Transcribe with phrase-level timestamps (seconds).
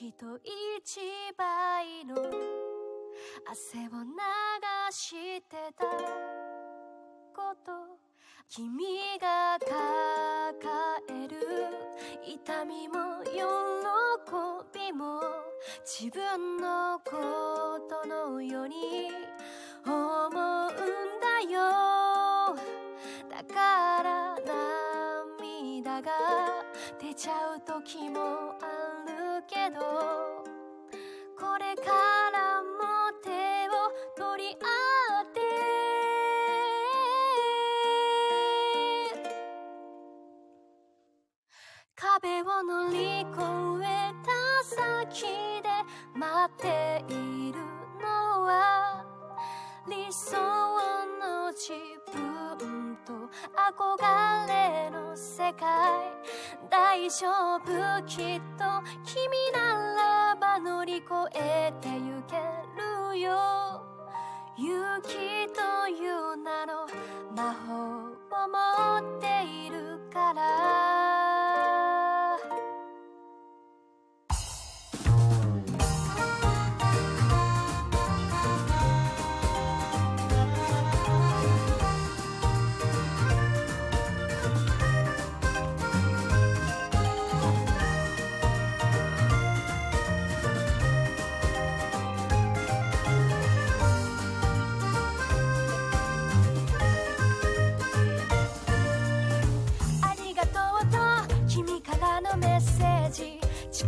[0.00, 0.98] 人一
[1.36, 2.14] 倍の
[3.46, 4.08] 汗を流
[4.90, 7.70] してたこと
[8.48, 8.82] 君
[9.20, 9.76] が抱
[11.10, 11.36] える
[12.26, 15.20] 痛みも喜びも
[15.84, 19.10] 自分のことのように
[19.84, 20.32] 思うん
[21.20, 22.56] だよ
[23.28, 24.38] だから
[25.76, 26.10] 涙が
[26.98, 28.89] 出ちゃう時もある
[29.60, 29.80] けど
[31.38, 31.92] これか
[32.32, 33.28] らも手
[33.68, 34.64] を取り合
[35.20, 35.40] って。
[41.94, 43.28] 壁を乗り越
[43.84, 43.86] え
[44.24, 44.30] た
[44.64, 45.24] 先
[45.62, 45.68] で
[46.14, 47.58] 待っている
[48.00, 49.04] のは
[49.86, 51.09] 理想の
[51.60, 51.74] 自
[52.10, 53.12] 分と
[53.54, 55.68] 憧れの世界
[56.70, 58.64] 大丈夫きっと
[59.04, 61.04] 君ならば乗り越
[61.34, 62.36] えてゆけ
[63.12, 63.84] るよ。
[64.56, 65.08] 勇気
[65.52, 66.86] という名の
[67.36, 67.74] 魔法
[68.06, 70.99] を持っているから。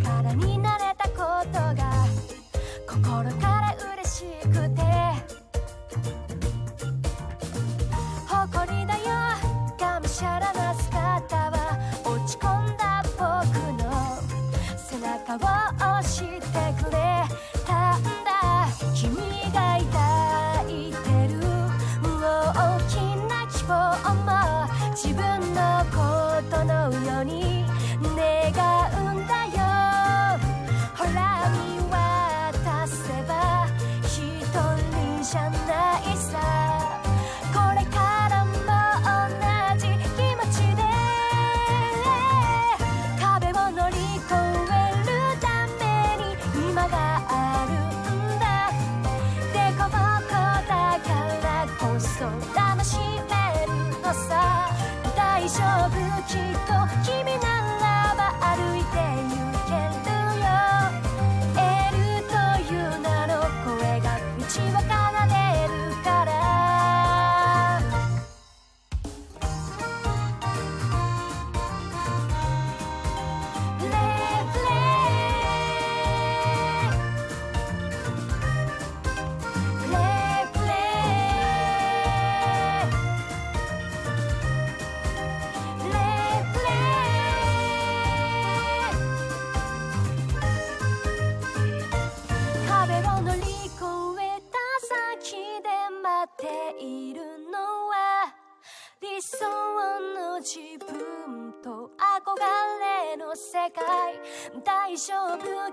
[0.02, 2.06] 力になれたことが
[2.86, 5.41] 心から嬉しくて。
[35.32, 35.71] 人じ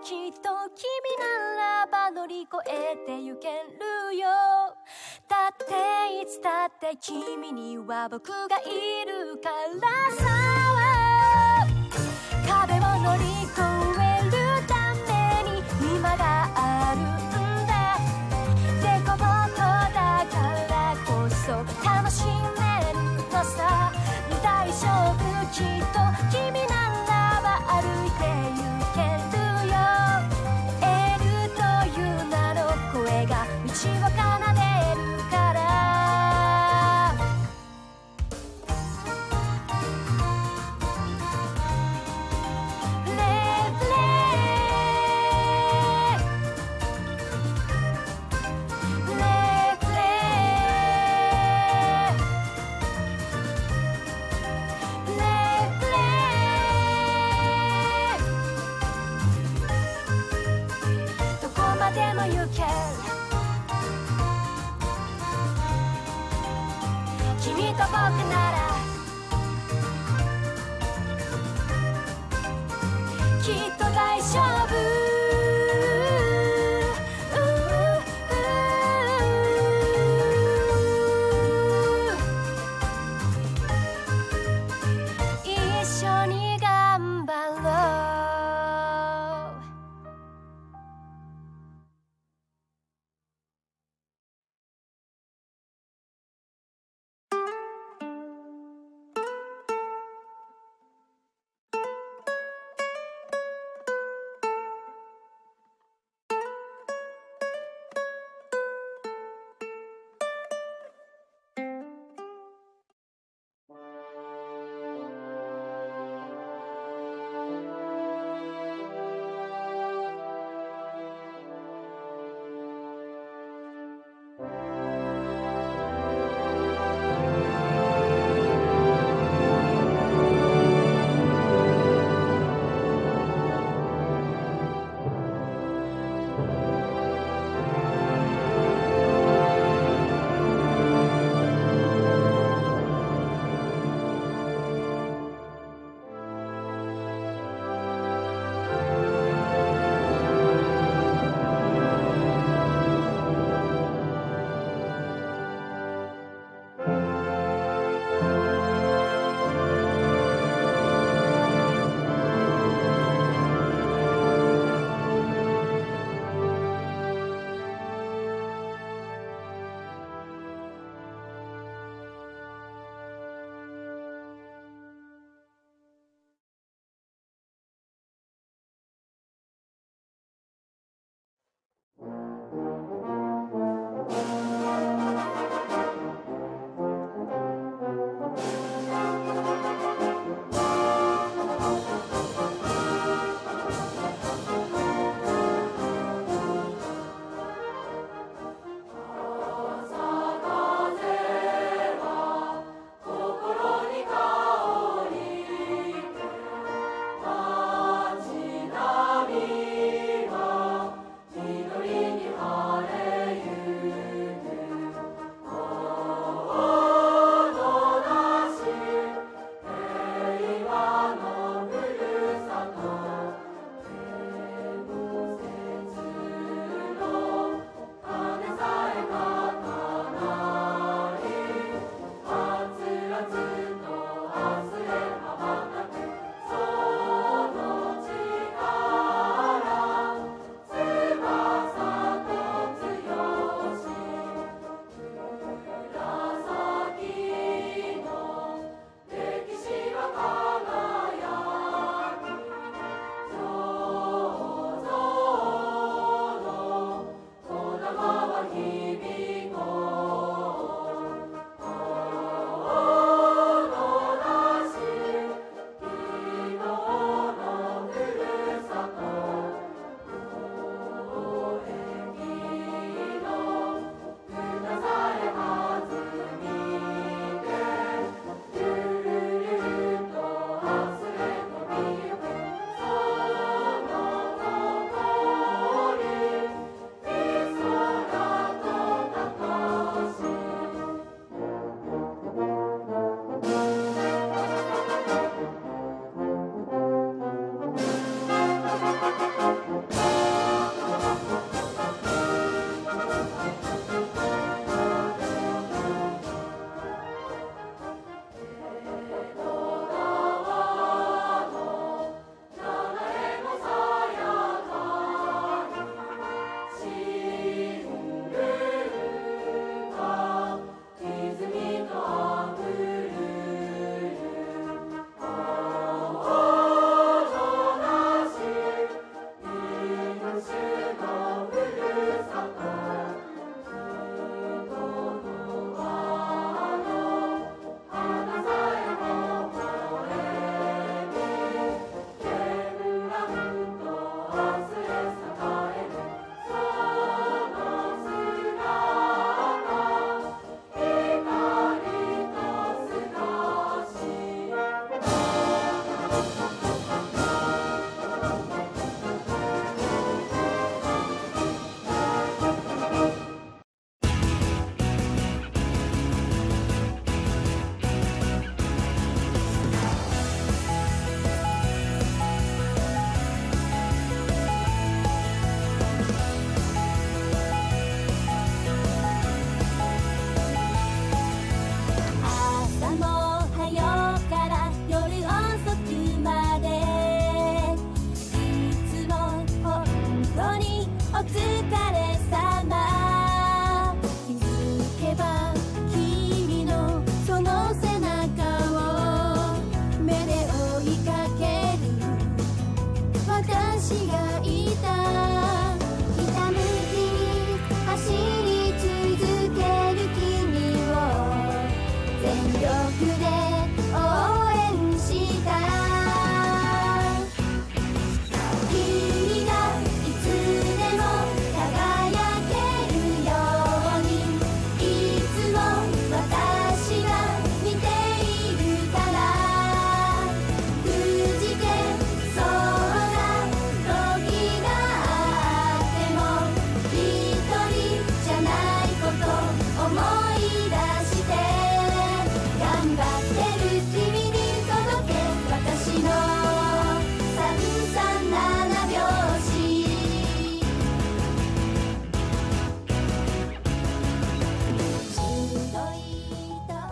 [0.10, 0.90] きっと君
[1.20, 3.48] ならば乗り越えてゆけ
[4.10, 4.26] るよ。
[5.30, 5.66] だって
[6.20, 10.26] いつだって君には僕がいるからさ。
[12.48, 13.62] 壁を乗り越
[14.02, 14.74] えるた
[15.06, 15.62] めに
[15.94, 18.02] 今があるんだ。
[18.82, 19.22] でこぼ
[19.54, 19.62] こ
[19.94, 20.34] だか
[20.72, 22.98] らこそ楽しめる
[23.32, 23.94] のさ。
[24.42, 25.22] 大丈夫
[25.54, 26.02] きっと
[26.32, 26.74] 君な
[27.06, 27.14] ら
[27.44, 27.48] ば
[27.80, 28.09] 歩いて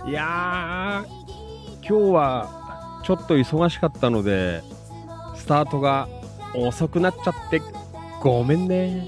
[0.08, 4.64] いやー、今日はちょっと忙しかったので、
[5.36, 6.08] スタートが
[6.56, 7.62] 遅くなっちゃって、
[8.22, 9.06] ごめんね。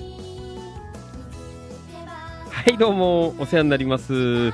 [2.49, 4.51] はい、どうも、お世話になります。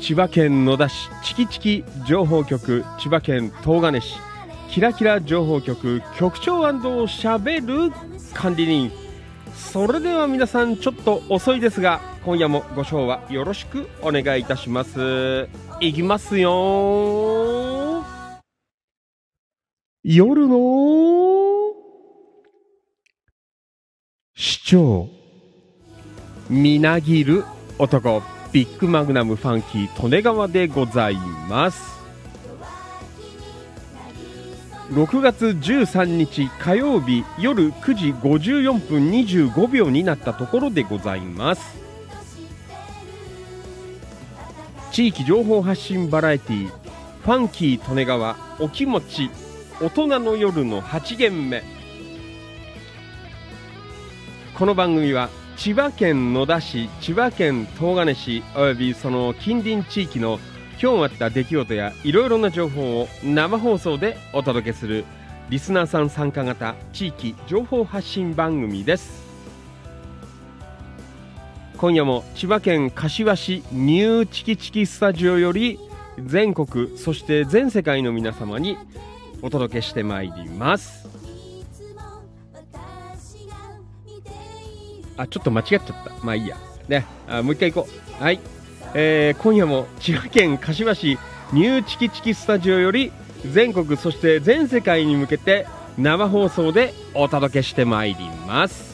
[0.00, 4.16] 千葉県野田市、チキチキ情報局、千葉県東金市、
[4.70, 7.92] キラキラ情報局、局長しゃべる
[8.32, 9.04] 管理人。
[9.54, 15.48] それでは皆さんちょっと遅いですが今夜もご賞はよろしくお願いいたします
[15.80, 18.04] いきますよ。
[20.02, 21.72] 夜の
[24.34, 25.08] 市長。
[26.48, 27.44] みなぎる
[27.78, 28.22] 男。
[28.52, 31.16] ビッグマグナムファンキー利根川でござい
[31.48, 31.94] ます。
[34.90, 41.62] 6月13日火曜日夜9時54分25秒になったところでございます
[44.94, 49.28] 地域情報発信バラエティファンキー利根川お気持ち
[49.80, 51.64] 大人の夜の8限目。
[54.56, 60.38] この番組は千葉県野田市千葉県東金市およびその近隣地域の
[60.80, 65.04] 今日あった出来事やいろいろな情報を生放送でお届けする
[65.50, 69.23] リスナーさん参加型地域情報発信番組です。
[71.76, 75.78] 今夜も千葉県柏市ニューチキチキスタジオより
[76.24, 78.78] 全国そして全世界の皆様に
[79.42, 81.08] お届けしてまいります。
[85.16, 85.94] あちょっと間違っちゃった。
[86.24, 86.56] まあいいや。
[86.88, 87.06] ね。
[87.28, 87.88] あもう一回行こ
[88.20, 88.22] う。
[88.22, 88.40] はい。
[88.94, 91.18] えー今夜も千葉県柏市
[91.52, 93.12] ニューチキチキスタジオより
[93.52, 95.66] 全国そして全世界に向けて
[95.98, 98.93] 生放送でお届けしてまいります。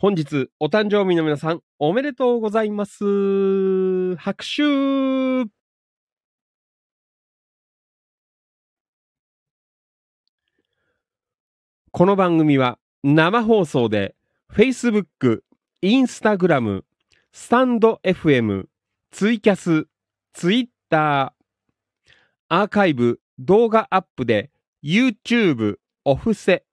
[0.00, 4.16] 本日お誕生日の皆さんおめでとうございます。
[4.16, 5.50] 拍手。
[11.90, 14.14] この番組は生放送で
[14.50, 15.42] Facebook、
[15.82, 16.80] Instagram、
[17.32, 18.68] スタンド FM、
[19.10, 19.86] ツイキャス、
[20.32, 22.12] ツイッター、
[22.48, 24.50] アーカイブ、動画アップで
[24.82, 26.64] YouTube、オフセ、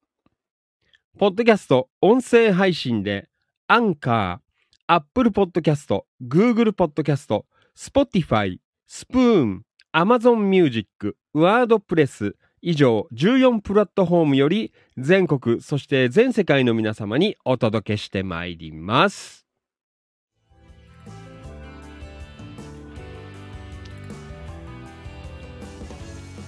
[1.17, 3.27] ポッドキャスト、音声配信で
[3.67, 9.63] アンカー、アップルポッドキャスト、Google ポッドキャスト、Spotify、スプーン、
[9.95, 19.47] Amazon Music、ワードプレス、以上14プラットフォームより全国そして全世界の皆様にお届けしてまいります。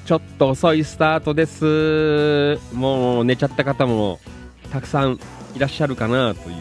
[0.06, 2.60] ちょっと遅いスタートです。
[2.76, 4.20] もう寝ちゃった方も
[4.72, 5.20] たくさん
[5.56, 6.56] いらっしゃるかなという、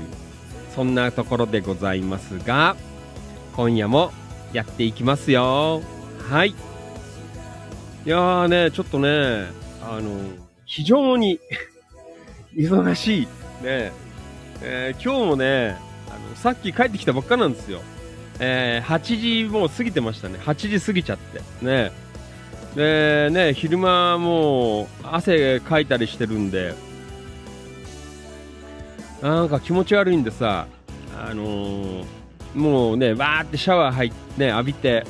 [0.75, 2.77] そんなところでございますが、
[3.55, 4.13] 今夜も
[4.53, 5.83] やっていきますよ。
[6.31, 6.51] はい。
[6.51, 6.55] い
[8.05, 9.47] やーね、ちょっとね、
[9.83, 10.21] あの、
[10.65, 11.39] 非常に
[12.57, 13.27] 忙しい。
[13.63, 13.93] ね、
[14.63, 15.77] えー今日もね、
[16.09, 17.81] あの、さっき帰ってきたばっかなんですよ。
[18.41, 20.39] えー8時もう過ぎてましたね。
[20.45, 21.43] 8時過ぎちゃって。
[21.65, 21.93] ね。
[22.77, 26.75] で、ね、昼間もう汗かいたりしてるんで、
[29.23, 30.67] なんか気持ち悪いんでさ、
[31.17, 32.05] あのー
[32.55, 35.05] もうね、わーってシャワー入って、ね、浴びて、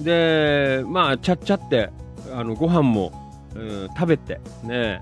[0.00, 1.90] で、まあ、ちゃっちゃって、
[2.32, 3.12] あの、ご飯も、
[3.54, 5.00] うん食べて、ね、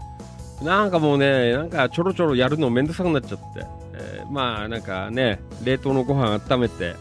[0.62, 6.96] なんかもうね、なんかちょろちょろやるのめんどくさくなっちゃって、えーまあ、なんかね、冷凍のご飯温めて、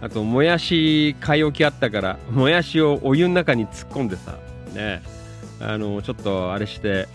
[0.00, 4.36] あと、もやし買い置きあったから、もやしをお湯の中に突っ込んでさ、
[4.74, 5.02] ね、
[5.60, 7.08] あの、ちょっとあれして、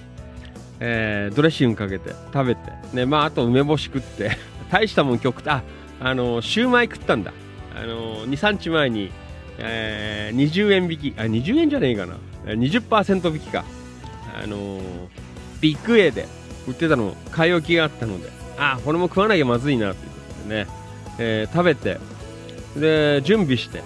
[0.84, 2.62] えードレッシングかけて食べて、
[2.94, 4.32] ね、まあ、あと梅干し食って、
[4.72, 5.64] 大したもん今日食った、あ、
[6.02, 7.32] あの、シューマイ食ったんだ。
[7.76, 9.12] あの、2、3日前に、
[9.60, 12.16] えー20円引き、あ、20円じゃねえかな。
[12.48, 13.64] 20%引きか。
[14.34, 14.80] あの
[15.60, 16.26] ビッグ A で
[16.68, 19.98] 売ってたの、買い置きがあったので、あ、これも食わなきゃまずいなというこ
[20.44, 20.68] とでね、
[21.20, 22.00] えー食べて、
[22.76, 23.84] で、準備して、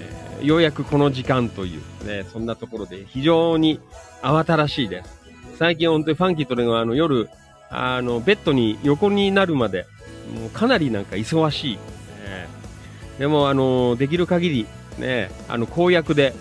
[0.00, 3.80] えーようやくこの時間という、ね、そんなところで非常に
[4.20, 5.13] 慌ただしいです。
[5.58, 7.28] 最近本当にファンキーとレがあの夜、
[7.70, 9.86] あの、ベッドに横になるまで、
[10.34, 11.78] もうかなりなんか忙しい。
[12.24, 14.66] えーでも、あの、できる限り、
[14.98, 16.34] ね、あの、公約で、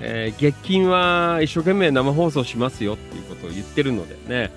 [0.00, 4.50] えー月金は一生懸命生放送しますよっていうことを言ってるのでね、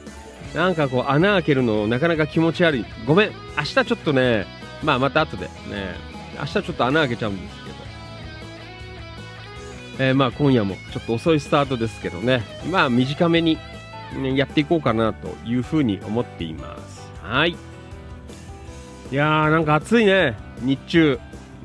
[0.55, 2.85] なんかこう穴開けるのなかなか気持ち悪い。
[3.05, 4.47] ごめん、明日ちょっとね、
[4.83, 5.51] まあまた後でね、
[6.39, 7.69] 明日ちょっと穴開けちゃうんですけ
[9.99, 13.59] ど、えーまあ今夜もちょっと遅いスタートですけどね、まあ短めに、
[14.35, 17.11] やっていこうかなというふうに思っています。
[17.21, 17.51] はい。
[17.51, 17.55] い
[19.15, 21.19] やーなんか暑いね、日中。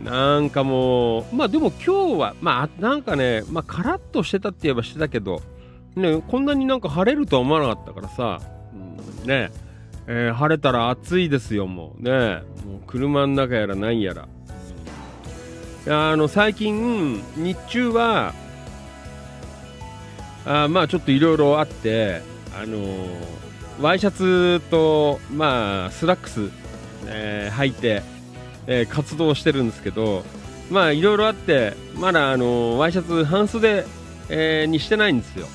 [0.04, 5.42] なんかもう、まあでも今日は、まあなんかね、まあカラッとしてたって言えばしてたけど、
[5.94, 8.40] ね、こんなになんか晴れるとは思わなかったからさ、
[9.22, 9.50] うん、ね、
[10.06, 12.10] えー晴れたら暑いですよ、もうね。
[12.66, 14.28] もう車の中やらなんやら。
[15.86, 18.34] いやあの、最近、日中は、
[20.46, 22.22] あまあちょっといろいろあって、
[22.58, 22.78] あの
[23.80, 26.50] ワイシャツと、まあ、スラックス、
[27.06, 28.02] えー履いて、
[28.66, 30.24] えー活動してるんですけど、
[30.70, 33.84] まあいろいろあって、まだあのワイシャツ半袖、
[34.28, 35.46] えーにしてないんですよ。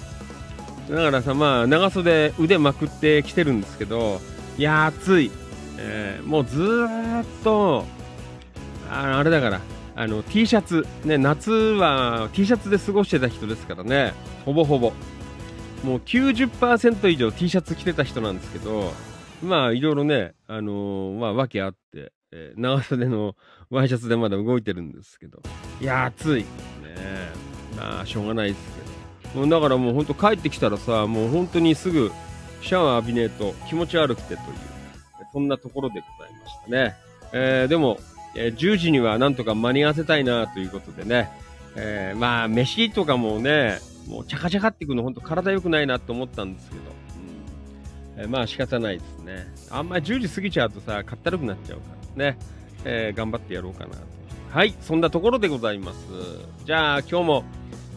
[0.90, 4.22] だからさ、まあ長袖腕まくってきてるんですけど、
[4.58, 5.32] いやー暑い。
[5.78, 7.86] えーもうずっと、
[8.90, 9.62] ああれだから、
[9.96, 14.92] あの T シャツ、ね、夏は T シャツで過ごしてた人ですからね、ほぼほぼ。
[15.84, 18.92] もう90%以上 T シャツ着てた人なんですけど、
[19.44, 23.36] まあいろいろね、あのーまあ訳あって、えー長袖の
[23.70, 25.42] ワイシャツでまだ動いてるんですけど、
[25.80, 26.42] いや暑い。
[26.42, 26.46] ね
[27.78, 28.62] まあしょうがないです
[29.24, 29.40] けど。
[29.40, 32.12] もうだからもう本当帰ってきたらさ、もう本当にすぐ
[32.62, 34.40] シャワー浴びねえと気持ち悪くてという、
[35.32, 36.96] そんなところでございましたね。
[37.32, 37.98] えーでも、
[38.36, 41.30] え10時にはなんとか間に合わせたいなということでね、
[41.76, 46.82] えーまあ飯とかもね、もうチャカチャカっていくの本当体良くないなと思ったんですけど、
[48.18, 49.48] うんえーまあ仕方ないですね。
[49.72, 51.84] あんまり10時過ぎちゃうとさ、かったるくなっちゃうか
[52.18, 52.38] らね、
[52.84, 53.98] えー頑張ってやろうかなと。
[54.52, 55.98] はい、そんなところでございます。
[56.66, 57.44] じゃあ今日も、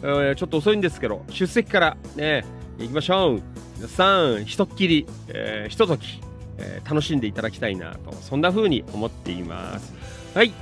[0.03, 2.45] えーちょっと遅いんですけど、出席からね、
[2.77, 3.41] 行きましょう。
[3.77, 6.21] 皆さん、ひとっきり、えーひととき、
[6.57, 9.93] えー楽しんでいただきたいなと、そんな風に思っています。
[10.33, 10.53] はい。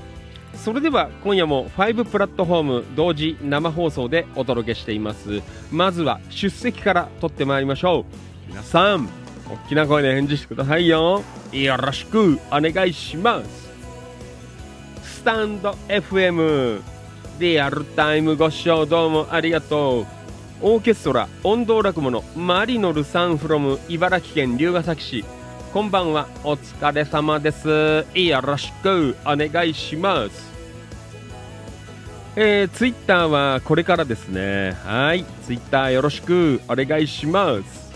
[0.56, 5.42] それでは今夜も5プラットフォーム同時生放送でお届けしています。
[5.72, 8.06] まずは出席から取ってまいりましょ
[8.48, 8.50] う。
[8.50, 9.08] 皆さん、
[9.50, 11.24] 大きな声で返事してくださいよ。
[11.52, 13.68] よろしくお願いします。
[15.04, 16.82] スタンド FM
[17.40, 20.06] リアルタイムご視聴どうもありがとう。
[20.62, 25.26] オーケストラ音頭落語のマリノルさん from 茨城県龍ケ崎市。
[25.74, 28.06] こんばんは、お疲れ様です。
[28.16, 30.50] よろしくお願いします。
[32.38, 34.78] えー、ツイッターはこれからですね。
[34.86, 37.94] はい、ツイッターよろしくお願いします。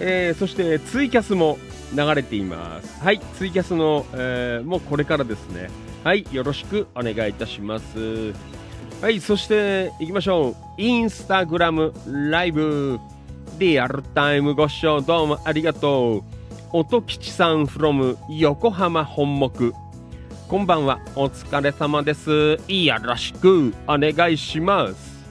[0.00, 1.58] えー、そしてツイキャスも
[1.94, 3.04] 流れています。
[3.04, 5.68] はい、ツイキャスの、えーもうこれからですね。
[6.02, 8.32] はい、よろしくお願いいたします。
[9.02, 10.82] はい、そして行きましょう。
[10.82, 11.92] インスタグラム
[12.30, 12.98] ライブ。
[13.58, 16.35] リアルタイムご視聴どうもありがとう。
[16.72, 19.72] 音吉さん from 横浜本木。
[20.48, 22.58] こんばんは、お疲れ様です。
[22.68, 25.24] よろしくお願いします。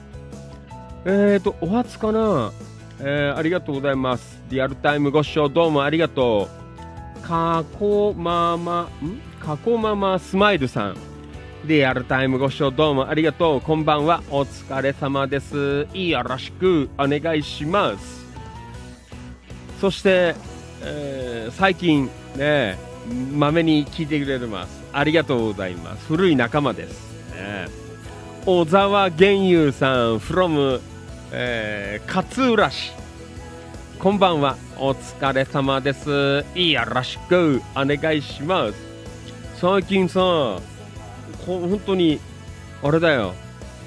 [1.04, 2.50] えーと、お初かな
[3.00, 4.42] えー、ありがとうございます。
[4.48, 6.48] リアルタイムご視聴どうもありがと
[7.18, 7.20] う。
[7.20, 9.20] かこまま、ん？
[9.38, 10.96] かこままスマイルさん。
[11.66, 13.60] リアルタイムご視聴どうもありがとう。
[13.60, 14.22] こんばんは。
[14.30, 15.86] お疲れ様です。
[15.92, 18.24] よろしくお願いします。
[19.80, 20.34] そして、
[20.88, 22.78] えー最近ね、
[23.32, 24.82] まめに聞いてくれてます。
[24.92, 26.06] ありがとうございます。
[26.06, 27.32] 古い仲間です。
[27.34, 27.66] ね、
[28.44, 30.80] 小沢玄優さん from、
[31.32, 32.92] えー勝浦市。
[33.98, 34.56] こんばんは。
[34.78, 36.44] お疲れ様です。
[36.54, 38.74] よろしくお願いします。
[39.54, 40.20] 最近さ、
[41.46, 42.20] 本当に、
[42.82, 43.34] あれだよ。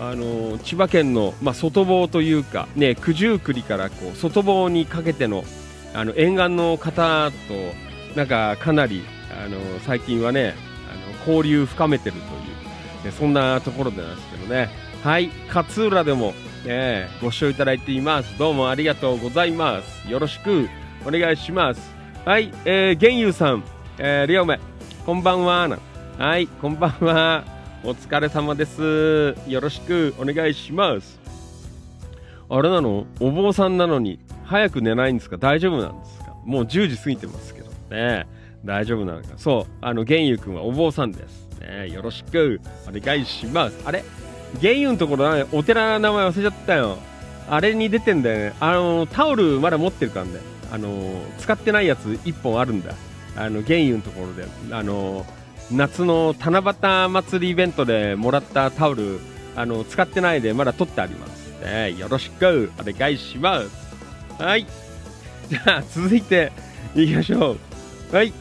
[0.01, 5.43] あの千葉県の、まあ、外房というか、ね、九十九里からこう外房にかけての
[5.93, 9.03] あの沿岸の方となんかかなり
[9.43, 10.53] あの最近はね
[10.91, 14.69] あの交流深めてるという、ねそんなところでなんですけどね。
[15.03, 16.33] はい勝浦でも、
[16.65, 18.37] ね、ご視聴いただいています。
[18.37, 20.11] どうもありがとうございます。
[20.11, 20.67] よろしく
[21.05, 21.95] お願いします。
[22.25, 23.63] はいえー、玄優さん、
[23.97, 24.59] えー、リオメ
[25.05, 25.79] こんばんは。
[26.17, 27.45] はいこんばんは。
[27.85, 29.35] お疲れ様です。
[29.47, 31.17] よろしくお願いします。
[32.49, 33.05] あれなの？
[33.21, 34.19] お坊さんなのに
[34.49, 35.37] 早く寝ないんですか？
[35.37, 36.35] 大丈夫なんですか？
[36.43, 38.25] もう10時過ぎてますけどね。
[38.65, 39.29] 大丈夫なのか？
[39.37, 41.49] そうあの玄佑くんはお坊さんです。
[41.59, 42.59] ねよろしく。
[42.87, 43.79] お願いします。
[43.85, 44.03] あれ？
[44.59, 46.97] 玄佑のところお寺の名前忘れちゃったよ。
[47.47, 48.55] あれに出てんだよね。
[48.59, 50.31] あのタオルまだ持ってるからね。
[50.71, 52.95] あの使ってないやつ1本あるんだ。
[53.35, 54.45] あの玄佑のところで。
[54.71, 55.25] あの
[55.71, 59.19] 夏の七夕祭りイベントでもらったタオル
[59.55, 62.71] あの使ってないでまだ取ってあります、ね、よろしく。
[62.79, 63.88] お願いします。
[64.39, 64.65] はい。
[65.49, 66.51] じゃあ続いて
[66.95, 67.57] いきましょ
[68.11, 68.15] う。
[68.15, 68.31] はい。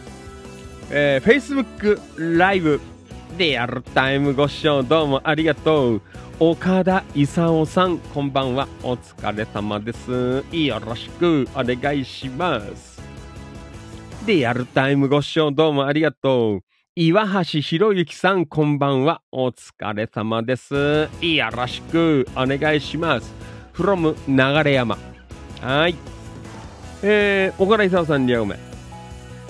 [0.90, 2.80] えー、Facebook ライブ
[3.36, 6.02] リアルタイムご視聴どうもありがとう。
[6.38, 8.68] 岡田勲さんこんばんは。
[8.84, 10.44] お疲れ様です。
[10.52, 13.02] よろしくお願いします。
[14.24, 16.60] リアルタイムご視聴どうもありがとう。
[16.94, 19.20] 岩橋博之さんこんばんは。
[19.32, 21.08] お疲れ様です。
[21.20, 23.34] よろしくお願いします。
[23.74, 24.14] from
[24.64, 25.17] 流山。
[25.60, 25.96] はい
[27.02, 28.58] えー、岡田勲さん、リアゴメ。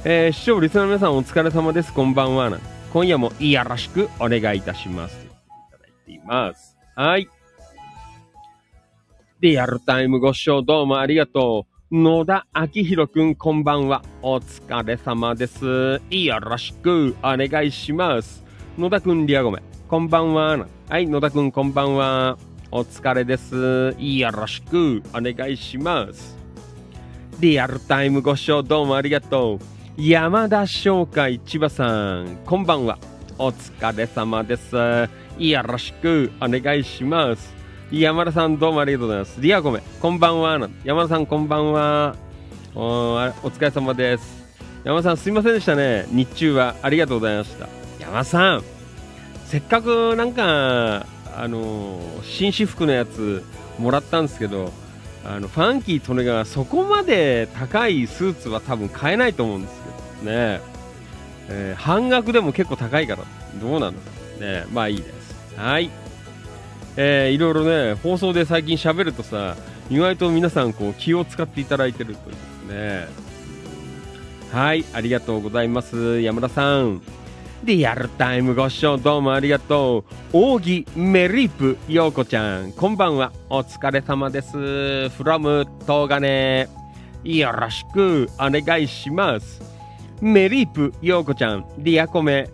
[0.05, 1.93] えー、視聴リスナーの皆さんお疲れ様です。
[1.93, 2.59] こんばんは。
[2.93, 5.17] 今夜もよろしくお願いいたします。
[5.17, 5.29] い
[5.71, 6.77] ただいています。
[6.95, 7.29] はい。
[9.41, 11.97] リアルタイムご視聴どうもありがとう。
[11.97, 14.03] 野田明宏くん、こんばんは。
[14.23, 16.01] お疲れ様です。
[16.11, 18.45] よろしくお願いします。
[18.79, 19.63] 野田くん、リアゴメ。
[19.89, 20.67] こんばんは。
[20.89, 22.39] はい、野田くん、こんばんは。
[22.71, 23.97] お疲れです。
[23.99, 26.37] よろしくお願いします。
[27.41, 29.59] リアルタイムご視聴どうもありがとう。
[29.97, 32.99] 山田商会千葉さん、こんばんは。
[33.39, 34.77] お疲れ様です。
[35.39, 37.55] よろしくお願いします。
[37.91, 39.41] 山田さんどうもありがとうございます。
[39.41, 40.69] リアコメ、こんばんは。
[40.85, 42.17] 山田さんこんばんは。
[42.75, 44.47] おお疲れ様です。
[44.85, 46.05] 山田さんすいませんでしたね。
[46.11, 47.67] 日中はありがとうございました。
[47.99, 48.63] 山田さん、
[49.47, 51.07] せっかくなんか、
[51.41, 53.45] あの紳士服のやつ
[53.79, 54.73] もらったんですけど、
[55.25, 59.75] あのファンキー利根がそこまで高いスーツは多分買えないと思うんです
[60.21, 60.61] けどね、
[61.49, 63.25] えー半額でも結構高いから
[63.61, 64.65] どうなんですかね。
[64.73, 65.37] まあいいです。
[65.57, 65.91] はい。
[66.97, 69.57] えーいろいろね放送で最近喋るとさ
[69.91, 72.33] 意外と皆さんこう気を使っていただいてるとい
[72.69, 73.07] うね。
[74.53, 76.21] はいありがとうございます。
[76.21, 77.01] 山田さん。
[77.65, 80.37] リアルタイムご視聴どうもありがとう。
[80.57, 83.33] 扇メリープようこちゃん、こんばんは。
[83.51, 84.57] お疲れ様です。
[84.57, 86.69] from 東金。
[87.25, 89.61] よろしくお願いします。
[90.21, 92.49] メリープようこちゃん、リアコメ。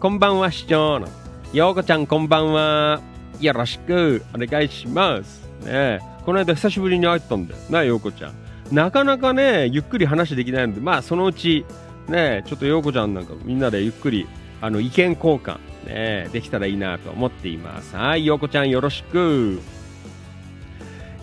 [0.00, 1.08] こんばんは、市長の。
[1.52, 3.00] ようこちゃん、こんばんは。
[3.40, 5.46] よろしくお願いします。
[5.60, 7.60] ねえこの間久しぶりに会ったんだよ。
[7.68, 8.34] なあ、ようこちゃん。
[8.74, 11.64] なかなかね、ゆっくり話できないので、まあ、そのうち、
[12.08, 14.26] ねちょっと陽子ちゃんなんかみんなでゆっくり
[14.60, 17.94] あの意見交換、ね、できたらいいなと思っています。
[17.96, 19.60] はい、陽子ちゃんよろしく。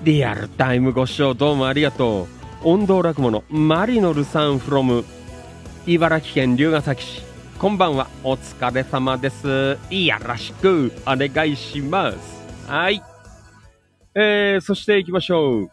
[0.04, 2.28] リアルタイムご視聴どうもありがとう。
[2.64, 5.04] 音頭落語のマリノルさん from
[5.86, 7.22] 茨城県龍ケ崎市。
[7.60, 9.78] こんばんは、お疲れ様です。
[9.90, 12.18] よろしくお願いします。
[12.68, 13.02] はい。
[14.14, 15.72] えー、そして行きましょう。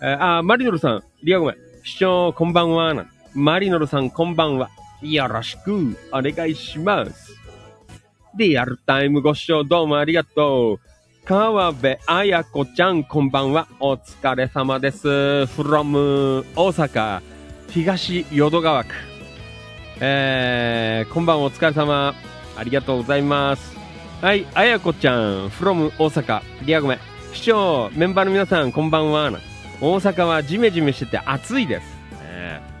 [0.00, 1.56] えー、あ、マリノルさん、リアごめん。
[1.84, 2.94] 市長、こんばんは。
[2.94, 4.68] なんマリノルさん、こんばんは。
[5.00, 7.34] よろしくお願いします。
[8.36, 10.80] リアルタイムご視聴どうもありがとう。
[11.24, 13.68] 川辺彩子ちゃん、こんばんは。
[13.80, 15.08] お疲れ様です。
[15.08, 17.22] from 大阪、
[17.70, 18.94] 東淀川区。
[20.00, 22.14] えー、こんばんは、お疲れ様。
[22.54, 23.74] ありがとうございます。
[24.20, 26.42] はい、彩子ちゃん、from 大阪。
[26.66, 26.98] リアごめん。
[27.32, 29.30] 市長、メンバーの皆さん、こんばんは。
[29.80, 31.86] 大阪はジメジメしてて暑いです。
[32.24, 32.71] えー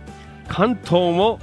[0.52, 1.38] 関東も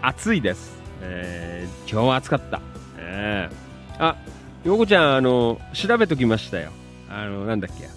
[0.00, 0.72] 暑いです。
[1.02, 2.62] えー今日は暑かった。
[2.96, 4.16] えーあ、
[4.64, 6.70] よこちゃん、あの、調べときましたよ。
[7.10, 7.90] あの、なんだっけ。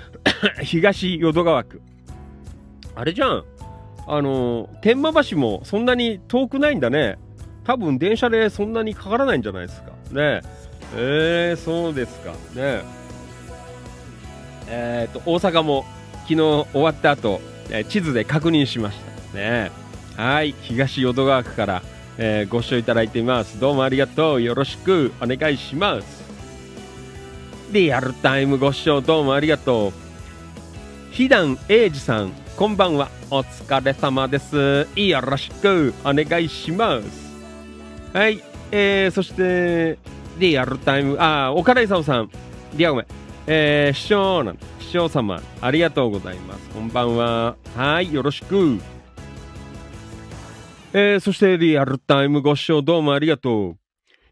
[0.64, 1.82] 東淀川区。
[2.94, 3.44] あれじゃん。
[4.06, 7.18] あの、天満橋もそんなに遠くないんだね。
[7.64, 9.90] 多分電車でそんなにかからないんじゃないですか。
[10.12, 10.40] ね
[10.96, 12.30] えー、そうですか。
[12.54, 12.80] ね
[14.66, 15.84] えー、と、大阪も
[16.22, 19.36] 昨日終わった後、えー地図で確認しました。
[19.36, 19.79] ね
[20.20, 21.82] はい、東淀川区から、
[22.18, 23.58] えーご視聴いただいています。
[23.58, 24.42] どうもありがとう。
[24.42, 26.22] よろしくお願いします。
[27.72, 29.92] リアルタイムご視聴どうもありがとう。
[31.10, 33.08] ひだんえいじさん、こんばんは。
[33.30, 34.86] お疲れ様です。
[34.94, 37.06] よろしくお願いします。
[38.12, 39.96] はい、えー、そして、
[40.36, 42.30] リアルタイム、あ、岡田勲さん、
[42.74, 43.06] リアごめん。
[43.46, 46.68] えー、市長なん市長様、ありがとうございます。
[46.74, 47.56] こんばんは。
[47.74, 48.78] はい、よろしく。
[50.92, 53.76] えー、そしてリアルタイムご視聴どうもありがとう。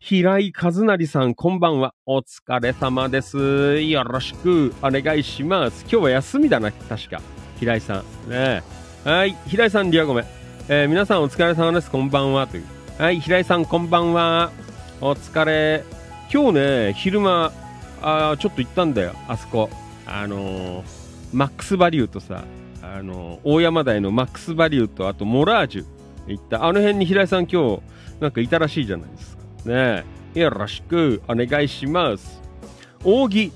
[0.01, 1.95] 平井和成さん、こんばんは。
[2.05, 3.81] お疲れ様です。
[3.81, 5.83] よろしくお願いします。
[5.83, 7.21] 今日は休みだな、確か。
[7.61, 8.31] 平井さん。
[8.31, 8.65] ね
[9.05, 10.25] はい、平井さん、リアごめん。
[10.69, 11.93] えー皆さんお疲れ様です。
[11.93, 12.49] こんばんは。
[12.49, 12.65] という。
[12.99, 14.51] はい、平井さん、こんばんは。
[15.01, 15.85] お疲れ。
[16.33, 17.53] 今日ね、昼間、
[18.03, 19.71] あーちょっと行ったんだよ、あそこ。
[20.07, 20.85] あのー
[21.33, 22.43] マックスバリューとさ、
[22.83, 25.98] あのー大山台のマックスバリューと、あとモラージュ
[26.33, 26.65] 行った。
[26.65, 27.83] あの辺に平井さん今日、
[28.21, 29.43] なんかいたらしいじゃないですか。
[29.65, 30.41] ねえ。
[30.41, 32.41] よろしくお願いします。
[33.05, 33.53] 扇、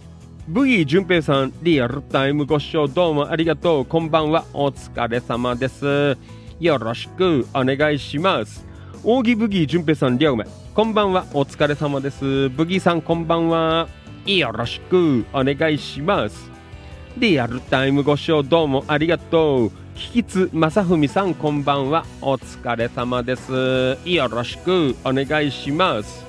[0.49, 3.85] ブギー淳平さん、リアルタイムご視聴どうもありがとう。
[3.85, 4.45] こんばんは。
[4.53, 6.17] お疲れ様です。
[6.59, 8.67] よろしくお願いします。
[9.05, 10.49] 扇ブギー淳平さん、リアごめん。
[10.75, 11.27] こんばんは。
[11.35, 12.49] お疲れ様です。
[12.51, 13.89] ブギーさん、こんばんは。
[14.27, 16.51] よろしくお願いします。
[17.19, 19.82] リアルタイムご視聴どうもありがとう。
[20.03, 22.05] 引きつ正文さんこんばんは。
[22.21, 23.97] お疲れ様です。
[24.05, 26.27] よろしくお願いします。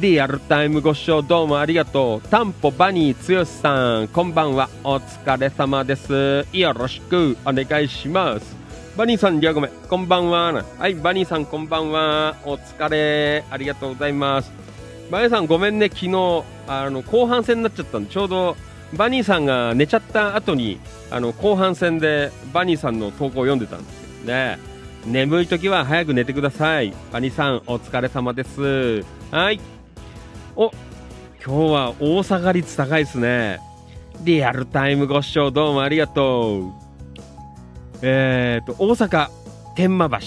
[0.00, 2.28] リアルタイムご視聴どうもありがとう。
[2.28, 4.68] タンポバニー剛さんこんばんは。
[4.82, 6.44] お疲れ様です。
[6.52, 8.56] よろしくお願いします。
[8.96, 9.70] バニーさん、リアごめん。
[9.70, 10.64] こんばんは。
[10.78, 12.34] はい、バニーさん、こんばんは。
[12.44, 13.44] お疲れ。
[13.48, 14.50] ありがとうございます。
[15.08, 15.88] バニーさん、ごめんね。
[15.88, 18.56] 昨日、あの、後半戦になっちゃったんで、ちょうど、
[18.94, 20.78] バニーさんが寝ちゃった後に、
[21.10, 24.58] あの、後半戦でバニーさんの投稿を読んでたんですよね。
[25.06, 26.94] 眠い時は早く寝てください。
[27.10, 29.04] バニーさん、お疲れ様です。
[29.30, 29.60] はい。
[30.54, 30.70] お、
[31.44, 33.58] 今日は大阪率高いですね。
[34.22, 36.72] リアルタイムご視聴どうもありがとう。
[38.02, 39.28] えーと、大阪
[39.74, 40.18] 天満橋。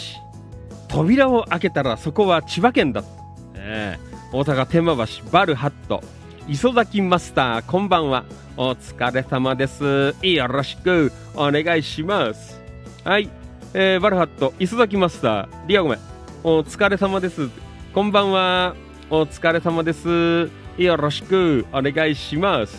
[0.88, 3.01] 扉を開けたらそこは千葉県だ。
[3.01, 3.08] ね
[3.56, 3.97] え
[4.32, 6.04] 大阪天満橋バルハット。
[6.47, 8.23] 磯崎マスター、こんばんは。
[8.55, 10.13] お疲れ様です。
[10.21, 12.62] よろしくお願いします。
[13.03, 13.31] はい。
[13.73, 15.99] えー、バルハット、磯崎マスター、リアごめん。
[16.43, 17.49] お疲れ様です。
[17.95, 18.75] こんばんは。
[19.10, 20.51] お疲れ様です。
[20.77, 22.77] よろしくお願いします。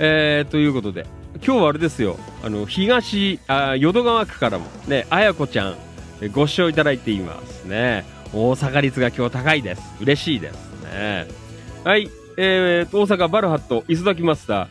[0.00, 5.76] えー、ということで、今日はあれですよ、あの、東、あ淀川区からも、ね、あやこちゃん、
[6.20, 8.04] えご視聴いただいていますね。
[8.32, 9.82] 大阪率が今日高いです。
[10.00, 11.39] 嬉しいですね。
[11.82, 14.64] はい、えー、大阪バルハット、磯崎マスタ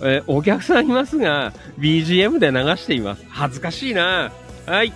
[0.00, 3.24] ー、えーお客さんいますが、BGM で流しています。
[3.28, 4.32] 恥ずかしいな。
[4.64, 4.92] はい。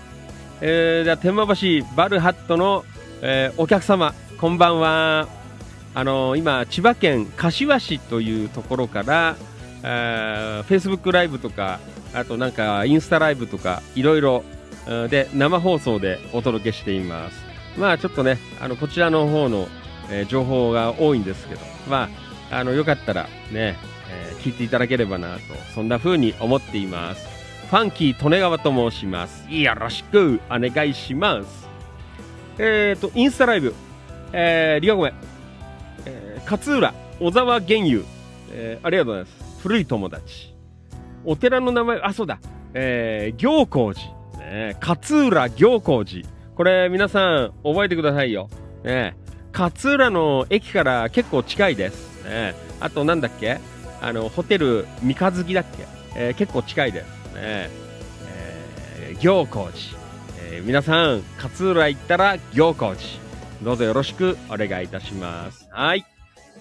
[0.63, 2.87] えー、じゃ、天満橋バルハットの、
[3.21, 5.29] えーお客様、こんばんは。
[5.95, 9.37] あのー今、千葉県柏市というところから、
[9.83, 11.81] えー、Facebook ライブとか、
[12.15, 14.43] あとなんかインスタライブとか、いろいろ、
[15.11, 17.37] で、生放送でお届けしています。
[17.77, 19.69] まあちょっとね、あの、こちらの方の、
[20.11, 22.09] えー情報が多いんですけど、ま
[22.51, 23.77] あ、あの、よかったらね、
[24.11, 25.41] えー聞いていただければなと、
[25.75, 27.27] そんな風に思っています。
[27.69, 29.45] ファンキー利根川と申します。
[29.51, 31.69] よろしくお願いします。
[32.59, 33.75] えっ、と、インスタライブ、
[34.33, 35.15] えー、リオごめん、
[36.07, 38.05] えー勝浦、小沢玄友、
[38.53, 39.63] えーありがとうございます。
[39.63, 40.55] 古い友達。
[41.25, 42.39] お寺の名前、あ、そうだ、
[42.73, 46.27] えー、行光寺、ね、勝浦行光寺。
[46.55, 48.49] これ、皆さん、覚えてくださいよ。
[48.85, 49.17] ね、
[49.59, 52.23] 勝浦の駅から結構近いです。
[52.25, 53.59] ね、あと、なんだっけ？
[54.01, 55.85] あの、ホテル、三日月だっけ、
[56.15, 57.05] えー結構近いです。
[57.35, 57.69] ね、
[58.29, 59.99] えー行光寺。
[60.53, 63.09] えー皆さん、勝浦行ったら行光寺。
[63.63, 65.67] どうぞよろしくお願いいたします。
[65.73, 66.05] はい。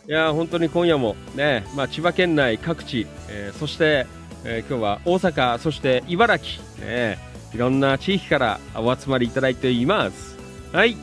[0.08, 4.08] いや本当に今夜もね、まあ、千葉県内各地、えーそして、
[4.44, 7.20] えー今日は大阪、そして茨城、ね、
[7.54, 10.36] いろんな地域からお集まりいただいています。
[10.72, 10.98] はい。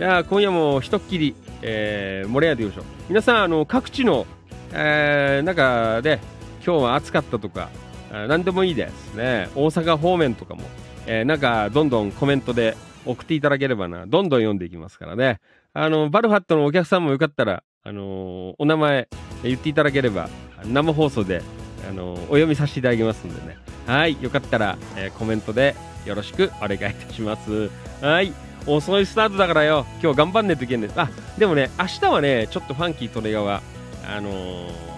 [0.00, 2.92] や今夜もひとっきり、えー盛り上げていきましょう。
[3.08, 4.26] 皆さん、あの、各地の、
[4.72, 6.20] えーなんかね、
[6.64, 7.68] 今日は暑かったとか、
[8.10, 9.48] 何でもいいですね。
[9.54, 10.62] 大阪方面とかも、
[11.06, 15.40] えーなんかどんどんコメントで送っていただければな、どんどん読んでいきますからね。
[15.72, 19.08] あの、バルファットのお客さんもよかったら、あのお名前
[19.42, 20.28] 言っていただければ、
[20.64, 21.42] 生放送で、
[21.88, 23.58] あのお読みさせていただきますんでね。
[23.86, 25.74] はい、よかったら、えーコメントで
[26.06, 27.70] よろしくお願いいたします。
[28.00, 28.32] はい。
[28.66, 31.08] 遅いスタートだからよ、今日頑張んねえといけんねあ、
[31.38, 34.90] でもね、明日はね、ちょっとファンキー利根川、あのー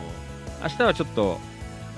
[0.63, 1.41] 明日はちょっと、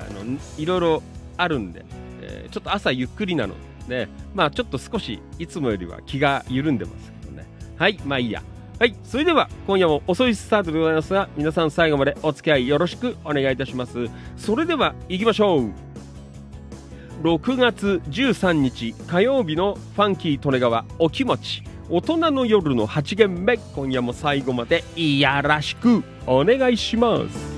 [0.01, 1.03] あの、いろいろ
[1.37, 1.85] あるんで、
[2.23, 3.55] えーちょっと朝ゆっくりなの
[3.89, 7.47] で、まあちょっと少しいつもよりは気が緩んでますけどね。
[7.77, 8.43] はい、まあいいや。
[8.79, 14.09] はい、それでは今夜も遅いスタートでございますが、皆さん最後までお付き合いよろしくお願いいたします。
[14.37, 15.94] それでは行きましょう。
[17.25, 21.63] 6月13日火曜日のファンキー利根川お気持ち。
[21.89, 27.54] 大人の夜の8限目今夜も最後までいやらしくお願いします。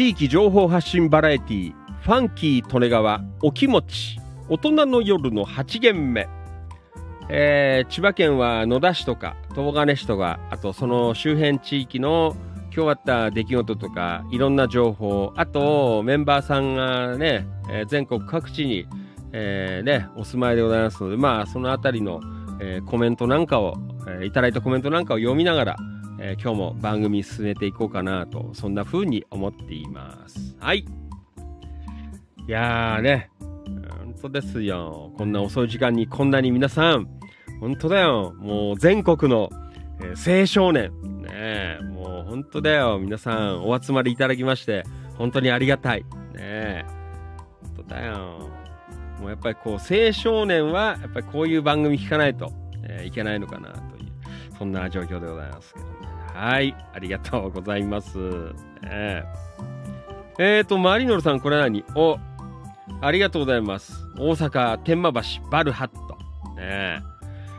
[0.00, 6.26] 地域情報発信バラエティファンキー利根川お気持ち大人の夜の8限目。
[7.28, 12.34] えー千葉県は野田市とか東金市とかあとその周辺地域の
[12.74, 18.86] 今日あった出来事とかいろんな情報あとメンバーさんがね、えー全国各地に、
[19.32, 22.22] えーね、お住まいでございますのでまあそのあたりの、
[22.62, 23.74] えコメントなんかを、
[24.08, 25.76] えーいただいたコメントなんかを読みながら、
[26.22, 30.54] えー今日も番組進めていこうかなとそんな風に思っています。
[30.60, 30.80] はい。
[30.80, 30.84] い
[32.46, 35.12] やーね本当ですよ。
[35.16, 37.08] こんな遅い時間にこんなに皆さん
[37.60, 38.34] 本当だよ。
[38.38, 39.48] もう全国の、
[40.00, 40.92] えー青少年
[41.22, 42.98] ねもう本当だよ。
[42.98, 44.84] 皆さんお集まりいただきまして
[45.16, 46.04] 本当にありがたい。
[46.34, 46.84] ね
[47.76, 48.50] 本当だよ。
[49.20, 52.52] もうやっぱりこう青少年はやっぱりこういう番組聞かないと、
[52.84, 54.12] えーいけないのかなという
[54.58, 55.86] そんな状況でございますけど
[56.34, 56.74] はい。
[56.94, 58.18] ありがとうございます。
[58.82, 61.84] えー、えーとマリノルさんこれ何？
[61.94, 62.18] お
[63.00, 63.92] ありがとうございます。
[64.18, 65.20] 大阪天満橋
[65.50, 66.16] バルハット。
[66.56, 67.02] ね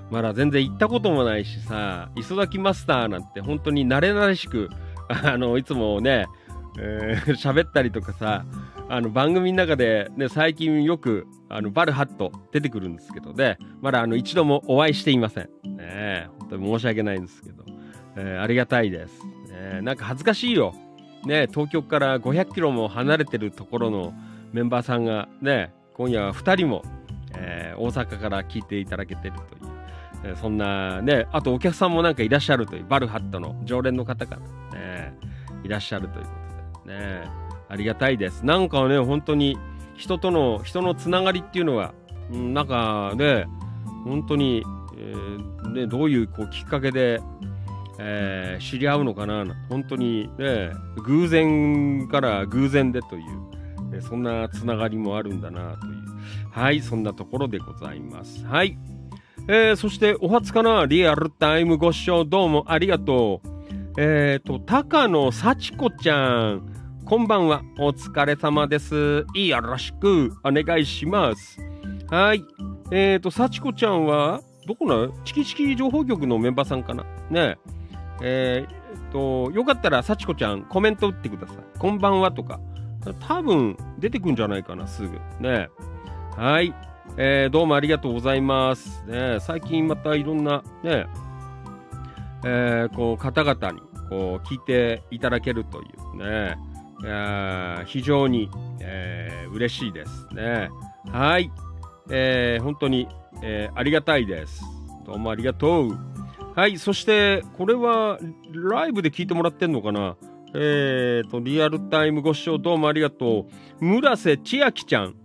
[0.10, 4.70] まだ全然行ったこともないしさ磯崎マスターなんて本当に慣れ慣れしく
[5.08, 6.26] あのいつもね
[6.78, 8.46] えー喋ったりとかさ
[8.90, 13.58] あの番組の中で、ね、最近よくあのバルハット出てくるんですけどね。
[13.80, 17.64] まだあの一度もお会いしていません、ねえ、本当に申し訳ないんですけど、
[18.22, 19.14] えーありがたいです、
[19.50, 20.74] ね、なんか恥ずかしいよ、
[21.26, 24.14] ね、東京から500キロも離れてるところの
[24.54, 26.84] メンバーさんがね今夜は2人も、
[27.36, 29.72] えー大阪から聞いていただけてるという、
[30.26, 34.38] えーそんなねあとお客さんもなんかいらっしゃるというバルハットの常連の方が、
[34.74, 35.18] ね、
[35.64, 36.32] いらっしゃるというこ
[36.84, 36.98] とで。
[36.98, 37.42] ね
[37.72, 38.46] ありがたいです。
[38.46, 39.58] なんかね本当に
[39.96, 41.94] 人との人のつながりっていうのは
[42.30, 43.48] うんなんかね
[44.04, 44.64] 本当に、
[44.98, 47.22] えーね、どういうこうきっかけで、
[48.04, 49.46] えー知り合うのかな？
[49.70, 50.72] 本当にね
[51.04, 56.02] 偶然から偶然でという、ねそんなつながりもあるんだなという。
[56.52, 58.44] はいそんなところでございます。
[58.46, 58.78] はい、
[59.48, 60.86] えーそしてお初かな？
[60.88, 64.02] リアルタイムご視聴どうもありがとう。
[64.02, 66.68] えっ、と高野幸子ちゃん。
[67.06, 67.62] こんばんは。
[67.78, 69.26] お疲れ様です。
[69.36, 70.32] よろしく。
[70.44, 71.60] お願いします。
[72.10, 72.44] はい。
[72.92, 75.10] えっ、と幸子ちゃんはどこな？
[75.26, 77.04] チキチキ情報局のメンバーさんかな？
[77.30, 77.81] ねえ。
[78.22, 81.58] えーっと、よかったら、幸子ちゃん、コメント打ってください。
[81.80, 82.60] こんばんはとか。
[83.20, 85.20] 多分、出てくんじゃないかな、すぐ。
[85.40, 85.70] ね。
[86.38, 86.74] はい。
[87.18, 89.04] えーどうもありがとうございます。
[89.06, 91.08] ね、最近またいろんな、ね、
[92.46, 96.58] えーこう、方々に、こう、聞いていただけるというね。
[97.02, 98.50] いやー非常に、
[98.80, 100.70] えー嬉しいですね。
[101.12, 101.52] はい。
[102.10, 103.08] えー本当に、
[103.42, 104.64] えありがたいです。
[105.06, 106.11] どうもありがとう。
[106.54, 108.20] はい、そして、これは、
[108.52, 110.18] ライブで聞いてもらってんのかな？
[110.54, 113.48] えーと、リアルタイムご視聴どうもありがと
[113.80, 113.86] う。
[113.86, 115.16] 村瀬千秋ちゃん。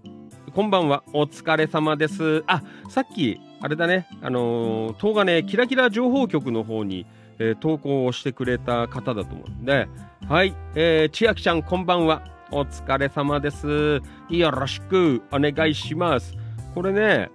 [0.54, 1.02] こんばんは。
[1.12, 2.44] お疲れ様です。
[2.46, 7.06] あ、さっき、あれだね、あのー、東金キラキラ情報局の方に、
[7.40, 9.88] えー投稿をしてくれた方だと思うんで、
[10.28, 12.22] はい、えー、千秋ちゃん、こんばんは。
[12.52, 14.00] お疲れ様です。
[14.28, 16.36] よろしくお願いします。
[16.72, 17.30] これね、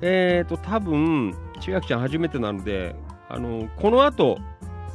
[0.00, 2.96] えーと、多分、千秋ちゃん初めてなので、
[3.30, 4.38] あの、この後、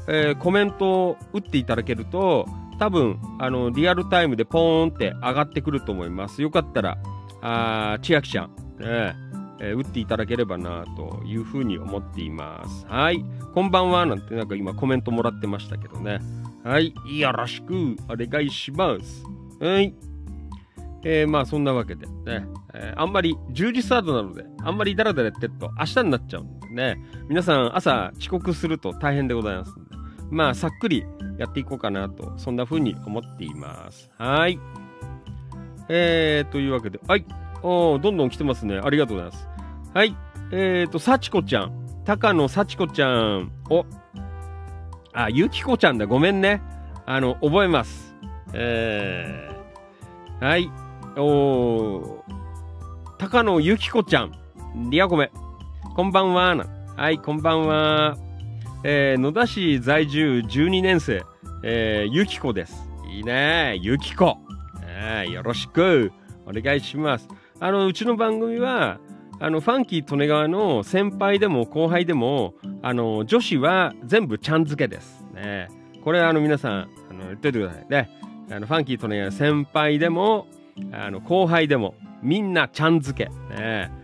[0.07, 2.45] えーコメントを打っていただけると、
[2.77, 6.41] 多分、あの、リアルタイムでポーンって上がってくると思います。
[6.41, 6.97] よかったら、
[7.41, 8.47] あ千秋ちゃん、
[8.79, 9.15] ね
[9.59, 12.85] えー打っていただければなというふうに思っています。
[12.87, 13.23] はい。
[13.53, 16.19] こんばんは、なんてなんか今コメントもらってましたけどね。
[16.63, 16.93] はい。
[17.17, 17.73] よろしく
[18.09, 19.23] お願いします。
[19.63, 19.95] はい。
[21.05, 26.97] えーまあそんなわけでね、えーあんまり10時スタートなので、あんまりダラダラやってると明日になっちゃうんでね、
[27.29, 29.73] 皆さん朝遅刻すると大変でございます、
[30.29, 31.05] まあさっくり
[31.37, 34.11] やっていこうかなと、そんな風に思っています。
[34.17, 34.59] はい。
[35.87, 37.25] えー、というわけで、はい。
[37.63, 38.79] おーどんどん来てますね。
[38.83, 39.47] ありがとうございます。
[39.93, 40.15] はい。
[40.51, 42.03] えーと、幸子ちゃん。
[42.05, 43.51] 高野幸子ちゃん。
[43.69, 43.85] お。
[45.13, 46.05] あ、ゆきこちゃんだ。
[46.05, 46.61] ごめんね。
[47.05, 48.15] あの、覚えます。
[48.53, 50.69] えー、はい。
[51.17, 52.21] おー
[53.17, 54.31] 高野ゆきこちゃん。
[54.89, 55.31] リアコメ。
[55.95, 56.57] こんばんは。
[56.97, 58.17] はい、こんばんは。
[58.83, 61.23] えー、野田市在住12年生、
[61.63, 62.89] えー、ゆきこです。
[63.09, 64.37] いいねゆきこ。
[64.81, 66.11] えーよろしく
[66.45, 67.29] お願いします。
[67.61, 68.99] あの、うちの番組は、
[69.39, 75.23] あの、ファンキー利根川の先輩でも後輩でも、あの、女子は全部ちゃん付けです。
[75.33, 75.69] ね。
[76.03, 77.85] これ、あの、皆さん、あの、言っといてください。
[77.89, 78.09] ね。
[78.51, 80.47] あの、ファンキー利根川の先輩でも、
[80.91, 83.31] あの、後輩でも、みんなちゃん付け。
[83.55, 84.03] ね。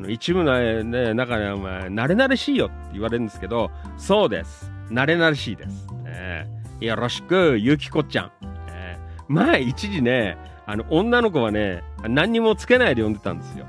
[0.00, 4.70] の、一部のね、中では、お前、慣れ慣れしいよって言われるんですけど、そうです。
[4.90, 5.86] 慣れ慣れしいです。
[6.04, 6.48] ね。
[6.80, 8.46] よろしく、ゆきこちゃん。
[8.66, 8.98] ね
[9.28, 10.36] 前、一時ね、
[10.66, 13.66] あの、女の子はね、何にもつけないで呼んでたんですよ。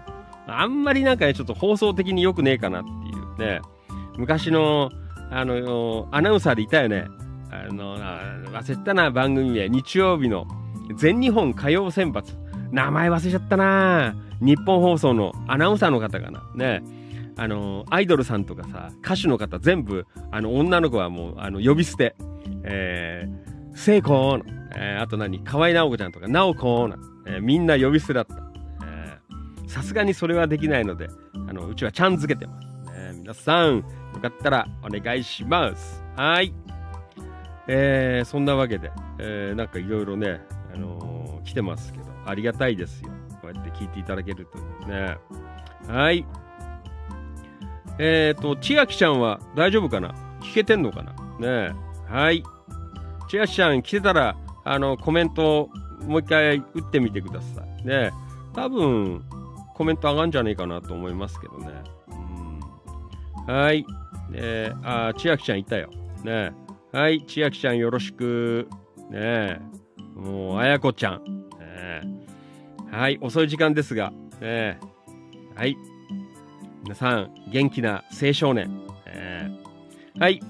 [0.47, 3.61] あんまりなんかね、ちょっと放送的に良くねえかなっていうね。
[4.17, 4.89] 昔の、
[5.29, 7.07] あの、アナウンサーでいたよね。
[7.51, 10.45] あの、忘れたな、番組で、日曜日の
[10.95, 12.23] 全日本歌謡選抜。
[12.71, 16.43] 名前忘れちゃったな日本放送のアナウンサーの方かな。
[16.55, 16.83] ね。
[17.37, 22.15] あの、アイドルさんとかさ、歌手の方全部、あの、女の子はもう、あの、呼び捨て。
[22.63, 24.43] えー、聖子の、
[24.75, 25.39] えーあと何？
[25.43, 28.35] 河合直子ちゃんとか、直子の、えーみんな呼び捨てだった。
[28.85, 29.17] え
[29.67, 31.07] さすがにそれはできないので、
[31.47, 32.67] あの、うちはちゃん付けてます。
[32.91, 33.83] ね、皆さん、よ
[34.21, 36.03] かったらお願いします。
[36.15, 36.53] はい。
[37.67, 40.41] えー、そんなわけで、えー、なんかいろいろね、
[40.73, 43.09] あのー来てますけど、ありがたいですよ。
[43.53, 45.17] やって聞いていただけるとね。
[45.87, 46.25] はい。
[47.99, 50.13] えっ、ー、と、千秋ちゃんは大丈夫かな？
[50.41, 51.13] 聞けてんのかな？
[51.39, 51.73] ね
[52.07, 52.43] はい。
[53.29, 55.69] 千秋ちゃん来てたら、あの、コメント
[56.05, 57.85] もう一回打ってみてください。
[57.85, 58.11] ね
[58.53, 59.23] 多分、
[59.75, 61.67] コメント上がんじゃねえかなと思いますけどね。
[63.47, 63.85] うん、はい。
[64.29, 65.89] ねあ、千秋ちゃんいたよ。
[66.23, 66.53] ね
[66.91, 68.67] はい、千秋ちゃんよろしく。
[69.09, 69.59] ね
[70.15, 71.23] もう、あやこちゃん。
[71.59, 72.01] ね
[72.91, 74.11] はい、遅い時間ですが、
[74.41, 74.77] ね
[75.55, 75.77] はい。
[76.83, 78.67] 皆さん、元気な青少年。
[79.05, 79.49] ね
[80.19, 80.41] はい。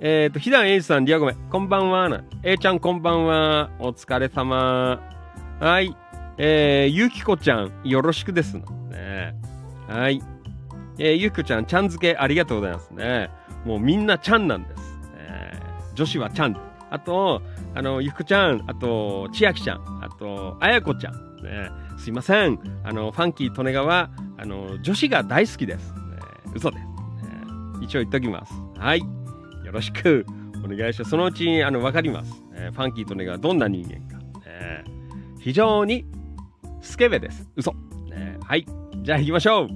[0.00, 2.08] えっ、と、ひだんえいじさん、リアゴメ、こんばんは。
[2.08, 3.70] なえいちゃん、こんばんは。
[3.78, 5.02] お疲れ様。
[5.60, 5.94] はい。
[6.38, 8.54] えー、ゆきこちゃん、よろしくです。
[8.54, 9.34] ね
[9.86, 10.22] はい。
[10.98, 13.28] えー、ゆきこちゃん、ちゃん付けありがとうございますね。
[13.66, 14.98] もうみんなちゃんなんです。
[15.18, 16.56] えー女子はちゃん。
[16.88, 17.42] あと、
[17.74, 21.25] あの、ゆきこちゃん、あと、ちあきちゃん、あと、あやこちゃん。
[21.42, 22.58] ねすいません。
[22.84, 25.92] あの、ファンキー利根川、あの、女子が大好きです。
[25.92, 25.98] ね
[26.54, 26.82] 嘘です。
[26.84, 26.88] ね
[27.82, 28.52] 一応言っときます。
[28.78, 29.00] はい。
[29.00, 30.26] よろしく
[30.64, 31.10] お願いします。
[31.10, 32.42] そのうち、あの、わかります。
[32.54, 34.22] えファンキー利根川どんな人間か。
[34.46, 34.84] え
[35.40, 36.04] 非常に
[36.80, 37.48] スケベです。
[37.56, 37.72] 嘘。
[38.08, 38.66] ねはい。
[39.02, 39.68] じゃあ行きましょう。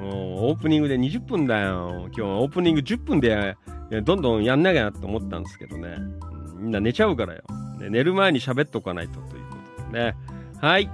[0.00, 2.06] もうオープニングで20分だよ。
[2.08, 3.56] 今日はオープニング10分で
[4.04, 5.96] どんどんやんなきゃなと思ったんですけどね。
[6.58, 7.42] みんな寝ちゃうからよ。
[7.80, 9.55] ね寝る前に喋っとかないとという
[9.92, 10.16] ね。
[10.60, 10.90] はい。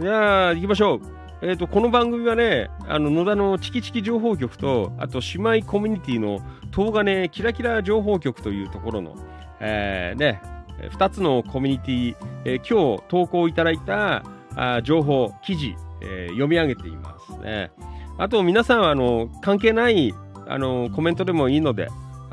[0.00, 1.00] じゃあ行きましょう。
[1.42, 6.40] えっ、と、この番組はね、あの、野田のチキチキ情報局と、あと、姉妹コミュニティの
[6.72, 9.16] 東金キラキラ情報局というところの、
[9.58, 10.40] えーね、
[10.80, 14.22] え2つのコミュニティ、えー今日投稿いただいた
[14.54, 17.72] あ情報、記事、えー読み上げていますね。
[18.18, 20.14] あと、皆さんは、あの、関係ない、
[20.46, 21.88] あの、コメントでもいいので、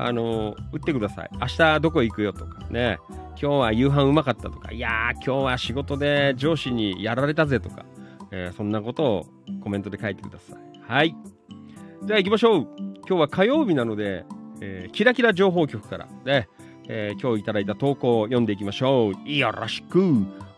[0.06, 1.30] あの、打ってください。
[1.40, 2.98] 明日どこ行くよとかね。
[3.40, 7.84] 今日は夕飯うまかったとか、いやー、今日は仕事で上司にやられたぜとか、
[8.30, 9.26] えーそんなことを
[9.62, 10.58] コメントで書いてください。
[10.86, 11.14] はい。
[12.04, 12.68] じゃあ行きましょう。
[13.08, 14.24] 今日は火曜日なので、
[14.60, 16.48] えーキラキラ情報局からね、
[16.88, 19.30] えー今日いただいた投稿を読んでいきましょう。
[19.30, 20.02] よろしく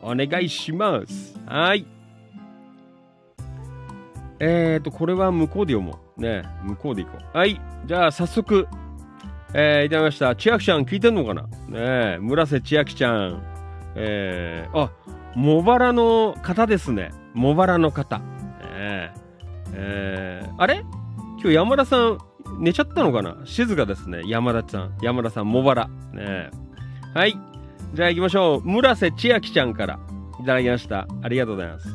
[0.03, 1.39] お願いします。
[1.47, 1.87] はい。
[4.45, 6.21] えーと、これは向こうで読もう。
[6.21, 7.37] ね、向こうで行こう。
[7.39, 7.61] はい。
[7.87, 8.67] じゃあ早速、
[9.55, 10.35] えーいただきました。
[10.35, 11.43] 千秋ちゃん聞いてんのかな？
[11.43, 13.43] ねえ村瀬千秋ちゃん。
[13.95, 14.91] えー、あ、
[15.37, 17.13] 茂原の方ですね。
[17.35, 18.19] 茂原の方。
[18.19, 19.13] ね
[19.75, 20.83] えーあれ？
[21.39, 22.19] 今日山田さん
[22.61, 23.37] 寝ちゃったのかな？
[23.45, 24.23] 静かですね。
[24.27, 24.97] 山田さん。
[25.03, 25.89] 山田さん、茂原。
[26.13, 26.51] ね
[27.15, 27.37] はい。
[27.93, 28.63] じゃあ行きましょう。
[28.67, 29.99] 村瀬千秋ちゃんから
[30.41, 31.07] いただきました。
[31.23, 31.89] ありがとうございます。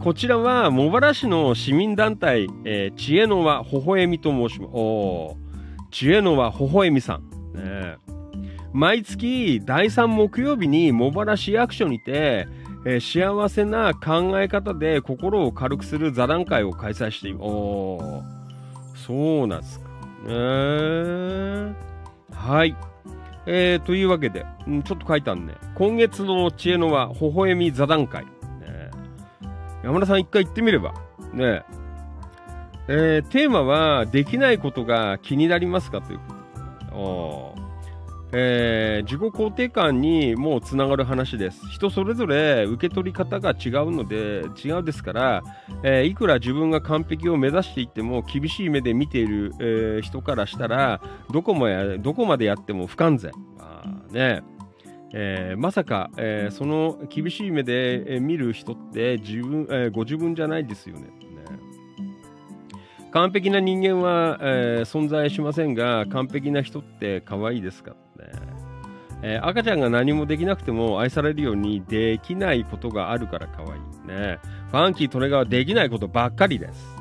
[0.00, 4.70] こちらは茂原市の市民団体、えー、知恵の輪ほほえみと申します。
[4.74, 5.43] おー
[5.94, 7.30] 知恵の輪ほほえみさん。
[7.54, 7.98] ね、
[8.72, 12.48] 毎月第3木曜日に茂原市役所にて、
[12.84, 17.42] えー、幸せな考え方で心を軽くする座談会を開催しています。
[17.44, 18.22] お
[18.96, 19.88] そうなんですか。
[20.26, 21.76] ね
[22.32, 22.76] はい。
[23.46, 28.24] えー、というわけで、ん、ちょっと書いたんで、今月の知恵の輪、微笑み座談会。
[28.24, 28.30] ね、
[29.84, 30.92] 山田さん一回行ってみれば。
[31.32, 31.62] ね
[32.88, 37.64] えー、テーマは、できないことが気になりますかということ。
[38.36, 41.68] えー、自己肯定感にもうつながる話です。
[41.68, 45.42] 人それぞれ受け取り方が違うので、違うですから、
[45.84, 51.00] えー、いくら自分が完璧を目指していっても、厳しい目で見ている、えー、人からしたら、
[51.32, 53.30] どこもや、どこまでやっても不完全。
[53.56, 54.42] まあね、
[55.12, 61.23] え、まさか、え、その厳しい目で、見る人って自分、えご自分じゃないですよね。
[63.14, 67.96] 完璧な人間は、え存在しませんが、完璧な人って可愛いですかね、
[69.22, 74.40] えー、赤ちゃんが何もできなくても愛されるようにできないことがあるから可愛いね。
[74.72, 76.96] ファンキー・トレガーはできないことばっかりです。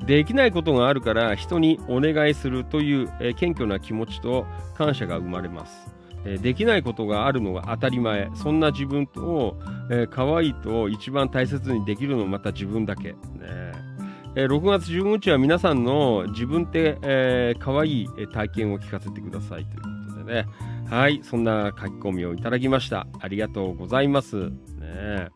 [0.00, 4.44] ね、できないことがあるから人にお願いするという、えー、謙虚な気持ちと
[4.76, 5.94] 感謝が生まれます。
[6.24, 8.28] えー、できないことがあるのが当たり前。
[8.34, 9.56] そんな自分と、
[9.88, 13.12] えー、可愛いと一番大切にできるのはまた自分だけ。
[13.12, 13.89] ね
[14.36, 20.46] えー、6月15日は皆さんの自分って、えー、可愛い体験を聞かせてくださいということでね。
[20.88, 23.08] はい、そんな書き込みをいただきました。
[23.20, 24.50] ありがとうございます。
[24.50, 25.28] ね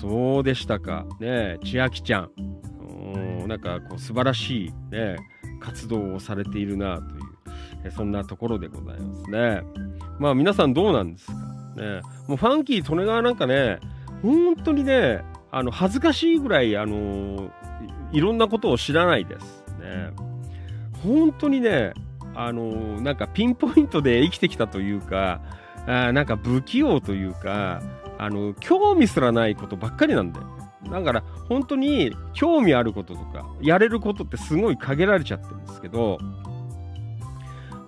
[0.00, 1.06] そうでしたか。
[1.18, 2.30] ね千秋ちゃん。
[3.48, 5.16] なんかこう素晴らしい、ね、
[5.58, 7.02] 活動をされているなと
[7.86, 9.62] いう、そんなところでございますね。
[10.18, 12.02] まあ皆さんどうなんですかね。
[12.28, 13.80] もうファンキー・利根川なんかね、
[14.22, 17.59] 本当にね、あの恥ずかしいぐらい、あのー
[18.12, 20.10] いろんなことを知らないですね。
[21.02, 21.94] 本当にね、
[22.34, 25.40] あの、なんかピンポイントで生きてきたというか、
[25.86, 27.82] あなんか不器用というか、
[28.18, 30.46] あの、興味すらないことばっかりなんだよ。
[30.90, 36.18] だから本当に興味あることとか、やれることってすごい限られちゃってるんですけど、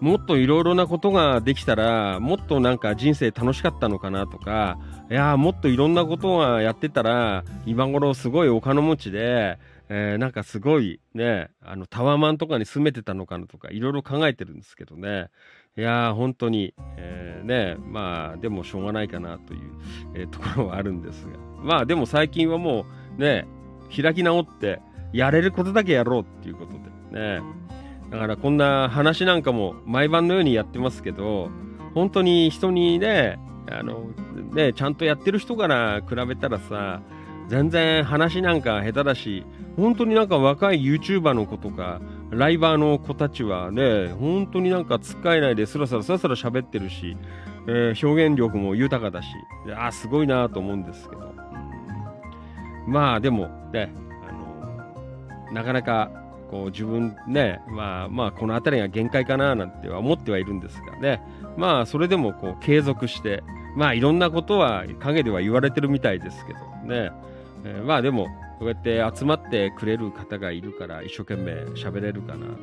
[0.00, 4.78] もっといろいろなことができたら、もっとなんか人生楽しかったのかなとか、
[5.10, 9.58] いやもっといろんなことがやってたら、今頃すごいお金持ちで、
[9.94, 15.28] えー、なんかすごいね、あのタワマンとかに住めてたのかなとかいろいろ考えてるんですけどね。
[15.76, 19.60] いやー、本当に、えー、ね、まあ、でもしょうがないかなという、
[20.14, 21.36] えー、ところはあるんですが。
[21.62, 22.86] まあ、でも最近はも
[23.18, 23.46] うね、
[23.94, 24.80] 開き直って、
[25.12, 26.72] やれることだけやろうっていうこと
[27.12, 27.42] でね。
[28.10, 31.50] だからこんな話なんかも毎晩のようにやってますけど、
[31.94, 33.38] 本当に人にね、
[33.70, 34.10] あの、
[34.54, 37.02] ね、ちゃんとやってる人から比べたらさ、
[37.48, 39.44] 全然話なんか下手だし、
[39.76, 47.16] 本当になんか若い YouTuber の子とか、ライバーの子たちはね、本当になんかつっかえないでスラスラスラスラ喋ってるし、
[47.66, 49.28] えー、表現力も豊かだし、
[49.76, 51.32] あ、すごいなと思うんですけど。
[52.86, 53.92] うん、まあでもね、
[54.28, 54.32] あ
[55.50, 56.10] のなかなか
[56.50, 61.22] こう自分ね、まあまあこの辺りが限界かななんては思ってはいるんですがね、
[61.56, 63.42] まあそれでもこう継続して、
[63.76, 67.10] まあいろんなことは陰では言われてるみたいですけどね、
[67.64, 68.26] えー、まあでも、
[68.58, 72.56] こうやって集まってくれる方がいるから一生懸命喋れるかなという、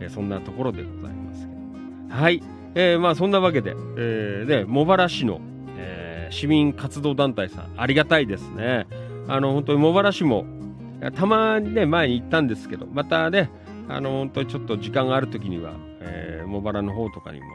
[0.00, 2.14] えー、そんなところでございますけど。
[2.14, 2.42] はい。
[2.74, 5.40] えー、まあそんなわけで、えー、ね、茂原市の、
[5.76, 8.86] えー、市民活動団体さん、ありがたいですね。
[9.26, 10.46] あの、本当に茂原市も、
[11.14, 13.50] たまにね、前に行ったんですけど、またね、
[13.88, 17.46] あの、本当にちょっと時間があるときには、えー、茂原の方とかにも、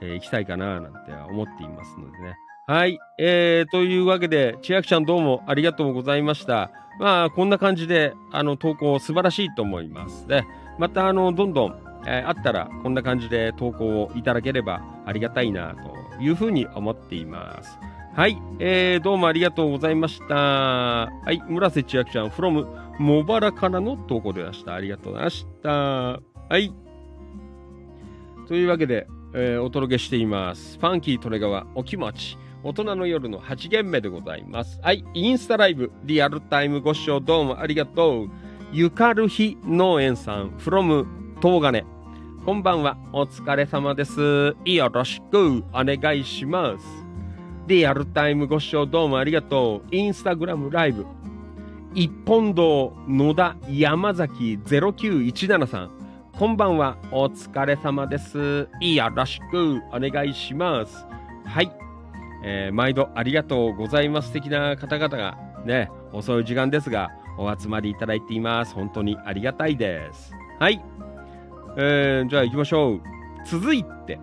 [0.00, 2.36] えー、行きたいかな、なんて思っていますのでね。
[2.68, 3.00] はい。
[3.16, 6.70] えー、というわけで、千秋ちゃんどうもありがとうございました。
[7.00, 10.28] まあ、こんな感じで、あの、投稿素晴らしいと思います。
[10.28, 10.44] で、
[10.78, 15.76] また、あの、どんどん、えー、あったら、こんな感じで投稿をいただければありがたいな、
[16.16, 17.78] というふうに思っています。
[18.14, 18.36] はい。
[18.58, 20.34] えー、どうもありがとうございました。
[20.34, 21.42] はい。
[21.48, 22.66] 村瀬千秋ちゃん、from
[22.98, 24.74] 茂原からの投稿でした。
[24.74, 25.70] ありがとうございました。
[25.70, 26.20] は
[26.58, 26.70] い。
[28.46, 30.78] というわけで、えー、お届けしています。
[30.78, 32.36] ファンキートレガワお気持ち。
[32.64, 34.80] 大人の夜の8限目でございます。
[34.82, 38.28] はい、インスタライブ、リアルタイムご視聴どうもありがとう。
[38.72, 41.06] ゆかるひ農園さん、from
[41.40, 41.84] 東金。
[42.44, 44.56] こんばんは、お疲れ様です。
[44.64, 46.84] よろしくお願いします。
[47.68, 49.94] リアルタイムご視聴どうもありがとう。
[49.94, 51.06] インスタグラムライブ、
[51.94, 55.90] 一本堂野田山崎0917さん。
[56.36, 56.96] こんばんは。
[57.12, 58.68] お疲れ様です。
[58.80, 61.06] よろしくお願いします。
[61.44, 61.87] はい。
[62.44, 64.28] えー毎度ありがとうございます。
[64.28, 68.74] 素敵な方々がね、遅い時間ですが、お集まりいただいています。
[68.74, 70.32] 本当にありがたいです。
[70.58, 70.80] はい。
[71.76, 73.00] えーじゃあ行きましょう。
[73.46, 74.18] 続いて、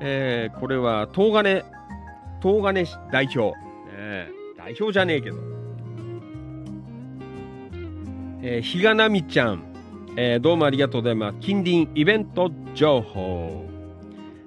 [0.00, 1.64] えーこれは、東金、
[2.42, 3.56] 東金市代表。
[3.96, 4.28] ね
[4.58, 5.36] 代表じゃねえけど。
[8.42, 9.62] えー、ひがなみちゃん、
[10.16, 11.38] えーどうもありがとうございます。
[11.40, 13.64] 近隣イベント情報。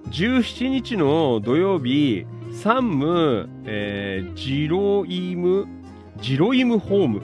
[0.10, 5.68] 17日の土曜日、サンム、えージロイム、
[6.18, 7.22] ジロイムホーム、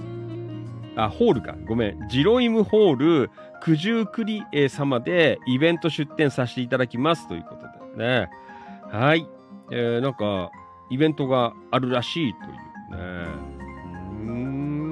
[0.96, 3.32] あ、ホールか、ごめん、ジロイムホール
[3.64, 8.30] 九十九里様でイベント出展させていただきますということでね。
[8.92, 9.28] はい。
[9.72, 10.52] えーなんか、
[10.92, 13.28] イベントがあるらしいというね。
[14.22, 14.85] うーん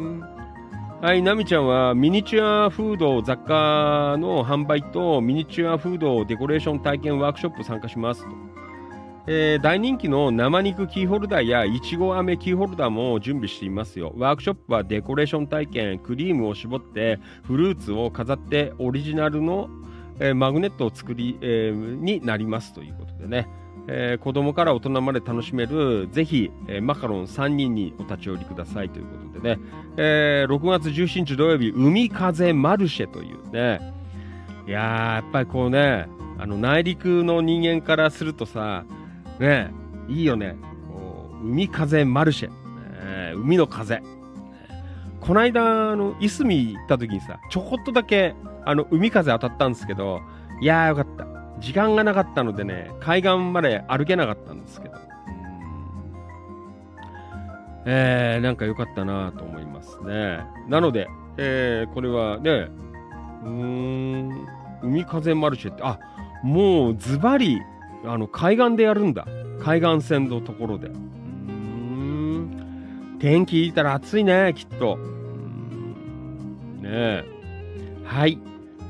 [1.04, 8.30] はい、ナミちゃんはミニチュアフード雑貨の販売とミニチュアフードデコレーション体験ワークショップ参加しますと。
[9.28, 14.14] えー大人気の生肉キーホルダーやいちご飴キーホルダーも準備していますよ。
[14.16, 19.68] ワークショップはデコレーション体験、クリームを絞ってフルーツを飾ってオリジナルの、
[20.20, 23.48] えーマグネットを作り、えーになりますということでね。
[23.88, 29.62] えー子供から大人まで楽しめる、ぜひ、えーマカロン3人にお立ち寄りくださいということでね。
[29.98, 33.94] えー6月17日土曜日、海風マルシェというね。
[34.68, 36.08] いやー、やっぱりこうね、
[36.38, 38.86] あの内陸の人間からするとさ、
[39.40, 39.72] ね、
[40.08, 40.56] いいよね。
[40.90, 42.50] こう海風マルシェ。
[42.50, 44.02] ね海の風。
[45.20, 48.36] この間、あの、いすみ行った時にさ、ちょこっとだけ、
[48.66, 50.22] あの、海風当たったんですけど、
[50.62, 51.28] いやーよかった。
[51.60, 54.96] 時間がなかったのでね、海岸まで歩けなかったんですけど。
[57.86, 60.46] えー、なんか良かったなと思いますね。
[60.70, 61.08] なので、
[61.38, 62.70] えー、これはね、
[63.44, 64.48] うーん、
[64.82, 66.00] 海風マルシェって、あ、
[66.44, 67.62] もうズバリ、
[68.06, 69.26] あの、海岸でやるんだ。
[69.62, 70.88] 海岸線のところで。
[70.88, 74.98] うーん、天気いいたら暑いね、きっと。
[76.82, 77.24] ねえ。
[78.06, 78.38] はい。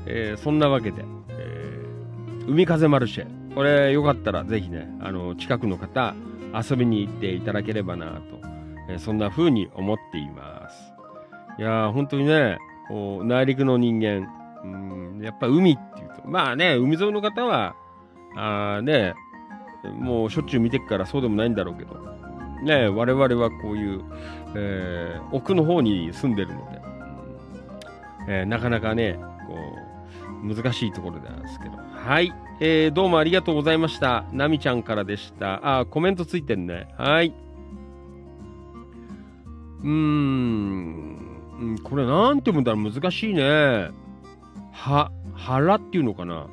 [0.06, 3.54] えー、そんなわけで、えー、海風マルシェ。
[3.54, 6.14] これ、よかったらぜひね、あの、近くの方、
[6.52, 8.20] 遊びに行っていただければなと、
[8.88, 10.92] えーそんな風に思っています。
[11.58, 14.28] いやー、本当にね、こう内陸の人間、
[14.62, 14.66] う
[15.18, 17.74] ん、やっぱ海っていうと、まあね、海沿いの方は、
[18.36, 19.14] あね、
[19.98, 21.94] もうしょっちゅう見てっからそうでもないんだろうけど、
[22.62, 24.02] ね、我々はこういう、
[24.54, 29.83] えー奥の方に住んでるので、うんえーなかなかね、こう、
[30.44, 31.76] 難しいところなんですけど。
[31.76, 32.32] はい。
[32.60, 34.26] えーどうもありがとうございました。
[34.32, 35.80] なみちゃんからでした。
[35.80, 36.88] あ、コメントついてんね。
[36.98, 37.32] はい。
[39.82, 41.78] うーん。
[41.82, 43.90] これなんて読むんだろう難しいね。
[44.72, 46.46] は、腹っていうのかな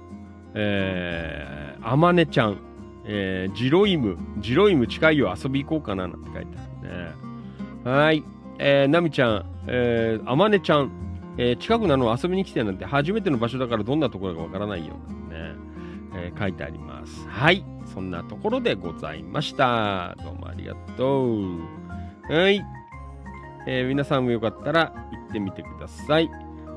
[0.54, 2.58] えー、あまねちゃん。
[3.06, 4.18] えー、ジロイム。
[4.40, 7.92] ジロイム近いよ遊び行こうかななんて書いてあるね。
[7.92, 8.24] はい。
[8.60, 9.46] えー、なみちゃん。
[9.68, 10.92] えー、あまねちゃん。
[11.38, 15.56] えー近くなの遊びに来てなんて初めての場所だからどんなところかわからないよ、ね
[16.16, 17.28] えー書いてあります。
[17.30, 17.64] はい。
[17.94, 20.16] そんなところでございました。
[20.24, 21.60] どうもありがとう。
[22.30, 22.62] はい。
[23.68, 26.30] えー皆さんもよかったら行ってみてください。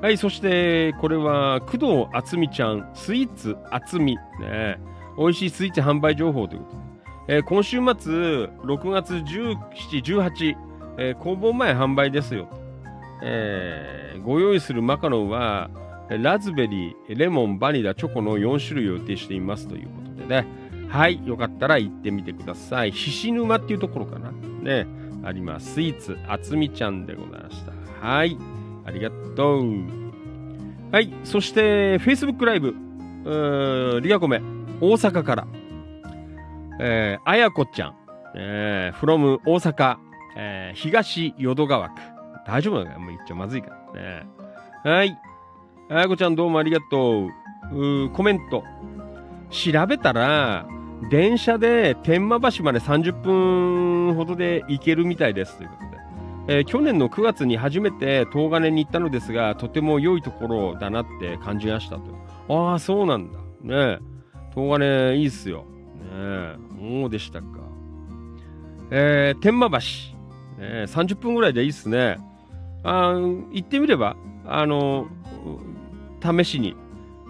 [0.03, 4.17] はい、そして、これは、工藤敦美ちゃん、スイーツ敦美。
[4.39, 4.79] ね、
[5.17, 7.37] 美味しいスイーツ販売情報ということで。
[7.37, 9.57] えー今週末、6月17、
[10.03, 10.57] 18、
[10.99, 12.49] えー工房前販売ですよ。
[13.23, 15.71] えーご用意するマカロンは、
[16.09, 20.47] ラズベリー、レモン、バニラ、チョコの4種類を予定していますということでね。
[20.89, 22.93] はい、よかったら行ってみてください。
[22.93, 24.31] 獅子沼っていうところかな。
[24.31, 24.87] ね、
[25.25, 25.75] あります。
[25.75, 27.73] スイーツ、あつみちゃんでございました。
[28.07, 28.37] はい、
[28.87, 29.65] ありがとう。
[30.91, 32.75] はい、そして、Facebook ライブ、
[33.25, 34.41] うーリアコメ、
[34.81, 35.47] 大阪から、
[36.81, 37.95] えー、あやこちゃん、
[38.37, 39.97] えー、from 大阪、
[40.37, 42.14] えー、東淀川区。
[42.47, 44.27] 大丈夫なのかもう言っちゃまずいからね。
[44.85, 45.19] はい。
[45.91, 47.29] あやこちゃんどうもありがと
[47.73, 48.05] う。
[48.05, 48.63] うコメント。
[49.51, 50.67] 調べたら、
[51.11, 55.95] 電車で天満橋まで30分ほどで行けるみたいですということで。
[56.47, 62.03] えー去年の9月に初めて東金に行ったのですが、とても良いところだなって感じましたと。
[62.49, 63.39] ああ、そうなんだ。
[63.63, 63.99] ね。
[64.55, 65.61] 東金いいっすよ。
[65.61, 65.65] ね
[66.13, 66.57] え。
[67.01, 67.47] そうでしたか。
[68.91, 69.79] えー、天満橋。
[69.79, 69.83] ね
[70.61, 72.19] え30分ぐらいでいいっすね。
[72.85, 74.17] あー行ってみれば、
[74.47, 75.09] あの、
[76.23, 76.77] 試しに、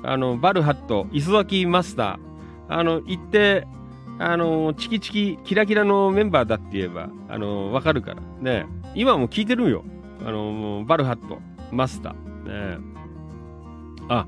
[0.03, 3.67] あの、バルハット、磯崎マスター、あの、行って、
[4.19, 8.23] あの、チキチキ、キラキラのメンバーだって言えば、あの、わかるから。
[8.41, 9.85] ね今も聞いてるよ。
[10.25, 11.39] あの、バルハット、
[11.73, 12.79] マスター。
[12.79, 12.79] ね
[14.09, 14.27] あ、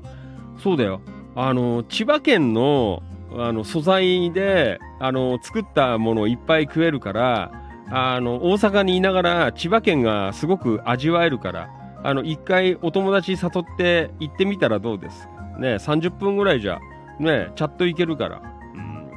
[0.57, 1.01] そうだよ。
[1.35, 3.03] あの、千葉県の、
[3.37, 7.51] あの、素材で、あの、作ったものをいっぱい食えるから、
[7.89, 11.69] あの、大阪にいながら千葉県がすごく味わえるから、
[12.03, 15.27] あの、一回お友達誘って行ってみたらどうです？
[15.27, 16.79] かね、30分ぐらいじゃ、
[17.19, 18.41] ね、チャットいけるから。
[18.75, 19.09] うん。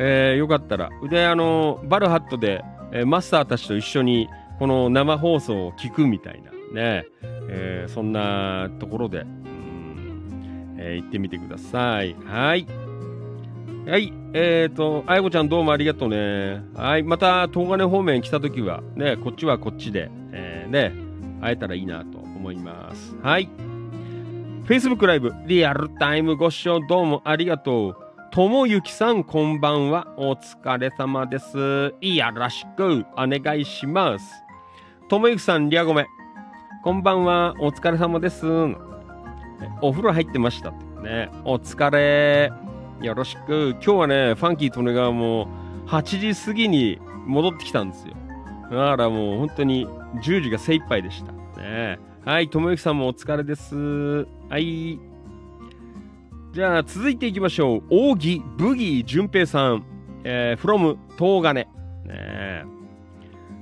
[0.00, 0.90] えーよかったら。
[1.08, 2.62] で、あの、バルハットで、
[2.92, 7.06] えーマスターたちと一緒に、この生放送を聞くみたいな、ね、
[7.48, 12.14] えーそんなところで、うんえー行ってみてください。
[12.26, 12.66] はい。
[13.88, 14.12] はい。
[14.34, 16.62] えっ、と、あやこちゃんどうもありがとうね。
[16.74, 17.02] はい。
[17.02, 20.92] また、東金方面来たときは、ね、こっちはこっちで、えーね、
[21.40, 23.16] 会えたらいいなと思います。
[23.22, 23.48] はい。
[24.66, 27.96] Facebook ライブ、リアルタイムご視聴どうもありがとう。
[28.30, 30.06] ともゆきさん、こんばんは。
[30.18, 31.94] お疲れ様です。
[32.02, 34.26] いやらしくお願いします。
[35.08, 36.06] ともゆきさん、リアゴメ。
[36.84, 37.54] こんばんは。
[37.58, 38.46] お疲れ様です。
[39.80, 40.72] お風呂入ってました。
[41.02, 41.30] ね。
[41.46, 42.67] お疲れ。
[43.00, 43.70] よろしく。
[43.74, 45.48] 今日はね、ファンキー利根川も
[45.86, 48.14] 8時過ぎに戻ってきたんですよ。
[48.70, 49.86] だからもう本当に
[50.22, 51.32] 10時が精一杯でした。
[51.60, 51.98] ね。
[52.24, 54.26] はい、ともゆきさんもお疲れです。
[54.50, 54.98] はい。
[56.52, 57.82] じゃあ続いていきましょう。
[57.90, 59.84] 扇ブギー淳平さん。
[60.24, 61.66] えー、from 東金。
[62.04, 62.64] ね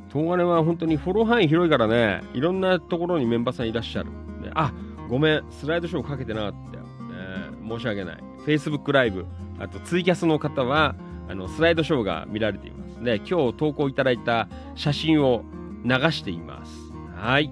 [0.09, 4.11] 東金は本当にフォロー範囲広いからね、いろんなところにメンバーさんいらっしゃる。
[4.41, 4.72] ねあ、
[5.09, 6.84] ごめん、スライドショーかけてなかったよ。
[6.84, 8.36] ね申し訳ない。
[8.47, 9.26] Facebook ライブ、
[9.59, 10.94] あとツイキャスの方は、
[11.28, 13.03] あの、スライドショーが見られています。
[13.03, 15.42] で、今日投稿いただいた写真を
[15.84, 16.72] 流しています。
[17.16, 17.51] はい。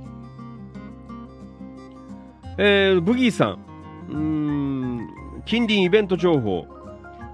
[2.57, 3.59] えー、ブギーさん。
[4.11, 5.09] うーん、
[5.45, 6.67] 近隣イベント情報。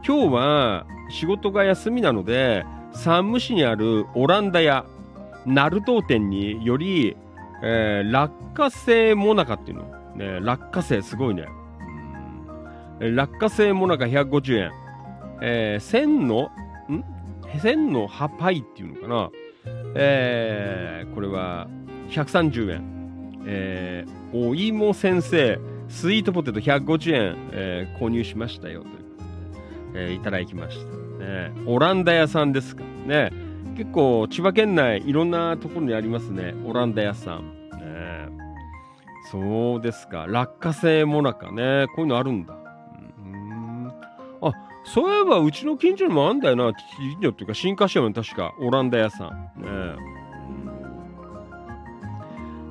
[0.07, 4.87] 今日は仕事が休みなので、山武市にあるオランダ屋、
[5.45, 7.17] ナルト店により、
[7.63, 9.85] えー落花生モナカっていうの。
[10.17, 11.47] ね、落花生すごいね。
[13.01, 14.71] 落花生モナカ150円。
[15.43, 16.51] えー、千の、
[16.89, 17.05] ん？
[17.61, 19.31] 千の葉パイっていうのかな。
[19.95, 21.67] えーこれは
[22.11, 23.43] 130円。
[23.47, 29.25] えーお芋先生、スイートポテト150円、えー購入しましたよというこ
[29.93, 31.25] とで、えーいただきました。
[31.25, 33.31] ね、オランダ屋さんですかね。
[33.77, 36.55] 結構千葉県内いろんなところにありますね。
[36.67, 37.71] オランダ屋さん。
[37.73, 38.29] ね、
[39.31, 40.27] そうですか。
[40.29, 41.87] 落花生もなかね。
[41.97, 42.60] こういうのあるんだ。
[44.93, 46.72] そういえばうちの近所にもあんだよな。
[46.74, 49.30] 近所っていうか新華社に確かオランダ屋さん。
[49.61, 49.66] ね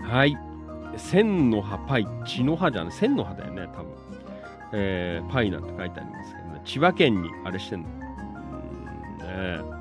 [0.03, 0.36] はい。
[0.97, 2.07] 千の葉パイ。
[2.26, 2.93] 血の葉じゃない。
[2.93, 3.93] 千の葉だよね、多分。
[4.74, 6.61] えーパイなんて書いてありますけどね。
[6.65, 7.88] 千葉県にあれしてんの。
[7.88, 7.99] うん
[9.20, 9.80] ね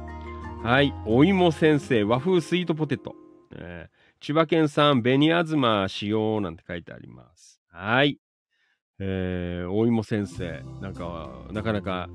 [0.62, 0.94] はい。
[1.06, 3.16] お芋先生、和風スイートポテト。
[3.50, 3.88] ね
[4.20, 7.60] 千葉県産紅あずま使用なんて書いてあります。
[7.68, 8.18] はい。
[9.00, 10.62] えー、お芋先生。
[10.80, 12.08] なんか、なかなか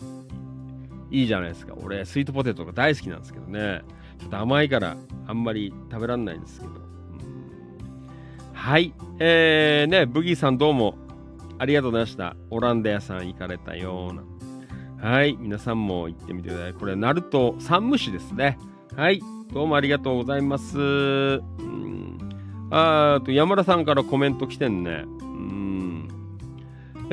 [1.12, 1.74] いいじゃないですか。
[1.82, 3.82] 俺、スイートポテトが大好きなんですけどね。
[4.20, 6.72] ちょっと甘いから、あんまり食べられないんですけど。
[6.72, 6.84] うん
[8.54, 8.94] はい。
[9.20, 10.96] えー、ね、ブギーさんどうも
[11.60, 12.38] ありがとうございました。
[12.50, 14.14] オランダ屋さん行かれたよう
[15.04, 15.10] な。
[15.10, 15.36] はい。
[15.38, 16.74] 皆さんも行ってみてください。
[16.74, 18.58] これ、ナルト山武市ですね。
[18.96, 19.22] はい。
[19.54, 20.78] どうもありがとうございます。
[20.78, 22.18] うん。
[22.72, 25.04] あーあと、山田さんからコメント来てんね。
[25.22, 26.08] うん。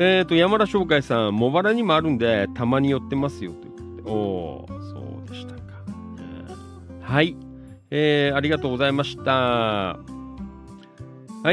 [0.03, 3.51] えーと、山田商会さん、茂原にもあるんで、たまに寄ってますよ。
[3.51, 4.11] ということで。
[4.11, 5.61] おー、そうでしたか。
[7.01, 7.37] はい。
[7.91, 9.31] えー、ありがとうございました。
[9.31, 9.99] は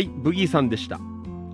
[0.00, 0.98] い、ブギーさんでした。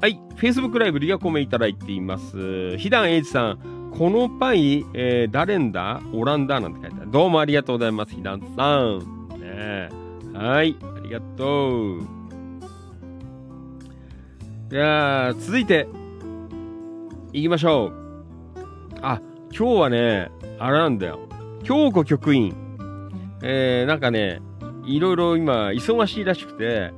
[0.00, 2.78] はい、Facebook ライブリアコメいただいています。
[2.78, 6.00] ひだんえいじさん、このパイ、えー、誰んだ？
[6.12, 7.10] オランダなんて書いてある。
[7.10, 9.00] どうもありがとうございます、ひだんさん。
[9.40, 9.88] ね
[10.32, 12.02] はい、ありがとう。
[14.70, 15.88] じゃあ、続いて、
[17.34, 17.92] 行きましょう。
[19.02, 19.20] あ、
[19.50, 20.30] 今日はね、
[20.60, 21.18] あれなんだよ。
[21.64, 22.54] 京子局員。
[23.42, 24.40] えー、なんかね、
[24.86, 26.92] いろいろ今、忙しいらしくて、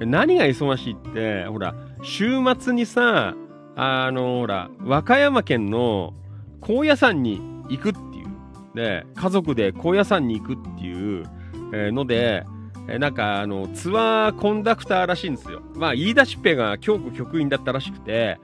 [0.00, 3.34] 何が忙しいって、ほら、週末にさ、
[3.76, 6.12] あの、ほら、和歌山県の
[6.60, 11.24] 高野山に行くっていう、で、家族で高野山に行くっていう、
[11.72, 12.44] えーので、
[12.90, 15.62] えなんか、あの、ツアーコンダクターらしいんですよ。
[15.74, 18.38] まあ、言い出しっぺが京子局員だったらしくて、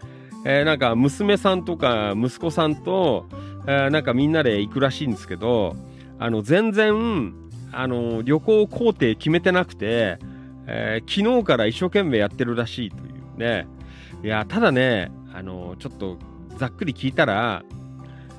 [0.44, 3.26] えーなんか、娘さんとか息子さんと、
[3.66, 5.74] えーなんかみんなで行くらしいんですけど、
[6.18, 7.34] あの、全然、
[7.72, 10.18] あの、旅行工程決めてなくて、
[10.66, 13.00] えー昨日から一生懸命やってるらしいとい
[13.36, 13.66] うね。
[14.22, 16.18] いや、ただね、あの、ちょっと
[16.56, 17.62] ざっくり聞いたら、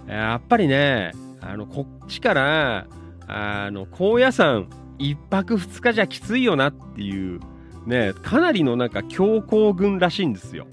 [0.08, 2.88] やっぱりね、あの、こっちから、
[3.28, 4.68] あの、高野山
[5.00, 7.40] 一泊二日じゃきついよなっていう、
[7.86, 10.68] ね、かなりのなんか強行軍らしいんですよ。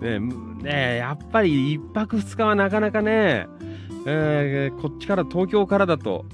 [0.00, 3.46] ねねやっぱり1泊2日はなかなかね、
[4.06, 6.24] えーこっちから東京からだと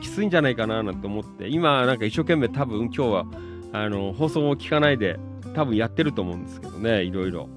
[0.00, 3.26] きついんじゃないかななんて思って今なんか一生懸命多分今日は
[3.72, 5.18] あの放送を聞かないで
[5.54, 7.48] 多分やってると思うんですけどねいろいろ。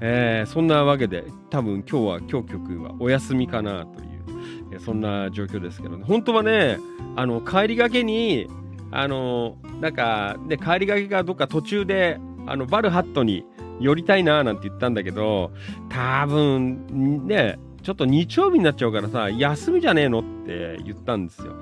[0.00, 4.08] えーそんなわけで多分今日は今日曲はお休みかなという、
[4.72, 6.78] えーそんな状況ですけどね本当はね
[7.14, 8.48] あの帰りがけに
[8.90, 13.44] あのなんかで帰りがけがどっか途中であのバルハットに
[13.80, 15.52] 寄りたいななんて言ったんだけど
[15.88, 21.54] 多分ねちょっと日曜日になっちゃうからさ休みじゃねえのって言ったんですよ。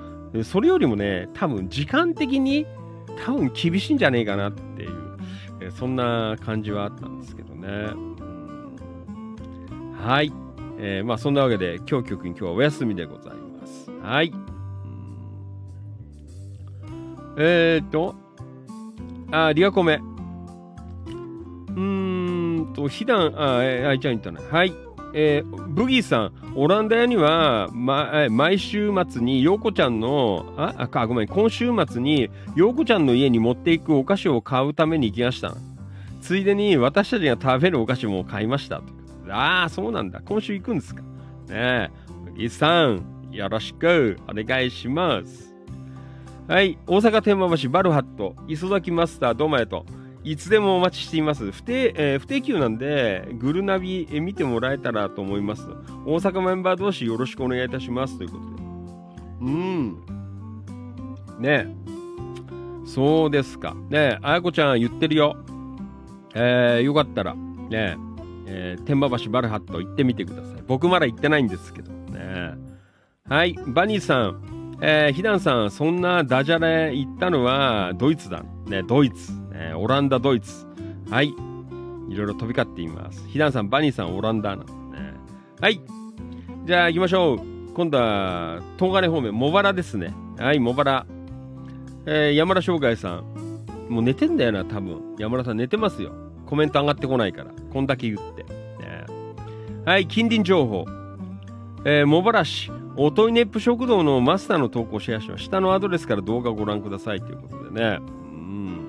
[0.43, 2.65] それよりもね多分時間的に
[3.25, 7.67] 多分厳しいんじゃねえかなっていう、そんな感じはあったんですけどね。
[10.05, 10.31] はい、
[10.79, 13.91] えーまあそんなわけで今日曲に今日はお休みでございます。
[14.01, 14.31] はい。
[17.37, 18.15] えー、っと
[19.31, 19.99] あリアコメ。
[21.75, 24.39] うんと、ひだん、あ、えー、あいちゃん言ったね。
[24.49, 24.73] はい。
[25.13, 35.55] えーブギーさん、オランダ屋には、ま、毎週末に、ヨーコちゃんの、あ、あ、かごめん、今週末に、ヨーコちゃんの家に持っていくお菓子を買うために行きました。
[36.21, 38.81] ついでに、私たちが食べるお菓子も買いました。
[39.29, 40.21] ああ、そうなんだ。
[40.23, 41.01] 今週行くんですか。
[41.01, 41.07] ね
[41.49, 41.89] え。
[42.25, 45.53] ブギーさん、よろしくお願いします。
[46.47, 46.77] はい。
[46.85, 50.00] 大阪天満橋バルハット、磯崎マスター、どうもありがと。
[50.23, 51.51] いつでもお待ちしています。
[51.51, 55.67] 不定、えー不定休なんで、グルナビ、見てもらえたらと思います。
[56.05, 58.17] 大阪メンバー同士よろしくお願いいたします。
[58.17, 58.61] ということで。
[59.41, 59.91] うん。
[61.39, 61.67] ねえ。
[62.85, 63.73] そうですか。
[63.89, 65.35] ねえ、あやこちゃん言ってるよ。
[66.35, 67.39] えー、よかったら、ね
[67.71, 67.95] え、
[68.45, 70.63] えー天満橋バルハット行ってみてください。
[70.67, 72.53] 僕まだ行ってないんですけどね。
[73.27, 74.77] はい、バニーさん。
[74.83, 78.43] えー、ヒダンさん、そんなダジャレ行ったのはドイツだ。
[78.67, 79.40] ね、ドイツ。
[79.51, 80.65] ね、オランダ、ドイツ。
[81.09, 81.27] はい。
[81.27, 83.27] いろいろ飛び交っています。
[83.27, 85.13] ヒダンさん、バニーさん、オランダなんですね。
[85.61, 85.81] はい。
[86.65, 87.39] じゃあ行きましょう。
[87.73, 90.13] 今度は、東金方面、茂原ですね。
[90.37, 91.05] はい、茂原。
[92.05, 93.23] えー、山田商外さん。
[93.89, 95.15] もう寝てんだよな、多分。
[95.19, 96.11] 山田さん寝てますよ。
[96.45, 97.51] コメント上がってこないから。
[97.71, 98.43] こんだけ言って。
[98.43, 99.05] ね
[99.85, 100.85] はい、近隣情報。
[101.85, 105.43] えー、茂原市、おといネップ食堂のマスターの投稿シェアします。
[105.43, 107.99] 下のアドレスから動画をご覧くださいということでね。
[108.01, 108.80] うん。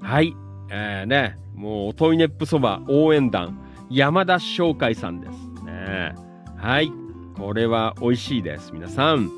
[0.00, 0.36] はい。
[0.70, 3.58] えー、ね、もう、おといネップそば応援団、
[3.90, 5.64] 山田商会さんです。
[5.64, 6.14] ね。
[6.56, 6.92] はい。
[7.36, 8.72] これは美味しいです。
[8.72, 9.30] 皆さん、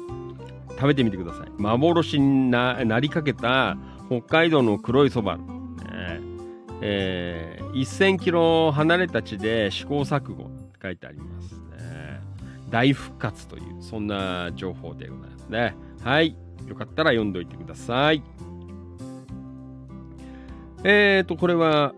[0.71, 1.51] 食べてみてください。
[1.59, 3.77] 幻にななりかけた
[4.09, 5.37] 北海道の黒いそば。
[5.37, 6.21] ね
[6.81, 12.21] えー、1000キロ離れた地で試行錯誤って書いてありますね。
[12.71, 15.77] 大復活という、そんな情報でございますね。
[16.03, 16.37] はい。
[16.67, 18.23] よかったら読んどいてください。
[20.85, 21.95] えーと、これは、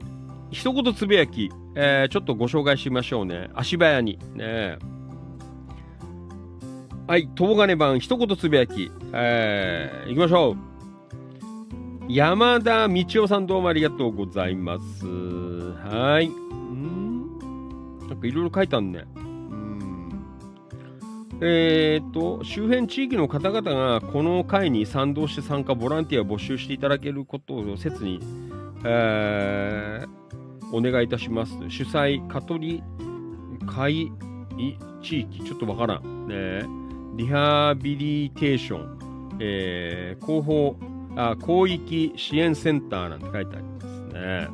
[0.50, 3.50] 一言つぶやき、えーちょっとご紹介しましょうね。
[3.54, 4.18] 足早に。
[4.34, 4.78] ね
[7.06, 10.74] はい、東金版一言つぶやき、えー、いきましょう。
[12.08, 15.06] 山田道夫さんどうもありがとうございます。
[15.06, 16.28] はい。
[16.28, 17.38] ん
[18.08, 19.04] なんかいろいろ書いてあるね。
[21.40, 28.20] えー、と、周辺地域の方々がこの会に賛同して参加、ボランティアを募集していただけることを切に、
[28.84, 30.14] えー
[30.72, 31.52] お願いいたします。
[31.68, 32.82] 主催、香取
[33.64, 34.10] 会
[35.02, 36.26] 地域、ちょっとわからん。
[36.26, 36.66] ね、
[37.16, 40.76] リハビリテーション、えー広報
[41.16, 44.48] あ、広域支援センターなんて書いてありますね。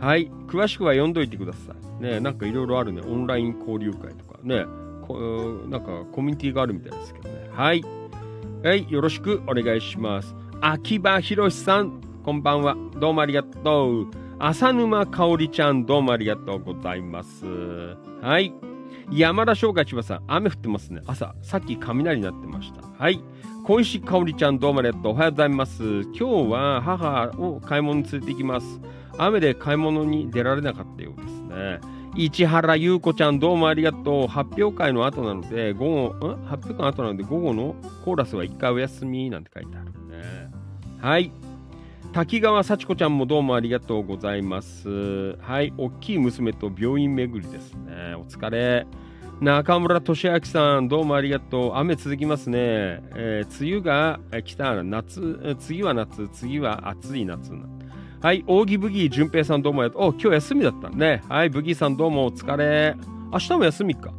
[0.00, 2.02] はい、詳しくは読んどいてください。
[2.02, 3.00] ね、なんかいろいろあるね。
[3.00, 4.66] オンライン交流会とかね。
[5.06, 5.18] こ
[5.68, 7.48] なんかコミュニティがあるみたいですけどね。
[7.52, 7.82] はい。
[8.62, 10.34] はい、よろしくお願いします。
[10.60, 12.76] 秋葉博さん、こんばんは。
[12.96, 14.10] どうもありがとう。
[14.40, 17.46] 浅沼かおりちゃん、どうもありがとうございます。
[18.20, 18.52] はい。
[19.12, 21.02] 山田翔海千葉さん、雨降ってますね。
[21.06, 22.82] 朝、さっき雷になってました。
[22.82, 23.22] はい。
[23.62, 25.12] 小石かおりちゃん、どうもありがとう。
[25.12, 26.00] おはようございます。
[26.00, 28.80] 今日は母を買い物に連れて行きます。
[29.18, 31.80] 雨で買い物に出られなかったようですね。
[32.16, 34.26] 市原優子ちゃん、どうもありがとう。
[34.26, 36.44] 発表会の後なので、午後、ん？
[36.44, 40.50] 発表会の後なので、午後のコーラスは一回お休みなんて書いてあるね。
[41.00, 41.30] はい。
[42.16, 45.36] 滝川幸子ちゃんもどうもありがとうございます。
[45.36, 45.74] はい。
[45.76, 48.14] 大きい娘と病院巡りですね。
[48.14, 48.86] お疲れ。
[49.42, 51.74] 中村俊明さん、どうもありがとう。
[51.74, 52.58] 雨続きますね。
[52.58, 57.52] えー梅雨が来たら夏、次は夏、次は暑い夏。
[58.22, 61.22] はい、扇ブギー淳平さんどうもやっお、今日休みだったね。
[61.28, 62.96] はい、ブギーさんどうもお疲れ。
[63.30, 64.14] 明日も休みか。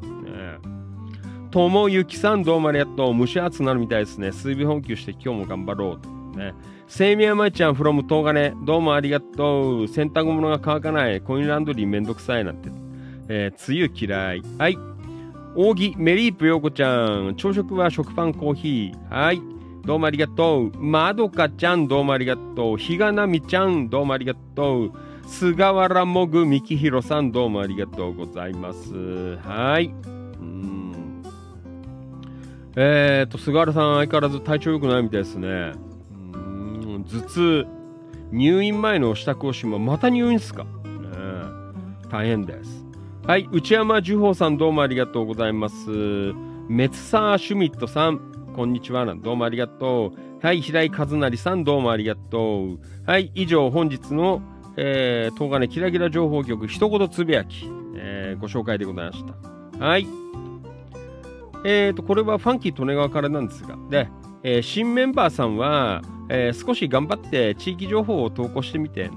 [1.50, 3.18] ともゆきさんどうもありがとう。
[3.18, 4.32] 蒸し暑くなるみたいですね。
[4.32, 6.10] 水分補給して今日も頑張ろうと。
[6.38, 6.54] ね。
[6.88, 9.88] セイミヤマイちゃん from 東金、どうもありがとう。
[9.90, 11.20] 洗濯物が乾かない。
[11.20, 12.70] コインランドリーめんどくさいなんて。
[13.28, 14.42] えー、梅雨嫌い。
[14.58, 14.78] はい。
[15.54, 17.36] 扇メリープヨーコちゃん。
[17.36, 19.14] 朝食は食パンコーヒー。
[19.14, 19.42] はい。
[19.86, 20.72] どうもありがとう。
[20.82, 22.78] まどかちゃん、どうもありがとう。
[22.78, 24.92] ひがなみちゃん、どうもありがとう。
[25.28, 29.36] 菅原もぐみきひろさん、どうもありがとうございます。
[29.40, 29.88] はい。
[29.88, 31.22] うん。
[32.78, 35.74] えーと、菅原さん、相変わらず体調良くないみたいですね。
[37.08, 37.68] 頭痛。
[38.32, 40.70] 入院前の支度をしま、また入院っすか、ね、
[42.10, 42.86] 大変です。
[43.26, 45.76] はい、内山樹宝さん、どうもありがとうございます。
[46.68, 48.20] メツサー・シュミットさん、
[48.54, 49.06] こんにちは。
[49.06, 50.46] どうもありがとう。
[50.46, 52.80] はい、平井和成さん、どうもありがとう。
[53.06, 54.42] はい、以上、本日の、
[54.76, 59.24] えー、東金キラキラ情報局、一言つぶやき、えーご紹介でございまし
[59.80, 59.86] た。
[59.86, 60.08] はい。
[61.64, 64.10] えーと、これはファンキー利根川からなんですが、で、
[64.44, 69.10] えー新メンバーさんは、えー少し頑張って地域情報を投稿してみて、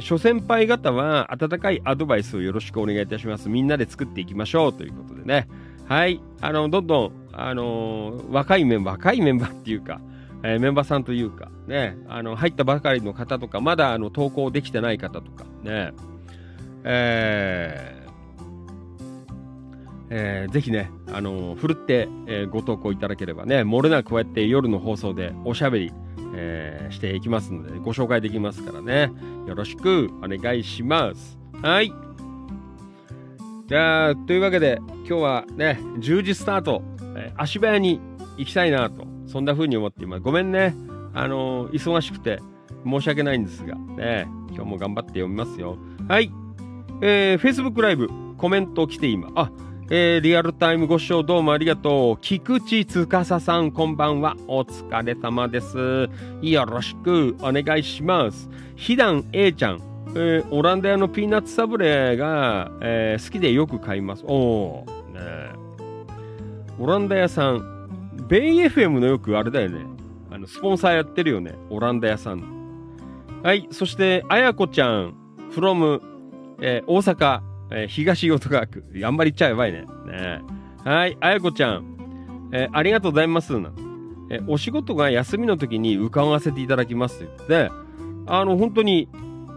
[0.00, 3.48] 諸先輩方は温かいアドバイスをよろしくお願いいたします。
[3.48, 5.48] みんなで作っていきましょうということでね。
[5.86, 6.20] はい。
[6.40, 10.00] あの、どんどん、あのー若いメンバー、若いメンバーっていうか、
[10.42, 15.92] えーメンバーさんというか、ね、あの、入ったばかりの方とか、まだあの投稿できてない方とか、ね、
[16.84, 18.01] えー
[20.14, 25.92] えーぜひね、あのーふるって、えーご投稿いただければね、漏れなくこうやって夜の放送でおしゃべり、
[26.34, 29.10] えーしていきますので、ご紹介できますからね、
[29.46, 31.38] よろしくお願いします。
[31.62, 31.90] はい。
[33.66, 36.82] じゃあ、というわけで、今日はね、10時スタート、
[37.16, 37.98] え足早に
[38.36, 40.20] 行きたいなと、そんな風に思っています。
[40.20, 40.74] ごめんね、
[41.14, 42.40] あの忙しくて
[42.84, 45.78] 申し訳ないんですが、ね、今日も頑張って読みますよ。
[46.06, 46.30] はい。
[47.00, 49.32] えー、Facebook ライブ、コメント来ています。
[49.36, 49.50] あ、
[49.94, 52.18] えーリアルタイムご視聴どうもありがとう。
[52.22, 54.34] 菊池司さん、こんばんは。
[54.48, 56.08] お疲れ様です。
[56.40, 58.48] よろしくお願いします。
[58.74, 59.82] ひだん A ちゃん、
[60.16, 64.24] えーオランダ屋のピーナッツサブレが、えー好きでよく買います。
[64.26, 65.52] おー、ね
[66.78, 69.84] オランダ屋さん、ベイ FM のよくあれだよね。
[70.30, 71.54] あの、スポンサーやってるよね。
[71.68, 72.42] オランダ屋さん。
[73.42, 73.68] はい。
[73.70, 75.14] そして、あやこちゃん、
[75.50, 76.00] from、
[76.62, 78.84] えー大阪、えー東淀川区。
[79.04, 79.84] あんまり言っちゃやばいね。
[80.06, 80.40] ね
[80.84, 81.16] はい。
[81.20, 83.52] あやこちゃん、えーありがとうございます。
[84.30, 87.70] えお仕事が休みの時に伺わせていただきますって言って、
[88.26, 89.08] あの、本当に、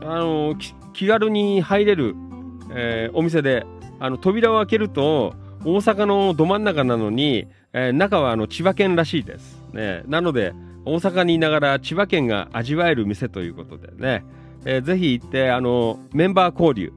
[0.01, 0.55] あの、
[0.93, 2.15] 気軽に入れる、
[2.71, 3.65] えお店で、
[3.99, 9.61] あの、扉を開けると、大阪のど真ん中なのに、え中はあの千葉県らしいです。
[9.73, 10.53] ね、なので、
[10.85, 14.23] 大阪にいながら千葉県が味わえる店ということでね、
[14.65, 16.93] えーぜひ行って、あの、メンバー交流、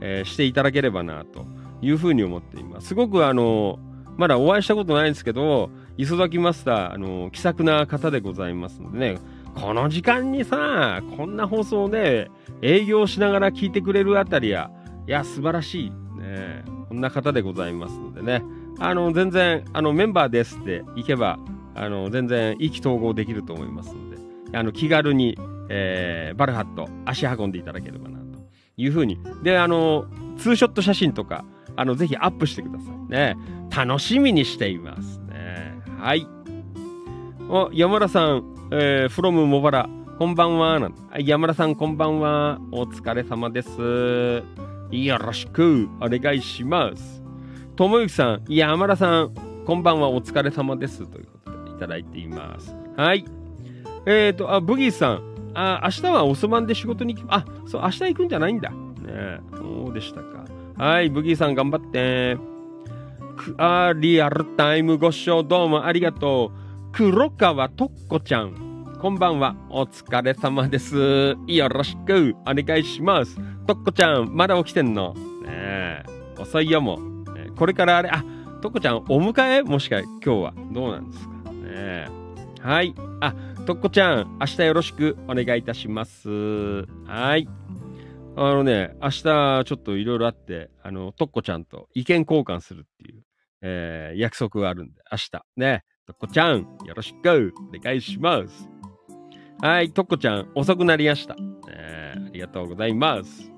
[0.00, 1.46] えーしていただければな、と
[1.82, 2.88] いうふうに思っています。
[2.88, 3.78] すごくあの、
[4.16, 9.18] まだお会いしたことないんですけど、磯崎マスター、あの、気さくな方でございますのでね、
[9.54, 12.30] この時間にさ、こんな放送で
[12.62, 14.70] 営業しながら聞いてくれるあたりや、
[15.06, 15.90] いや、素晴らしい。
[15.90, 18.42] ね、こんな方でございますのでね、
[18.78, 21.38] あの、全然、あの、メンバーですって行けば、
[21.74, 24.18] あの、全然意気投合できると思いますので、
[24.56, 25.36] あの、気軽に、
[25.68, 28.19] えーバルハット足運んでいただければな、
[28.80, 29.18] いうふうに。
[29.42, 30.06] で、あの、
[30.38, 31.44] ツーショット写真とか、
[31.76, 33.36] あの、ぜひアップしてくださいね。
[33.74, 35.80] 楽しみにしていますね。
[35.98, 36.26] はい。
[37.48, 39.88] お、山田さん、えー、from 茂原、
[40.18, 40.78] こんばんは。
[40.80, 40.94] なん
[41.24, 42.58] 山田さん、こんばんは。
[42.72, 44.42] お疲れ様です。
[44.90, 47.22] よろしくお願いします。
[47.76, 49.34] ともゆきさん、山田さん、
[49.66, 50.08] こんばんは。
[50.08, 51.06] お疲れ様です。
[51.06, 52.74] ということでいただいています。
[52.96, 53.24] はい。
[54.06, 58.70] えっ、ー、と、あ、ブギーさん、あ、明日はオスマンで仕事に行き、あ、そう、明日行くんじゃないんだ。
[58.70, 58.76] ね
[59.08, 60.44] えそうでしたか。
[60.76, 62.36] はい、ブギーさん頑張って。
[63.36, 66.92] くあリアルタイムご視聴どうもありがとう。
[66.92, 68.96] 黒川とっこちゃん。
[69.00, 69.56] こんばんは。
[69.70, 71.36] お疲れ様です。
[71.46, 73.38] よろしくお願いします。
[73.66, 75.14] とっこちゃん、まだ起きてんの？
[75.44, 76.02] ね。
[76.38, 77.00] 遅いよもう。
[77.56, 78.22] これからあれ、あ、
[78.60, 79.62] とっこちゃん、お迎え？
[79.62, 80.54] もしか今日は？
[80.72, 81.34] どうなんですか？
[81.50, 82.19] ねえ
[82.62, 82.94] はい。
[83.20, 83.34] あ、
[83.66, 86.28] とっこちゃん、明日よろしくお願いいたします。
[87.06, 87.48] はい。
[88.36, 93.22] あのね、明日ちょっといろいろあって、あの、とっこちゃんと意見交換するっていう、
[93.62, 95.42] えー約束があるんで、明日。
[95.56, 95.84] ね。
[96.06, 98.68] とっこちゃん、よろしくお願いします。
[99.62, 101.36] はい、とっこちゃん、遅くなりました。
[101.70, 103.50] えーありがとうございます。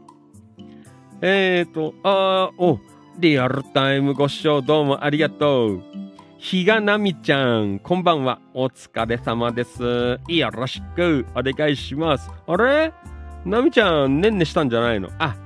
[1.21, 2.81] えーと、あー、お、
[3.19, 5.83] リアルタイムご視聴どうもありがとう。
[6.43, 8.41] ひがなみちゃん、こんばんは。
[8.53, 10.19] お疲れ様です。
[10.27, 12.29] よろしくお願いします。
[12.49, 12.93] あれ？
[13.45, 15.09] なみちゃん、ねんねしたんじゃないの？
[15.21, 15.37] あ、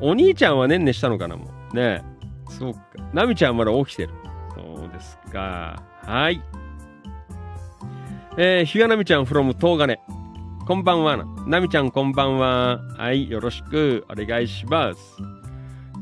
[0.00, 1.76] お兄ちゃんはねんねしたのかなもう。
[1.76, 2.02] ねえ。
[2.50, 2.80] そうか。
[3.14, 4.12] なみちゃんまだ起きてる。
[4.56, 5.84] そうですか。
[6.02, 6.42] はい。
[8.36, 10.00] えー、ひがなみちゃん from 東金。
[10.66, 11.24] こんばんはな。
[11.46, 12.80] なみちゃんこんばんは。
[12.98, 15.00] はい、よろしくお願いします。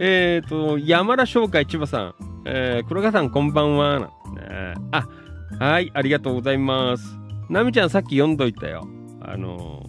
[0.00, 2.14] えーと、山田商会千葉さん。
[2.46, 4.10] えー、黒川さんこんばんはな。
[4.92, 5.06] あ、
[5.58, 7.16] はい、ありがとうございます。
[7.48, 8.86] なみちゃんさっき読んどいたよ。
[9.20, 9.82] あの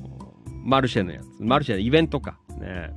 [0.47, 1.25] ー、マルシェのやつ。
[1.39, 2.37] マルシェのイベントか。
[2.59, 2.91] ね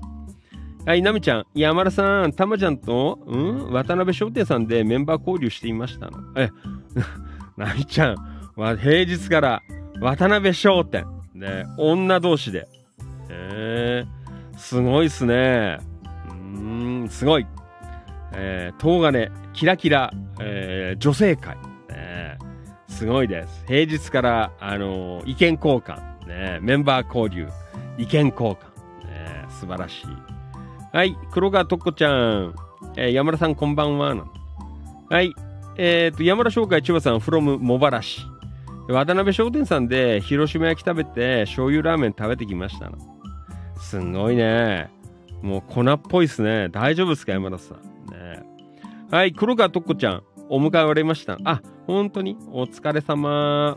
[0.85, 3.73] はい、なみちゃん、山田さん、たまちゃんと、うん？
[3.73, 6.19] 渡辺商店さんでメンバー交流していましたの？
[6.37, 6.51] え、
[7.57, 8.17] なみちゃん、
[8.57, 9.63] 平日から
[10.01, 12.67] 渡辺商店、ね、女同士で。
[13.29, 15.79] えー、すごいっすね。
[16.29, 17.47] うーん、すごい。
[18.35, 21.57] えー、東金、キラキラ、えー、女性会。
[21.89, 22.39] ね、
[22.89, 23.65] すごいです。
[23.67, 27.49] 平日から、あのー意見交換、ね、メンバー交流、
[27.99, 28.55] 意見交換、
[29.07, 30.07] ね、素晴らしい。
[30.97, 32.55] はい、黒川とっこちゃん、
[32.97, 34.15] えー山田さんこんばんは。
[35.09, 35.35] はい、
[35.77, 38.21] えっ、と、山田商会千葉さん from 茂原市。
[38.89, 42.91] 渡辺商店さんで広島焼き食べて醤油ラーメン食べてきました。
[43.81, 44.91] すごいね。
[45.41, 46.69] もう粉っぽいっすね。
[46.69, 47.92] 大丈夫ですか山田さん。
[49.13, 51.37] はい、黒川とっこちゃん、お迎えられました。
[51.45, 52.35] あ、本当に？
[52.51, 53.77] お疲れ様。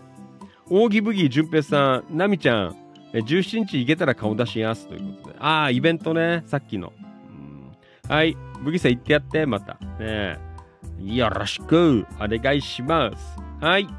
[0.69, 2.75] 大木ブギー淳平さん、ナミちゃん、
[3.11, 5.35] 17日行けたら顔出しやすということで。
[5.39, 6.93] ああ、イベントね、さっきの。
[8.07, 9.77] はい、ブギさん行ってやって、また。
[9.99, 10.37] ね
[11.01, 13.37] よろしくお願いします。
[13.59, 13.89] はい。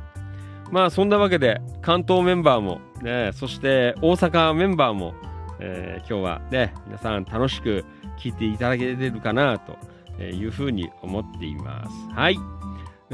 [0.72, 5.12] まあそんなわけで関東メンバーも、ね、そして大阪メンバーも、
[5.60, 7.84] えー今日はね皆さん楽しく
[8.18, 9.76] 聞いていただけてるかなと
[10.18, 12.14] えいうふうに思っています。
[12.14, 12.34] はい。
[12.34, 12.38] い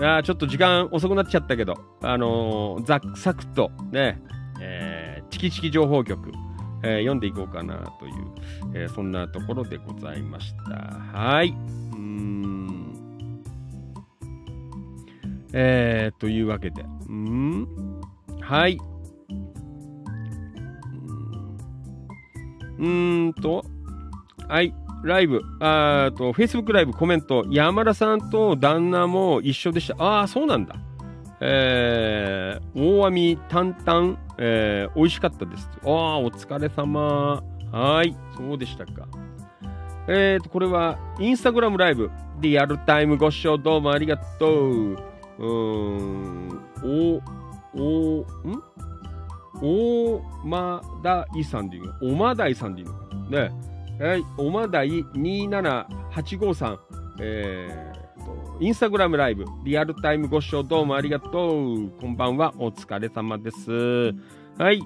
[0.00, 4.22] やちょっと時間遅くなっちゃったけど、あのーざっサクッとね、
[4.60, 6.32] えーチキチキ情報局、
[6.82, 8.14] えー読んでいこうかなという、
[8.74, 10.74] えーそんなところでございました。
[11.18, 11.50] はい。
[11.92, 13.42] うん。
[15.52, 16.82] えー、というわけで。
[17.08, 17.68] うん
[18.40, 18.78] はい。
[22.78, 23.64] うーんと、
[24.48, 24.74] はい。
[25.02, 29.96] ライブ、あーと、Facebook ライブコメント、山田さんと旦那も一緒でした。
[30.02, 30.76] ああ、そうなんだ。
[31.40, 35.68] えー、大網担々、えー、美味しかったです。
[35.84, 37.42] ああ、お疲れ様。
[37.72, 39.08] はい、そうでしたか。
[40.06, 42.10] えーと、これは、インスタグラムライブ、
[42.40, 44.92] リアルタイムご視聴どうもありがとう。
[44.92, 47.20] うーん、お、
[47.74, 48.26] お、ん？
[49.60, 51.92] 大間台さんでいいの？
[52.02, 52.98] おまだいさんでいいのか？
[53.30, 53.52] ね。
[53.98, 56.78] はい、おまだい27853、
[57.20, 61.90] えー、インスタグラムライブ、リアルタイムご視聴どうもありがとう。
[62.00, 63.70] こんばんは、お疲れ様です。
[64.58, 64.82] はい。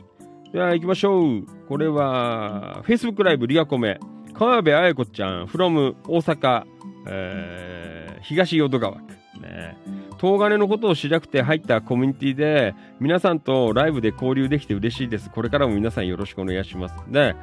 [0.52, 1.46] では行きましょう。
[1.68, 3.98] これは、Facebook ライブリアコメ、
[4.34, 6.64] 川辺彩子ちゃん、from 大阪、
[7.08, 7.96] えー
[8.26, 9.02] 東淀川区。
[9.40, 9.76] ね。
[10.20, 15.30] 東金のことを知りたくて入ったコミュニティで、皆さんとライブで交流できて嬉しいです。
[15.30, 16.94] これからも皆さんよろしくお願いします。
[17.08, 17.36] で、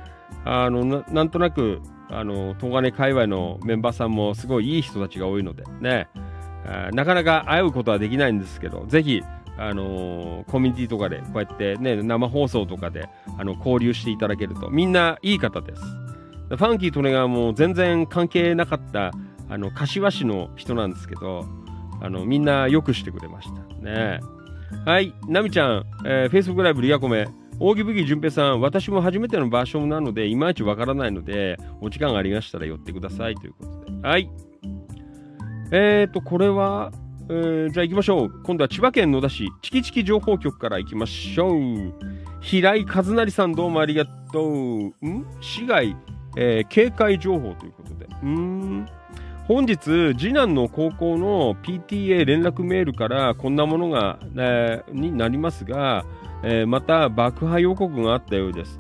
[0.46, 6.08] あの、なんとなく、あの、東金界隈のメンバーさんもすごいいい人たちが多いので、ね、
[6.94, 9.24] なかなか会うことはできないんですけど、ぜひ、
[9.56, 13.08] あのコミュニティとかで、こうやってね、生放送とかで、
[13.38, 15.82] あの、交流していただけると、みんないい方です。
[16.50, 19.12] ファンキー・トネがもう全然関係なかった、
[19.50, 21.46] あの、柏市の人なんですけど、
[22.02, 23.76] あの、みんなよくしてくれました。
[23.84, 24.20] ね
[24.86, 27.28] はい、ナミちゃん、えー、Facebook ライブリアコメ、
[27.66, 34.06] 大木武器淳平さん、私も初めての場所なので、いまいちわからないので、お時間がありましたら寄ってくださいということで。
[34.06, 34.30] はい。
[35.72, 36.92] えーと、これは、
[37.30, 38.42] えーじゃあ行きましょう。
[38.44, 41.94] 今度は千葉県野田市、チキチキ情報局から行きましょう。
[42.42, 44.88] 平井和成さん、どうもありがとう。
[45.08, 45.26] ん？
[45.40, 45.96] 市外、
[46.36, 48.08] えー警戒情報ということで。
[48.24, 48.86] うーん？
[49.48, 56.04] 本日、次男の高校の PTA 連絡メールからこんなものが、えーになりますが、
[56.44, 58.78] えーまた爆破予告があったようです。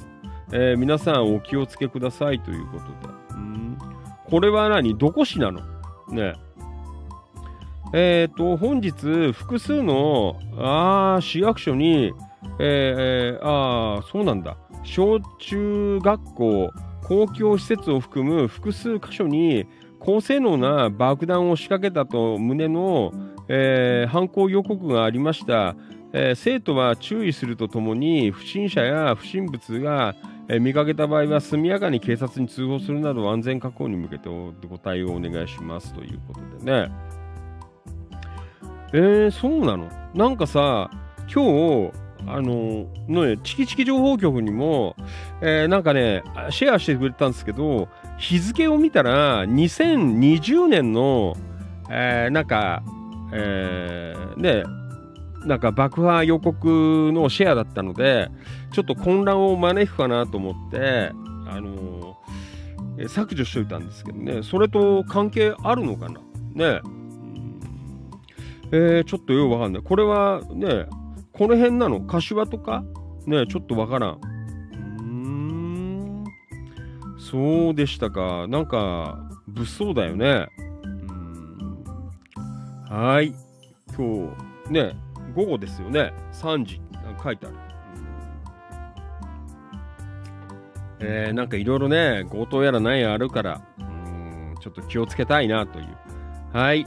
[0.51, 3.13] えー皆さんお気をつけくださいということで。
[3.31, 3.77] うん
[4.25, 4.97] これは何？
[4.97, 5.61] どこ市なの？
[6.09, 6.33] ね。
[7.95, 12.11] えっ、と、本日、複数の、あ市役所に、
[12.59, 14.57] えーあそうなんだ。
[14.83, 16.71] 小中学校、
[17.03, 19.67] 公共施設を含む複数箇所に、
[19.99, 23.13] 高性能な爆弾を仕掛けたと旨の、
[23.47, 25.75] えー犯行予告がありました。
[26.13, 30.15] えー生徒は注意するとともに、不審者や不審物が、
[30.47, 36.91] えー見かけた場合は速やかに警察に通報するなど安全確保に向けてご対応をお願いしますということでね。
[38.93, 39.89] えー、そうなの？
[40.13, 40.91] なんかさ、
[41.33, 41.91] 今日、
[42.27, 44.95] あの、ね、チキチキ情報局にも、
[45.41, 46.21] えーなんかね、
[46.51, 47.87] シェアしてくれたんですけど、
[48.19, 51.35] 日付を見たら、2020年の、
[51.89, 52.83] えーなんか、
[53.33, 54.63] えーね、
[55.45, 58.29] なんか爆破予告のシェアだったので、
[58.71, 61.11] ちょっと混乱を招くかなと思って、
[61.47, 66.19] あのー削除しといたんですけどね、それと関係あるのかな？
[66.53, 67.59] ねうん
[68.71, 69.81] えーちょっとよくわかんない。
[69.81, 70.85] これはね、
[71.33, 72.01] この辺なの？
[72.01, 72.83] 柏とか？
[73.25, 74.11] ねちょっとわからん。
[74.11, 76.23] うーん、
[77.17, 78.47] そうでしたか。
[78.47, 79.17] なんか、
[79.47, 80.47] 物騒だよね。
[80.83, 81.83] うん
[82.89, 83.33] はい。
[83.97, 84.31] 今
[84.67, 84.95] 日、ね、
[85.35, 86.13] 午後ですよね。
[86.31, 87.55] 3時、なんか書いてある。
[91.05, 95.87] えーなんかいろいろね、強盗やら何やあるから、うんちょっと気をつけたいなという。
[96.53, 96.85] はい。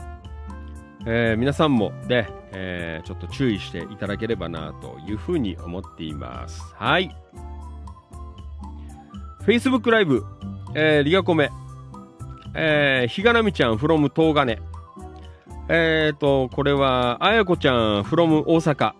[1.05, 6.73] えー皆さんもね、えーちょっと注意していただければなというふうに思っています。
[6.75, 7.15] はい。
[9.45, 10.25] Facebook ライブ、
[10.73, 11.51] えーリガコメ、
[12.55, 14.57] えー、ひがなみちゃん from 東金。
[15.69, 18.93] えーと、これは、あやこちゃん from 大阪。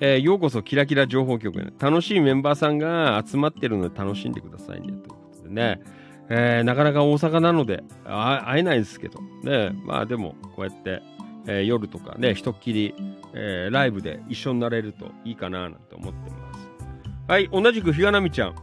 [0.00, 4.88] えーようこそキラキラ情報局へ楽しいメンバーさんが集まってるので楽しんでくださいね。
[4.88, 5.80] ということでね。
[6.28, 11.02] えーなかなか大阪なので会えないですけど、ね、まあでもこうやって、
[11.46, 12.94] えー夜とかね、ひとっきり、
[13.32, 16.68] えーライブで一緒になれるといいかななんて思ってます。
[17.28, 18.54] はい、同じくひがなみちゃん。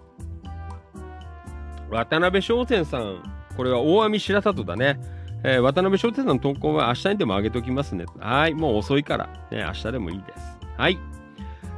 [1.89, 3.23] 渡辺商店さん、
[3.55, 4.99] これは大網白里だね。
[5.43, 8.05] えー渡辺商店さんの投稿は明日にでも上げておきますね。
[8.19, 10.57] はい、もう遅いから、ね、明日でもいいです。
[10.77, 10.97] はい。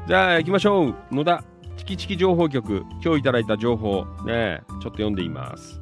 [0.08, 0.96] じゃあ行きましょう。
[1.12, 1.44] 野田、
[1.78, 5.82] チキチキ情報局、今日いただいた情報、ね、ちょっと読んでいます。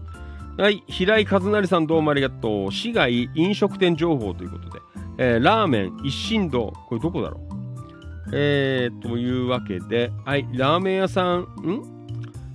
[0.57, 2.71] はい、平井和成さんどうもありがとう。
[2.71, 4.79] 市外飲食店情報ということで、
[5.17, 8.31] えーラーメン一心堂、これどこだろう？
[8.33, 11.45] えー、というわけで、はい、ラーメン屋さん、ん？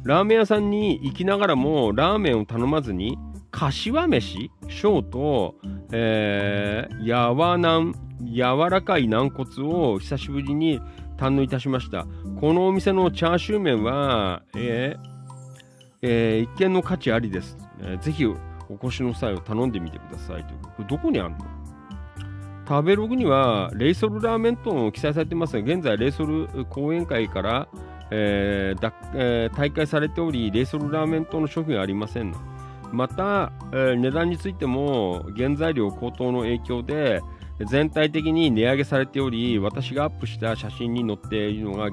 [0.05, 3.19] ラーメン屋さんに行きながらもラーメンを頼まずに、
[3.51, 5.55] 柏飯小と、
[5.93, 10.81] えー、やわなん、柔らかい軟骨を久しぶりに
[11.17, 12.07] 堪能いたしました。
[12.41, 15.09] このお店のチャーシュー麺は、えー
[16.03, 17.57] えー一見の価値ありです。
[17.81, 18.37] えーぜひお
[18.85, 20.55] 越しの際を頼んでみてくださいと。
[20.69, 21.39] これどこにあるの？
[22.69, 27.69] 食べログにはレイソルラーメンとも記載されてますが、現在レイソル講演会から、
[28.11, 32.35] えーだえー大会されており、レイソルラーメン等の商品はありません。
[32.93, 37.21] また、えー値段についても原材料高騰の影響で
[37.67, 41.89] 全体的に値上げされており、私がアップした写真に載っているのが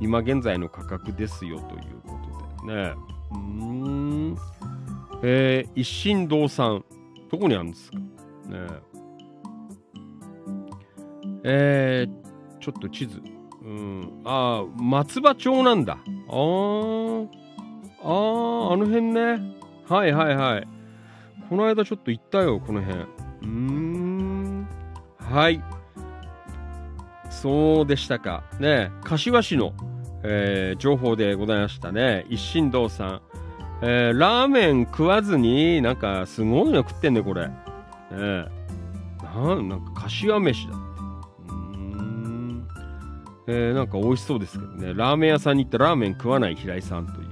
[0.00, 2.18] 今現在の価格ですよというこ
[2.60, 2.94] とでね。
[3.30, 4.36] うーん。
[5.22, 6.84] えー一心堂さん、
[7.30, 8.04] どこにあるんですかね
[11.44, 13.20] えー、ちょっと地図。
[13.64, 14.22] うん。
[14.24, 15.98] ああ、松葉町なんだ。
[16.28, 17.28] あー。
[18.02, 19.61] あー、あの辺ね。
[19.92, 20.68] はいはいはい。
[21.50, 23.00] この間ちょっと行ったよ、この辺。
[23.00, 24.66] うーん。
[25.18, 25.62] はい。
[27.28, 28.42] そうでしたか。
[28.58, 29.74] ね柏市の、
[30.22, 32.24] えー情報でございましたね。
[32.30, 33.20] 一心堂さん。
[33.82, 37.48] えーラーメン食わずに、なんかすごいの食ってんね、これ。
[37.48, 37.52] ね
[38.12, 38.46] え
[39.22, 40.78] なんなんか柏飯だって。
[41.48, 42.68] うーん。
[43.46, 44.94] えーなんか美味しそうですけどね。
[44.94, 47.28] ラーメン屋さんに行ってラーメン食わない平井さんという。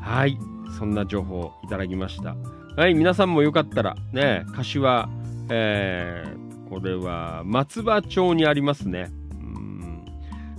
[0.00, 0.38] はい。
[0.78, 2.36] そんな情報をいただきました。
[2.76, 2.94] はい。
[2.94, 5.08] 皆さんもよかったら、ね、柏、
[5.50, 9.10] えーこれは松葉町にありますね。
[9.30, 10.04] うん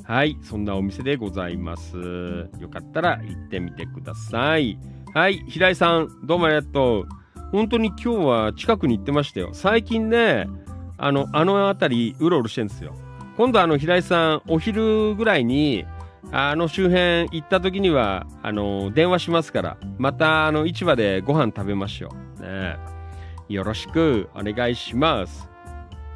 [0.04, 0.38] はい。
[0.42, 1.98] そんなお店でございます。
[2.60, 4.80] よかったら行ってみてください。
[5.14, 5.46] はい。
[5.48, 7.08] 平井さん、どうもありがとう。
[7.52, 9.52] 本当に今日は近くに行ってましたよ。
[9.54, 10.48] 最近ね、
[10.98, 12.96] あの、あの辺りうろうろしてるんですよ。
[13.38, 15.86] 今度あの、平井さん、お昼ぐらいに、
[16.32, 22.10] あの周辺行った時には、あの、電話しますから、またあの、市場でご飯食べましょ
[22.40, 22.42] う。
[22.42, 22.78] ね
[23.48, 25.50] よろしくお願いします。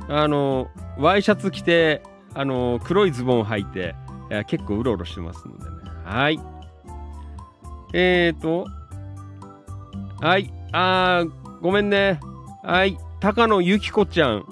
[0.08, 2.04] あの、ワイシャツ着て、
[2.36, 3.96] あの、黒いズボン履いて、
[4.32, 5.92] い結構うろうろしてますのでね。
[6.06, 6.40] はい。
[7.94, 8.68] えーと、
[10.20, 10.54] はい。
[10.72, 12.20] あー、ごめんね。
[12.64, 12.98] はい。
[13.20, 14.46] 高野ゆきこちゃん。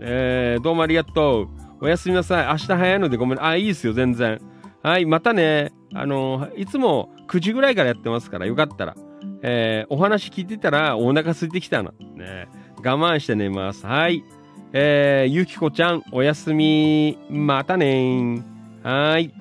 [0.00, 1.48] えー、どうもありがとう。
[1.80, 2.46] おやすみなさい。
[2.46, 3.44] 明日早いのでごめん。
[3.44, 4.40] あ、いいですよ、全然。
[4.82, 5.06] はい。
[5.06, 5.72] またね。
[5.94, 8.94] あの、いつも9時ぐらいからやってますから、よかったら。
[9.42, 11.92] えー、お話聞いてたらお腹空いてきたの。
[12.16, 12.48] ね。
[12.76, 13.86] 我慢して寝ます。
[13.86, 14.24] はい。
[14.72, 17.18] えー、ゆきこちゃん、おやすみ。
[17.30, 18.42] またねー。
[18.82, 19.32] はい。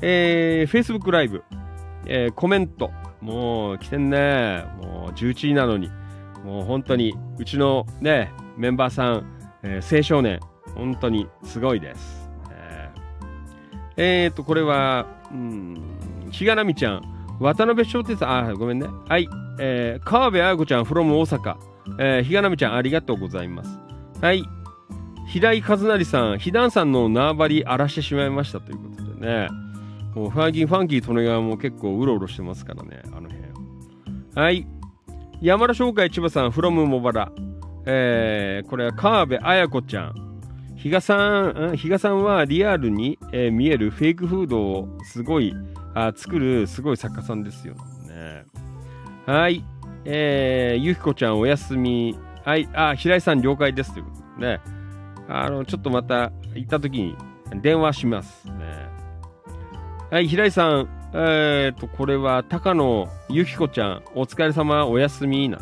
[0.00, 1.44] えー、Facebook ライブ。
[2.06, 2.90] えーコメント。
[3.20, 4.64] もう来てんね。
[4.82, 5.90] もう11時なのに。
[6.44, 9.24] もう本当に、うちのね、メンバーさん、
[9.62, 10.40] えー青少年、
[10.74, 12.21] 本当にすごいです。
[13.96, 15.78] えーえーと、これは、うん、
[16.30, 17.02] ひがなみちゃん、
[17.40, 18.86] 渡辺翔太さん、あ、ごめんね。
[19.08, 19.28] はい。
[19.58, 21.56] えー川辺彩子ちゃん、from 大阪。
[21.98, 23.78] えー、ひがなみちゃん、ありがとうございます。
[24.20, 24.44] はい。
[25.26, 29.48] 平井和成さん、ひだんさんの縄張り荒らしてしまいましたということでね。
[30.14, 33.42] もうファンキー、ファンキー、利根川も結構うろうろしてますからね、あの辺。
[34.34, 34.66] はい。
[35.40, 37.32] 山田商会千葉さん、フロム茂原。
[37.84, 40.31] えー、これは川辺綾子ちゃん。
[40.82, 45.54] 比嘉さん、比嘉さんはリアルに、えー見えるフェイクフードをすごい、
[45.94, 47.74] あ作るすごい作家さんですよ
[48.08, 48.44] ね。
[49.24, 49.64] はい。
[50.04, 52.18] えー、ゆきこちゃんおやすみ。
[52.44, 52.68] はい。
[52.72, 54.60] あ、平井さん了解ですということでね。
[55.28, 57.16] あの、ちょっとまた行った時に
[57.62, 58.52] 電話しますね。
[60.10, 60.88] はい、平井さん。
[61.14, 64.02] えー、と、これは高野ゆきこちゃん。
[64.16, 65.60] お疲れ様、おやすみな。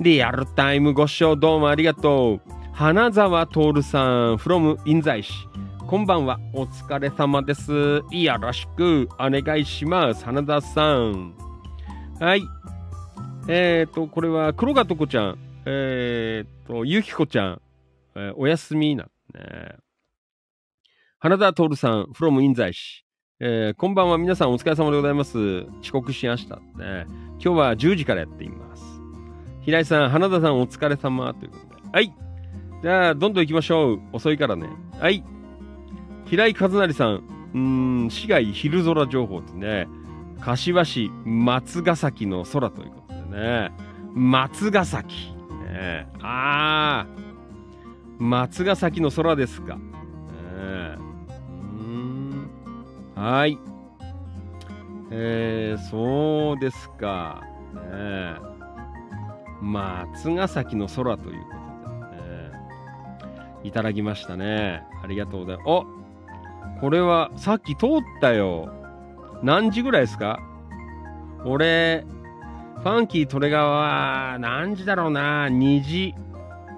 [0.00, 2.61] リアルタイムご視聴どうもありがとう。
[2.82, 5.48] 花沢徹さん、from 印西市。
[5.86, 8.02] こんばんは、お疲れ様です。
[8.10, 10.24] よろしくお願いします。
[10.24, 11.32] 花田さん。
[12.18, 12.42] はい。
[13.46, 15.38] えーと、これは黒がとこちゃん。
[15.64, 17.62] えーと、ゆきこちゃん。
[18.16, 19.04] えーおやすみな。
[19.04, 19.76] ね、
[21.20, 23.04] 花田徹さん、from 印西市。
[23.38, 25.38] えーこんばんは、皆さんお疲れ様でございます。
[25.82, 26.56] 遅刻しました。
[26.56, 28.82] ね、今日は10時からやっています。
[29.60, 31.82] 平井さん、花田さんお疲れ様ということで。
[31.92, 32.12] はい。
[32.82, 34.00] じゃあ、どんどん行きましょう。
[34.12, 34.68] 遅いからね。
[34.98, 35.22] はい。
[36.26, 37.22] 平井和成さん、
[37.54, 37.58] う
[38.06, 39.86] ん、市街昼空情報ってね、
[40.40, 43.72] 柏市松ヶ崎の空ということでね、
[44.14, 45.32] 松ヶ崎。
[45.70, 49.76] ね、あー、松ヶ崎の空ですか。
[49.76, 49.80] ね、
[50.58, 52.50] うん。
[53.14, 53.58] はい。
[55.10, 57.42] えー、そうですか。
[57.74, 58.34] ね、
[59.60, 61.61] 松ヶ崎の空ということ、
[63.64, 64.82] いただきましたね。
[65.02, 65.66] ありがとうございます。
[65.68, 65.86] お
[66.80, 67.88] これはさっき通っ
[68.20, 68.72] たよ。
[69.42, 70.38] 何時ぐらいですか？
[71.44, 72.04] 俺、
[72.76, 76.14] ファンキートレガは何時だろうな ?2 時、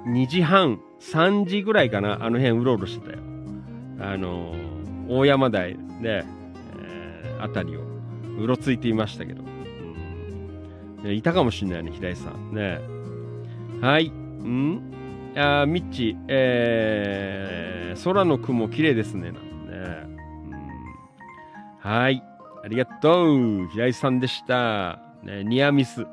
[0.06, 3.18] 2時半、3時ぐらいかなあの辺うろうろしてたよ。
[4.00, 4.74] あのー
[5.06, 6.24] 大山台で、
[6.80, 7.80] えーあたりを
[8.40, 9.42] うろついていましたけど。
[9.42, 12.54] うんいたかもしんないね、平井さん。
[12.54, 12.80] ね
[13.82, 14.08] はい。
[14.08, 14.80] ん？
[15.36, 19.32] あミッチ、えー、空の雲綺麗ですね。
[19.32, 20.18] なんね。
[20.48, 20.64] うん
[21.80, 22.22] はい。
[22.64, 23.68] ありがとう。
[23.72, 25.00] 平井さんでした。
[25.22, 26.06] ね、ニアミス。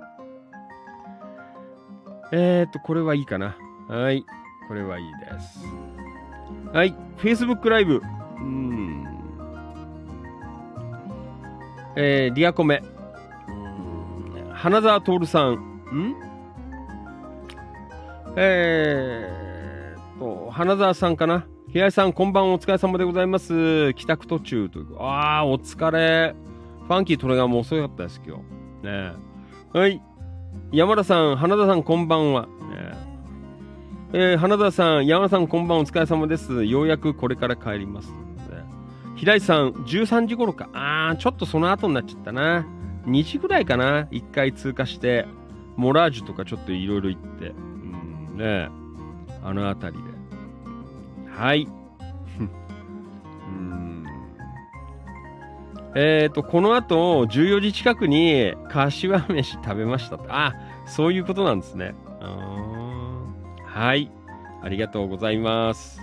[2.34, 3.56] えーと、これはいいかな。
[3.88, 4.26] はい。
[4.68, 5.66] これはいいです。
[6.74, 6.96] はい。
[7.18, 8.02] Facebook ライブ。
[8.38, 9.08] うん。
[11.96, 12.82] えー、リアコメ。
[14.54, 15.54] 花澤徹さん。
[15.54, 16.31] ん
[18.38, 21.46] えーと、花澤さんかな？
[21.70, 23.94] 平井さん、こんばんはお疲れ様でございます。
[23.94, 24.96] 帰宅途中という。
[25.00, 26.34] あー、お疲れ。
[26.88, 28.38] ファンキートレガーも遅かったです、今
[28.82, 28.88] 日。
[28.88, 29.12] ね
[29.74, 30.02] はい。
[30.72, 32.44] 山田さん、花田さん、こんばんは。
[32.44, 32.50] ね
[34.14, 36.64] えー花田さん、山田さん、こんばんはお疲れ様です。
[36.64, 38.12] ようやくこれから帰ります。
[38.12, 38.18] ね
[39.18, 40.70] 平井さん、13時頃か。
[40.74, 42.66] あー、ちょっとその後になっちゃったな。
[43.06, 44.04] 2時ぐらいかな。
[44.06, 45.26] 1回通過して、
[45.76, 47.54] モラージュとかちょっといろいろ行って。
[48.36, 48.70] ねえ
[49.44, 50.10] あの辺りで。
[51.36, 51.68] はい。
[53.48, 54.06] うん
[55.96, 60.26] えっ、と、この後、14時近くに、柏飯食べましたと。
[60.30, 60.54] あ、
[60.86, 61.94] そういうことなんですね。
[62.22, 62.62] あー
[63.66, 64.12] はい。
[64.62, 66.02] ありがとうございます。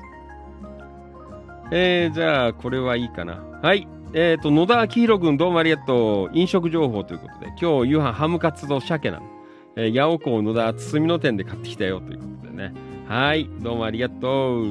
[1.70, 3.38] えー、じゃあ、これはいいかな。
[3.62, 3.86] はい。
[4.14, 6.30] えっ、と、野田明宏君、どうもありがとう。
[6.32, 9.37] 飲食情報ということで、今日夕飯ハムカツと鮭なの。
[9.80, 12.74] えー、八尾港野田堤の店で買ってきたよということでね。
[13.06, 13.48] はい。
[13.60, 14.64] どうもありがとう。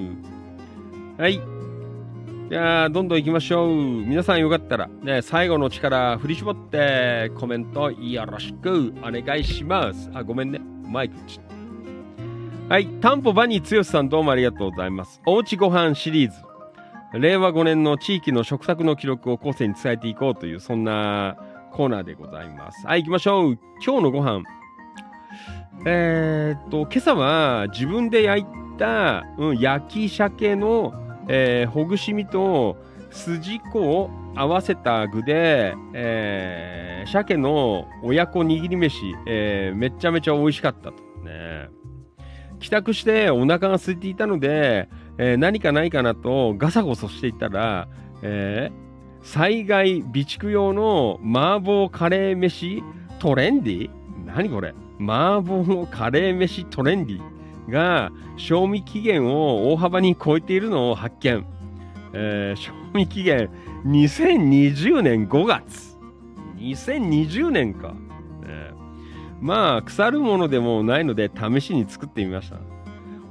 [1.17, 1.39] はい。
[2.49, 3.73] じゃあ、どんどん行きましょう。
[3.73, 10.09] 皆さんよかったら、ね、最後の力振り絞って、コメントよろしくお願いします。
[10.13, 10.59] あ、ごめんね。
[10.83, 11.39] マイクち
[12.67, 12.87] はい。
[12.99, 15.21] タンポバニー剛さんどうもありがとうございます。
[15.25, 16.37] おうちご飯シリーズ。
[17.17, 21.37] 令和5年の地域の食卓の記録を後世に伝えていこうという、そんな
[21.71, 22.85] コーナーでございます。
[22.85, 23.59] はい、行きましょう。
[23.85, 24.56] 今日のご飯。
[25.85, 28.45] えーっと、今朝は自分で焼い
[28.77, 30.93] た、うん、焼き鮭の、
[31.29, 32.77] えーほぐし身と
[33.11, 40.95] 筋子を合わせた具で、えー鮭の親子握り飯、えーめちゃめちゃ美味しかったと。
[41.23, 41.69] ね。
[42.59, 47.87] 帰宅してお腹が空いていたので、えー何かないかなとガサゴソしていたら、
[48.23, 48.87] えー
[49.23, 52.83] 災害備蓄用の麻婆カレー飯
[53.19, 53.89] トレンディ？
[54.25, 54.73] 何これ？
[54.99, 61.45] 麻婆カレー飯トレンディが賞味期限を大幅に超えているのを発見。
[62.13, 63.49] えー賞味期限
[63.85, 65.97] 2020年5月。
[66.57, 67.89] 2020年か。
[67.89, 67.95] ね
[69.39, 72.57] まあ、腐るものでもないので試しに作ってみました。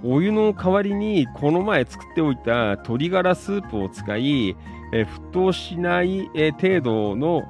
[0.05, 4.51] お湯の代わりにこの前作っておいた鶏ガラスープを使い、
[4.93, 6.29] えー沸騰しない、
[6.61, 7.43] 程度の、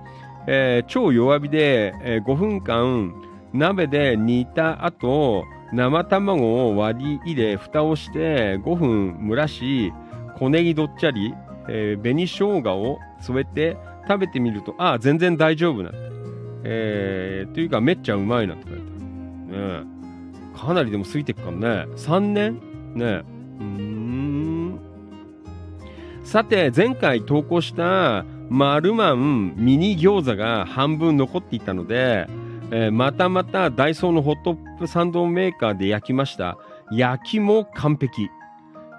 [0.47, 3.26] えー超弱火で、え5分間
[3.57, 9.93] 鍋で煮た後、生卵を割り入れ、蓋をして5分蒸らし、
[10.39, 11.35] 小ネギどっちゃり、
[11.69, 13.77] えー紅生姜を添えて
[14.07, 15.91] 食べてみると、ああ、全然大丈夫な。
[16.69, 19.83] えー、というかめっちゃうまいなって書いてある。
[19.85, 19.97] ね
[20.57, 21.93] かなりでも過ぎてくからね。
[21.97, 22.61] 3年？
[22.95, 23.23] ね。
[23.61, 24.79] うん。
[26.25, 32.27] さて、前回投稿したマルマンミニ餃子が半分残っていたので、
[32.73, 36.59] えーまたまたダイソーのホットップサンドメーカーで焼きました。
[36.91, 38.31] 焼きも完璧。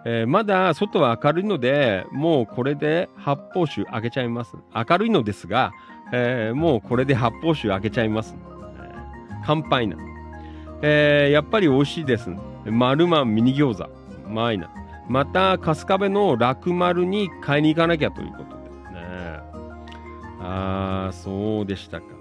[0.06, 4.56] えーまだ外は明るいので、もうこれで発泡酒開けちゃいます。
[4.73, 5.73] 明るいのですが、
[6.14, 8.35] えーもうこれで発泡酒開けちゃいます。
[9.45, 9.98] 乾杯な。
[10.81, 12.30] えーやっぱり美味しいです。
[12.65, 13.84] マルマンミニ餃子。
[13.84, 14.69] うまいな。
[15.10, 18.45] また、春日部の楽丸に買いに行かなきゃということで
[18.94, 19.39] ね。
[20.41, 22.16] あー、そうでしたか。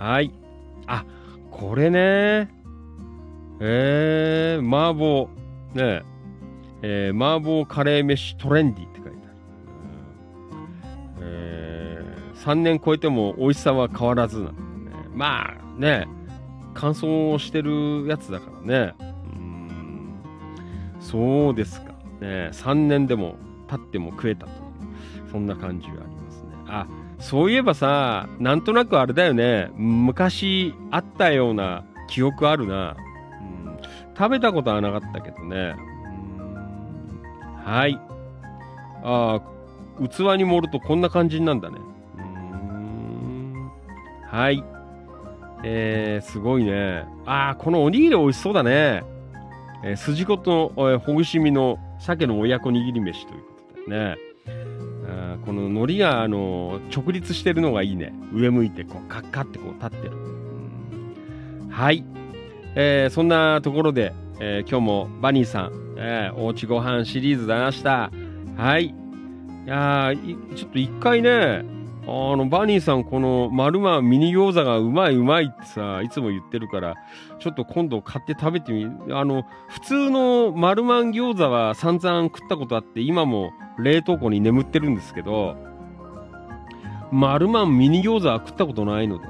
[0.00, 0.32] はい。
[0.86, 1.04] あ、
[1.50, 2.48] これね。
[3.60, 5.28] えー、麻婆。
[5.74, 6.02] ね
[6.82, 9.36] えー麻婆カレー飯トレンディって書いてある。
[11.20, 14.96] えー、3年超えても美味しさは変わらずなんでね。
[15.14, 16.08] まあね、
[16.72, 18.94] 乾燥してるやつだからね。
[18.98, 20.14] うん
[20.98, 21.92] そうですか。
[22.22, 23.34] ね、3年でも
[23.68, 26.48] 経っても食えたという、そんな感じがありますね。
[26.68, 26.86] あ、
[27.20, 29.70] そういえばさ、なんとなくあれだよね。
[29.76, 32.96] 昔あったような記憶あるな。
[33.40, 33.78] うん、
[34.16, 35.74] 食べたことはなかったけどね。
[37.64, 38.00] はい。
[39.04, 41.78] ああ、器に盛るとこんな感じなんだね。
[44.26, 44.64] はい。
[45.62, 47.04] えー、すごいね。
[47.26, 49.02] ああ、このおにぎり美味しそうだね。
[49.84, 53.46] えー、筋子と、えーほぐし身の鮭の親子握り飯というこ
[53.84, 54.29] とでね。
[55.44, 58.12] この海苔が、あの直立してるのがいいね。
[58.32, 60.12] 上向いて、こう、カッカってこう立ってる。
[60.14, 62.04] うんはい。
[62.74, 68.10] えーそんなところで、えー今日もバニーさん、えーおうちご飯シリーズ出ました。
[68.56, 68.86] はい。
[68.86, 68.94] い
[69.66, 71.64] やいちょっと一回ね、
[72.06, 76.94] あの、バニーさん、この、マルマンミニ餃子がうまいうまいってさ、いつも言ってるから、
[77.38, 85.56] ちょっと今度買って食べてみ、あの、普通のマルマン餃子は散々食ったことあって、今も冷凍庫に眠ってるんですけど、
[87.10, 89.26] マルマンミニ餃子は食ったことないので、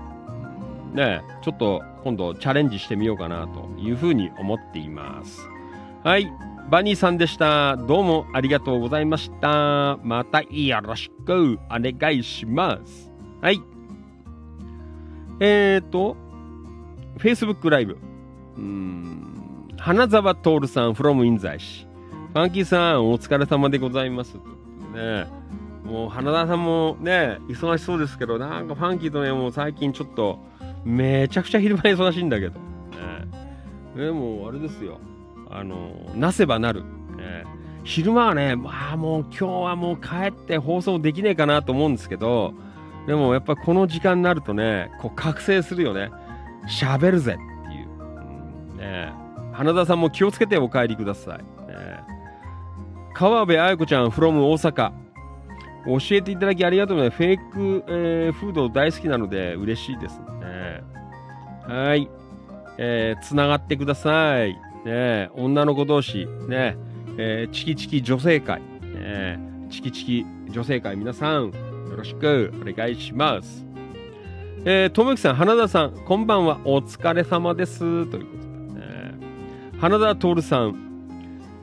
[0.95, 5.49] ね、ちょっと今度チャレンジしてみようかなというふうに思っています。
[6.05, 6.31] はい。
[6.71, 7.77] バニーさんでした。
[7.77, 9.99] どうもありがとうございました。
[10.03, 13.11] またよろしくお願いします。
[13.41, 13.61] はい。
[15.41, 16.17] えーと、
[17.19, 17.99] Facebook ライブ。
[18.57, 21.90] うん、花沢徹さん from 印西市。
[22.33, 24.37] ファンキーさん、お疲れ様でございます。
[24.95, 25.27] ね。
[25.85, 30.39] もう花田さんもね、忙しそうですけど、なんかファンキーとね、もう最近ちょっと、
[30.85, 32.61] めちゃくちゃ昼間忙しいんだけど。
[33.97, 35.01] ね、でも、あれですよ。
[35.51, 36.83] あの、なせばなる。
[36.83, 37.45] ね、
[37.83, 42.55] 昼間はね、まあもう今日はもう帰って放送できねえかなと思うんですけど、
[43.09, 46.13] でもやっぱこの時間になるとね、こう覚醒するよね。
[46.69, 48.79] 喋るぜっていう。
[48.79, 49.13] ね、
[49.53, 51.39] 花田さんも気をつけてお帰りください。
[51.39, 52.01] ね、
[53.21, 54.93] 川辺彩子ちゃん from 大阪。
[55.85, 57.19] 教えていただきありがとうございます。
[57.19, 60.83] フェイク、えーフード大好きなので嬉しいですね。
[61.67, 62.09] はい。
[62.79, 64.57] えー、つながってください。
[64.87, 66.79] ね、女の子同士、ね、
[67.19, 69.39] えーチキチキ女性会、ね、
[69.69, 71.53] チキチキ女性会、皆さん、よ
[71.99, 73.67] ろしくお願いします。
[74.65, 77.81] えー、ともきさん、花田さん、こんばんは、お疲れ様です。
[77.81, 79.15] ということで、ね、
[79.79, 80.90] 花田徹さん、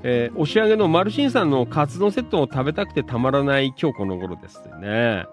[0.04, 5.26] えー、押し上げのマルシンさんのカツ丼セットを食べたくてたまらない今日この頃ですね。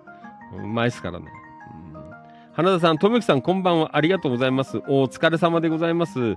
[0.56, 1.26] うまいっすからね。
[1.26, 2.04] うん
[2.52, 3.96] 花田さん、ともゆきさん、こんばんは。
[3.96, 4.78] ありがとうございます。
[4.86, 6.36] お疲れ様でございます。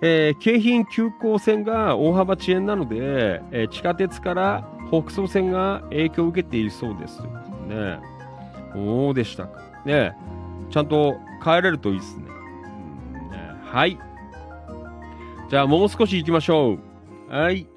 [0.00, 7.20] えー京浜急行線が大幅遅延なので、えー地下鉄から北総線が影響を受けているそうです。
[7.68, 7.98] ね
[8.72, 9.60] そうでしたか？
[9.84, 10.16] ね
[10.70, 12.24] ちゃんと帰れるといいですね。
[12.28, 13.98] うんねはい。
[15.48, 16.78] じゃあもう少し行きましょう。
[17.30, 17.68] はい。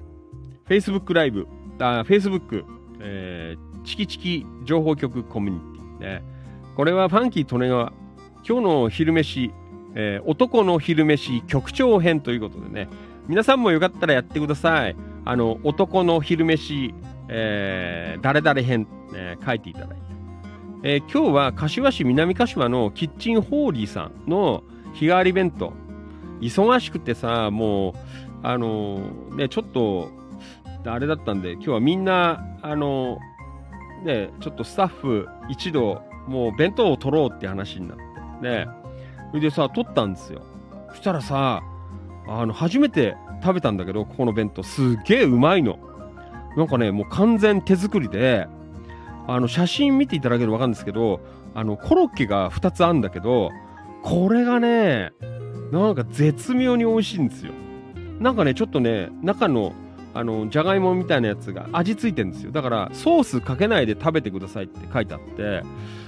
[0.68, 1.48] Facebook ライブ、
[1.80, 2.66] あ、Facebook、
[3.00, 6.24] えーチキチキ情報局コミュニティね。
[6.76, 7.94] これはファンキー利根川、
[8.48, 9.52] 今日の昼飯、
[9.94, 12.90] えー男の昼飯局長編ということでね、
[13.28, 14.96] 皆さんもよかったらやってください。
[15.24, 16.96] あの、男の昼飯、
[17.30, 19.96] えー誰々編、ね、書いていただいて。
[20.82, 24.64] えー今日は柏市南柏のキッチンホーリーさんの
[24.94, 25.74] 日替わり弁当。
[26.42, 27.94] 忙しくてさ、もう、
[28.44, 29.00] あの
[29.36, 30.10] ね、ちょっと、
[30.86, 33.18] あれだったんで、今日はみんな、あの
[34.04, 38.04] ね、ちょっとスタッフ一同、もう弁当を取ろうって話になって、
[38.50, 38.68] ね。
[39.32, 40.42] それでさ、取ったんですよ。
[40.90, 41.64] そしたらさ、
[42.28, 45.80] あの、初めて食べたんだけど、ここの弁当、すげえうまいの。
[46.58, 48.48] なんかね、もう完全手作りで、
[49.28, 51.22] あの、写真見ていただければわかるんですけど、
[51.56, 53.52] あの、コロッケが2つあるんだけど、
[54.04, 55.14] これがね、
[55.72, 57.54] なんか絶妙に美味しいんですよ。
[58.24, 59.74] なんかね、ちょっとね、中の、
[60.14, 62.52] あの、じゃがいもみたいなやつが味ついてんですよ。
[62.52, 65.64] だから、ソースかけないで食べてくださいって書いてあって、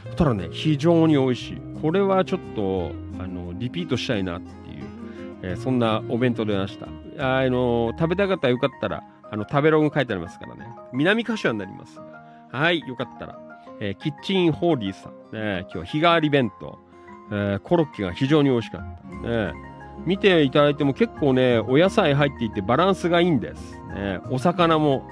[0.06, 1.62] そしたらね、非常に美味しい。
[1.82, 4.84] これはちょっと、あの、リピートしたいなっていう、
[5.42, 6.88] えーそんなお弁当でました。
[7.20, 10.68] あの、食べたかったらよかったら、あの、食べログ書いてありますからね。
[10.94, 12.00] 南柏になります。
[12.52, 13.40] はい、よかったら。
[13.82, 16.80] えーキッチンホーリーさん、ね、今日日替わり弁当、
[17.32, 19.28] えーコロッケが非常に美味しかった。
[19.28, 19.54] ね、
[20.06, 23.78] 見ていただいても結構ね、お野菜入っていてバランスがいいんです。
[23.96, 25.08] ね、お魚も、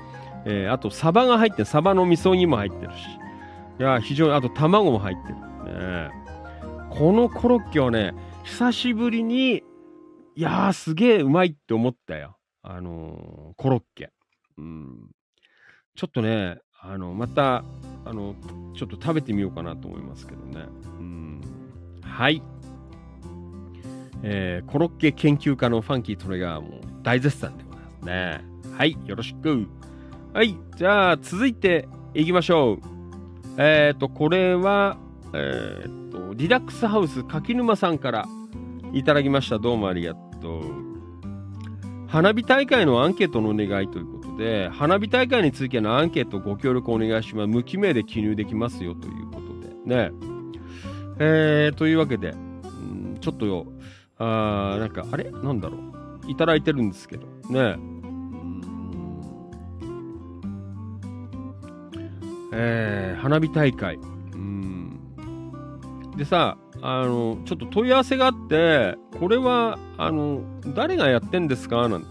[0.46, 2.98] えーあとサバが入って、サバの味噌煮も入ってるし。
[3.80, 5.36] いや、非常に、あと卵も入ってる。
[5.74, 6.12] ね、
[6.90, 9.64] このコロッケはね、久しぶりに、
[10.36, 12.38] いやー、すげえうまいって思ったよ。
[12.62, 14.12] あのーコロッケ。
[14.58, 15.10] うん。
[15.96, 17.64] ちょっとね、あの、また、
[18.06, 18.36] あの、
[18.76, 20.66] ちょっと食べてみようかなと思いますけどね。
[21.00, 21.42] うん。
[22.02, 22.42] はい。
[24.24, 28.54] えーコロッケ研究家のファンキートレガーも大絶賛でございますね。
[28.76, 29.68] はい、よろしく。
[30.34, 32.94] はい、じゃあ続いていきましょう。
[33.58, 34.98] えっ、と、これは、
[35.34, 38.26] えっ、と、リラックスハウス柿沼さんから
[38.94, 39.60] いただきました。
[39.60, 40.64] どうもありがとう。
[42.08, 47.48] 花火大会のアンケートのお願いということで、花火大会についてのアンケートご協力お願いします。
[47.48, 50.12] 無記名で記入できますよということでね。
[51.20, 52.34] えー、というわけで、
[53.20, 53.66] ちょっとよ、
[54.24, 55.32] あなんか、あれ？
[55.32, 56.32] なんだろう。
[56.32, 57.78] いただいてるんですけど、ね。
[62.54, 63.96] えー、花火大会。
[63.96, 65.00] うん。
[66.16, 70.42] でさ、あの、ちょっと問い合わせがあって、これは、あの、
[70.76, 71.90] 誰がやってんですか？
[71.90, 72.08] なんて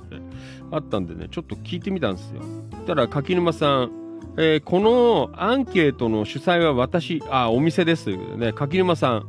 [0.71, 2.43] あったんでね、ちょっと聞いてみたんですよ。
[2.43, 3.91] したら、柿沼さん、
[4.37, 9.29] えーこのアンケートの主催は私、あ、お店ですということでね、柿沼さん、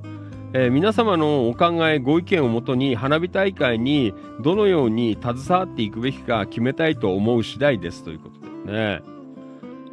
[0.56, 9.02] えー皆様のお考え、ご意見をもとに花火大会にどのように携わっていくべきか決めたいと思う次第ですということですね。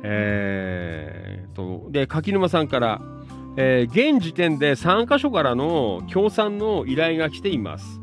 [0.03, 3.01] えー、と、で、柿沼さんから、
[3.57, 7.99] えー現時点で3カ所からの協賛の依頼が来ています。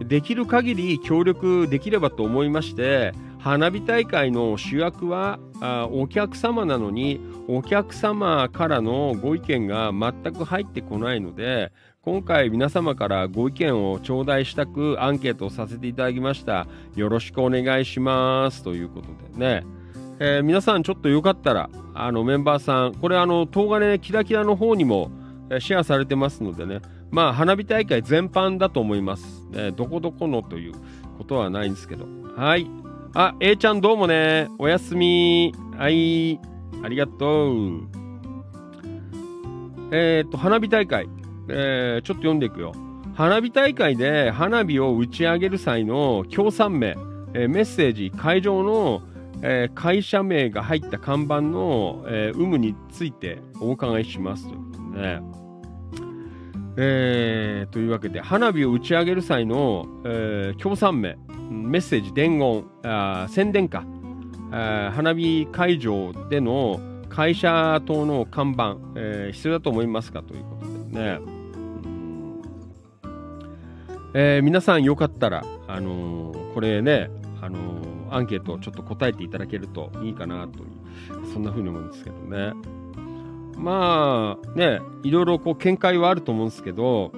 [0.00, 11.72] できる限り協力できればと思いまして、花火大会の主役はあお客様なのに、お客様からのご意見が全く入ってこないので、
[12.04, 16.66] 今回皆様からご意見を頂戴したくアンケートをさせていただきました。
[16.96, 18.62] よろしくお願いします。
[18.62, 19.08] ということ
[19.38, 19.64] でね。
[20.18, 25.10] えー皆さんちょっとよかったら、あのメンバーさん、これあの、東金キラキラの方にも
[25.60, 29.46] シェアされてますのでね、まあ花火大会全般だと思います。
[29.48, 30.74] ね、どこどこのという
[31.16, 32.06] ことはないんですけど。
[32.36, 32.66] はい。
[33.14, 34.50] あ、A ちゃんどうもね。
[34.58, 35.54] おやすみ。
[35.78, 36.38] はい。
[36.82, 37.88] ありがとう。
[39.90, 41.08] えーっと、花火大会。
[41.48, 42.72] えーちょっと読んでいくよ。
[43.14, 46.96] 花火大会で花火を打ち上げる際の協賛名、
[47.34, 49.02] えーメッセージ、会場の、
[49.42, 55.20] えー会社名が入った看板の、えー有無についてお伺いしますというとね。
[56.76, 61.16] えというわけで、花火を打ち上げる際の、え協賛名、
[61.50, 63.84] メッセージ、伝言、あ宣伝か、
[64.50, 71.33] 花火会場での会社等の看板、えー必要だと思いますかということですね。
[74.16, 77.10] えー皆さんよかったら、あのーこれね、
[77.42, 82.52] あのーアンケートちょっと答えていただけるといいかなという、そんな風に思うんですけどね。
[83.56, 87.12] まあね、いろいろこう見解はあると思うんですけど、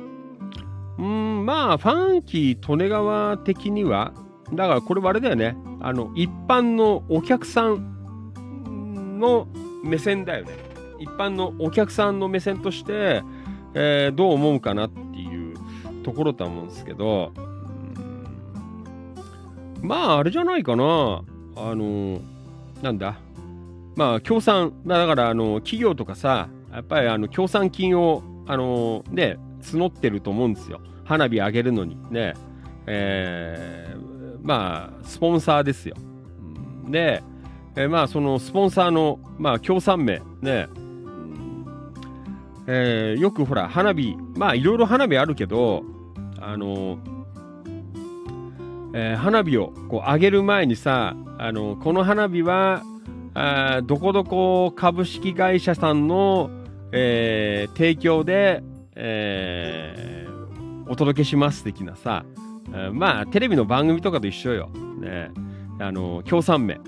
[0.98, 4.14] うん、まあ、ファンキー利根川的には、
[4.54, 9.48] だからこれはあれだよね、あの、一般のお客さんの
[9.84, 10.52] 目線だよね。
[10.98, 13.22] 一般のお客さんの目線として、
[13.74, 15.05] えーどう思うかなって
[16.06, 17.32] ところと思うんですけど、
[19.82, 21.24] まあ、あれじゃないかな。
[21.56, 22.20] あの、
[22.80, 23.18] なんだ？
[23.96, 30.80] まあ、協賛、だから、あの、企業とかさ、やっぱり、あの、協賛金を、あの、ね、募ってると思うんですよ。
[31.04, 32.34] 花火上げるのに、ね。
[32.86, 35.96] えーまあ、スポンサーですよ。
[36.88, 37.22] で、
[37.74, 40.68] えーまあ、そのスポンサーの、まあ、協賛名、ね。
[42.68, 45.84] えーよくほら、花火、まあ、いろいろ花火あるけど、
[46.46, 46.98] あの、
[48.94, 52.82] えー花火をこう上げる前にさ、あの、この花火は、
[53.34, 56.50] あどこどこ株式会社さんの、
[56.92, 58.62] えー提供で、
[58.94, 60.36] えー
[60.88, 62.24] お届けします的なさ、
[62.72, 64.68] えまあ、テレビの番組とかと一緒よ。
[65.00, 65.32] ね。
[65.80, 66.78] あの、協賛名。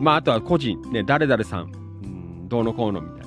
[0.00, 1.72] まあ、あとは個人、ね、誰々さん、
[2.04, 3.26] うんどうのこうのみたい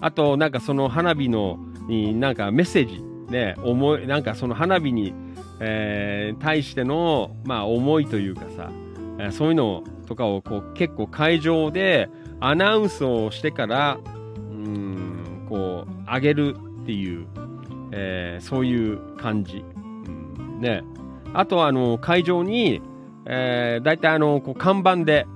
[0.00, 5.12] あと、なんかその花火の、になんかメッセージ、ね、思い、なんかその花火に、
[5.60, 8.70] えー対しての、まあ、思いというかさ、
[9.18, 12.08] えーそういうのとかをこう結構会場で
[12.40, 13.98] アナウンスをしてから、
[14.36, 17.26] うん、こう、上げるっていう、
[17.92, 19.64] えーそういう感じ。
[19.76, 20.82] うん、ね。
[21.34, 22.80] あとは、あの、会場に、
[23.26, 25.26] えー、大体あの、こう看板で、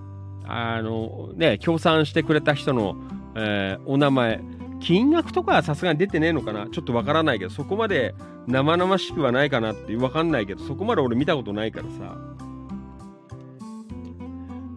[0.47, 2.97] あの、ね、協賛してくれた人の、
[3.35, 4.41] えーお名前、
[4.81, 6.67] 金額とかはさすがに出てねえのかな？
[6.69, 8.15] ちょっとわからないけど、そこまで
[8.47, 12.17] 生々しくはないかなってわかんないけど、そこまで俺見たことないからさ。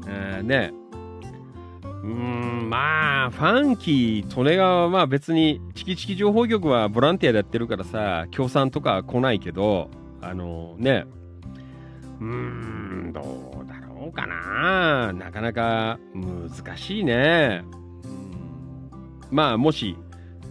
[0.07, 0.71] えー、ね。
[1.81, 9.89] うーん、まあ、ファンキー、利根川は別に、チキチキ情報局はボランティアでやってるからさ、協賛とか来ないけど、
[10.21, 11.05] あのね、
[12.19, 13.21] うーん、ど
[13.63, 15.13] うだろうかな。
[15.13, 17.63] なかなか難しいね。
[19.33, 19.97] うんまあ、もし、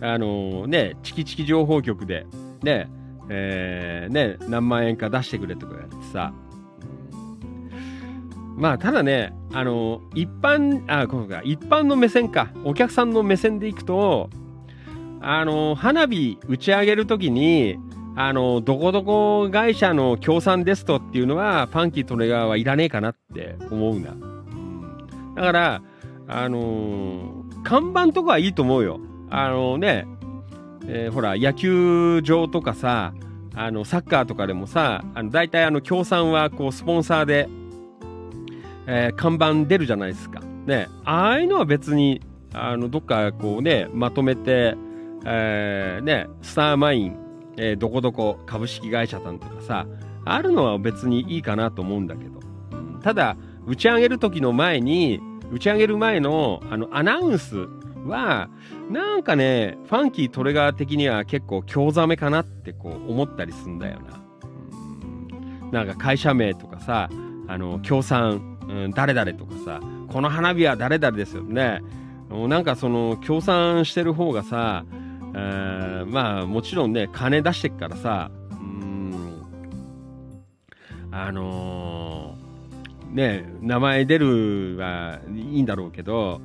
[0.00, 2.26] あのね、チキチキ情報局で、
[2.62, 2.90] ね、
[3.30, 6.34] えーね、何万円か出してくれとかやってさ、
[8.56, 14.28] まあ、ただね、あの一般、あ、こうか、一般の目線か、お客さんの目線でいくと、
[15.20, 17.78] あの花火打ち上げるときに、
[18.16, 24.10] あのどこどこ会社の協賛ですとっていうのは、ファンキー利根川はいらねえかなって思うな。
[24.10, 25.34] うん。
[25.36, 25.82] だから、
[26.26, 29.00] あのー看板とかはいいと思うよ。
[29.30, 30.06] あのね、
[30.86, 33.14] えーほら、野球場とかさ、
[33.54, 37.48] あの、サッカーとかでもさ、あの、大体あの、協賛は、こう、スポンサーで、
[38.86, 40.40] えー看板出るじゃないですか。
[40.66, 42.20] ね、ああいうのは別に、
[42.52, 44.76] あの、どっかこうね、まとめて、
[45.24, 47.16] えーね、スターマイン、
[47.56, 49.86] えーどこどこ株式会社さんとかさ、
[50.24, 52.40] あるのは別にいいかなと思うんだけど。
[53.02, 53.36] ただ、
[53.66, 55.20] 打ち上げる時の前に、
[55.52, 57.68] 打ち上げる前の、あの、アナウンス
[58.06, 58.48] は、
[58.90, 64.16] なんかね、ファンキートレガー的には結構興ざめかなってこう思ったりすんだよな。
[64.46, 67.08] うんなんか会社名とかさ、
[67.48, 71.80] あの、協賛、うん、誰々とかさ、この花火は誰々ですよね。
[72.28, 74.84] もうなんかその、協賛してる方がさ、
[75.34, 79.42] えーまあもちろんね、金出してっからさ、うん、
[81.10, 82.31] あのー
[83.12, 86.40] ね、名前出るはいいんだろうけど、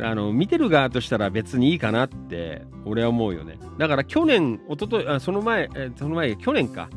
[0.00, 3.58] あの、見てる側としたら別にいいかなって、俺は思うよね。
[3.78, 6.88] だから去年、おととい、あその前、えその前、去年か。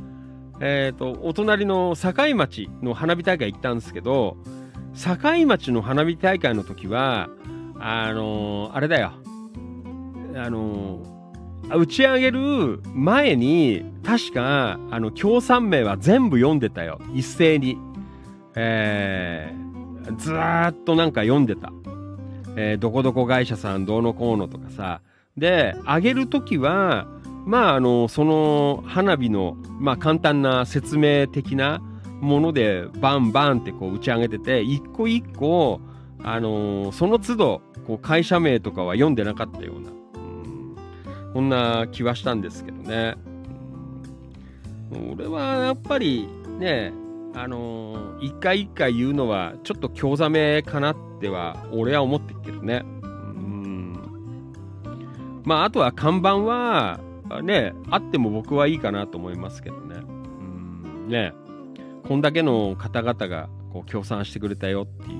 [0.61, 4.37] えっ、と、お隣の境町の花火大会行ったんですけど、
[4.93, 7.29] 境町の花火大会の時は、
[7.79, 9.11] あのーあれだよ。
[10.35, 11.15] あのー
[11.73, 16.99] 打ち上げる前に、確か、あの、協賛名は全部読んでたよ。
[17.15, 17.79] 一斉に。
[18.55, 21.71] えー、ずーっとなんか読んでた。
[22.57, 25.01] えーどこどこ会社さんどうのこうのとかさ。
[25.37, 27.07] で、あげるときは、
[27.45, 31.81] まあ、あの、その花火の、まあ、簡単な説明的な
[32.21, 35.81] もので、バンバンってこう打ち上げてて、一個一個、
[36.23, 39.93] あのその都度、こう会社名とかは読んでなかったような、う
[41.29, 43.15] ん、こんな気はしたんですけどね。
[45.13, 46.27] 俺はやっぱり
[46.57, 46.93] ね、
[47.35, 52.83] あのー一回一回言うのはちょっと興ざめかなっては俺は思ってるけどね。
[53.03, 53.93] うん。
[55.43, 56.99] まああとは看板は
[57.43, 59.95] ね、あっても僕はいいかなと思いますけどね。
[59.97, 61.09] うん。
[61.09, 61.33] ね。
[62.07, 65.19] こんだけの方々がこう協賛してくれたよっていう、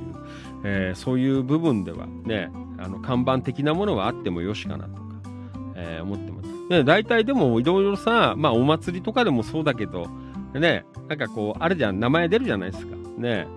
[0.64, 5.02] えーそういう部分ではね、あの看板的なものはあってもよしかなとか、
[5.76, 6.50] えー思ってます。
[6.70, 10.08] ね、大体でもいろいろさ、まあお祭りとかでもそうだけど、
[10.60, 12.96] ね、なんかこう、あるじゃん、名前出るじゃないですか。
[13.18, 13.48] ね。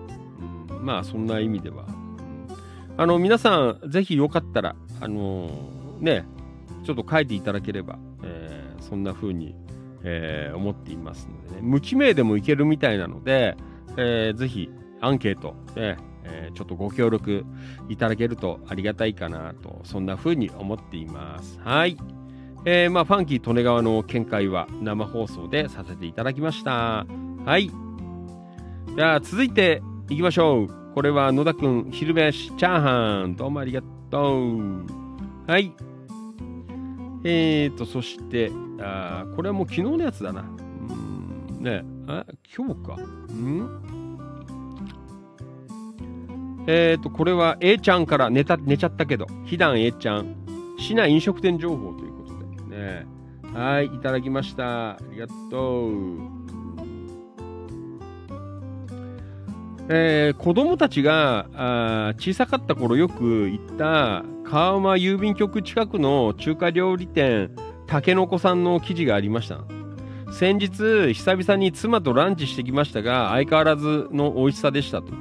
[0.69, 1.85] うん、まあ、そんな意味では。
[2.97, 6.25] あの、皆さん、ぜひよかったら、あのーね、
[6.83, 9.55] ちょっと書いていただければ、えーそんな風に、
[10.03, 13.55] えー思っていますのでね、無記名でもいけるみたいなので、
[13.97, 14.69] えーぜひ、
[15.01, 17.45] アンケート、ねえーちょっとご協力
[17.87, 21.59] いただけるとありがたいかなと、そんな風に思っています。
[21.63, 21.95] はい。
[22.65, 27.05] えーまあ、ファンキー利根川の見解は生放送でさせていただきました。
[27.45, 27.71] はい。
[28.95, 30.93] じゃあ、続いていきましょう。
[30.93, 33.35] これは野田くん、昼飯チャーハン。
[33.37, 33.81] どうもありが
[34.11, 34.85] とう。
[35.47, 35.71] はい。
[37.23, 40.41] えーと、そして、あこれはもう昨日のやつだな。
[40.41, 40.93] う
[41.61, 42.25] ん、ねあ、
[42.55, 42.95] 今日か。
[43.33, 43.89] ん
[46.67, 50.35] えっ、と、これは A ちゃんから寝た、寝ちゃったけど、ひだん A ちゃん、
[50.77, 52.08] 市内飲食店情報という
[52.79, 53.05] ね。
[53.53, 54.91] はい、いただきました。
[54.91, 56.39] ありがとう。
[59.91, 67.51] えー子供たちがあ小さかった頃よく行った川間郵便局近くの中華料理店
[67.87, 69.61] たけのこさんの記事がありました
[70.31, 75.11] 先日久々に妻とランチしてきましたが相変わらずの美味しさでしたと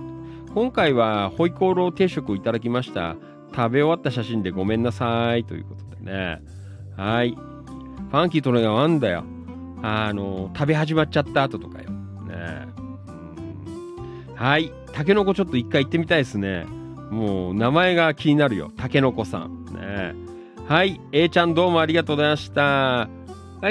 [0.55, 3.17] 今回はホイコーロー定食をいただきました
[3.57, 6.43] 食べ終わった写真でごめんなさいということでね
[6.99, 9.25] はいファンキーとのがあんだよ
[9.83, 12.69] あの食べ始まっちゃった後とかよね
[14.39, 14.73] はい。
[14.93, 16.65] タケノコちょっと一回行ってみたいですね。
[17.11, 18.71] もう名前が気になるよ。
[18.77, 19.65] タケノコさん。
[19.75, 20.15] ね。
[20.69, 21.01] はい。
[21.11, 22.63] A ちゃんどうもありがとうございました。
[22.63, 23.09] は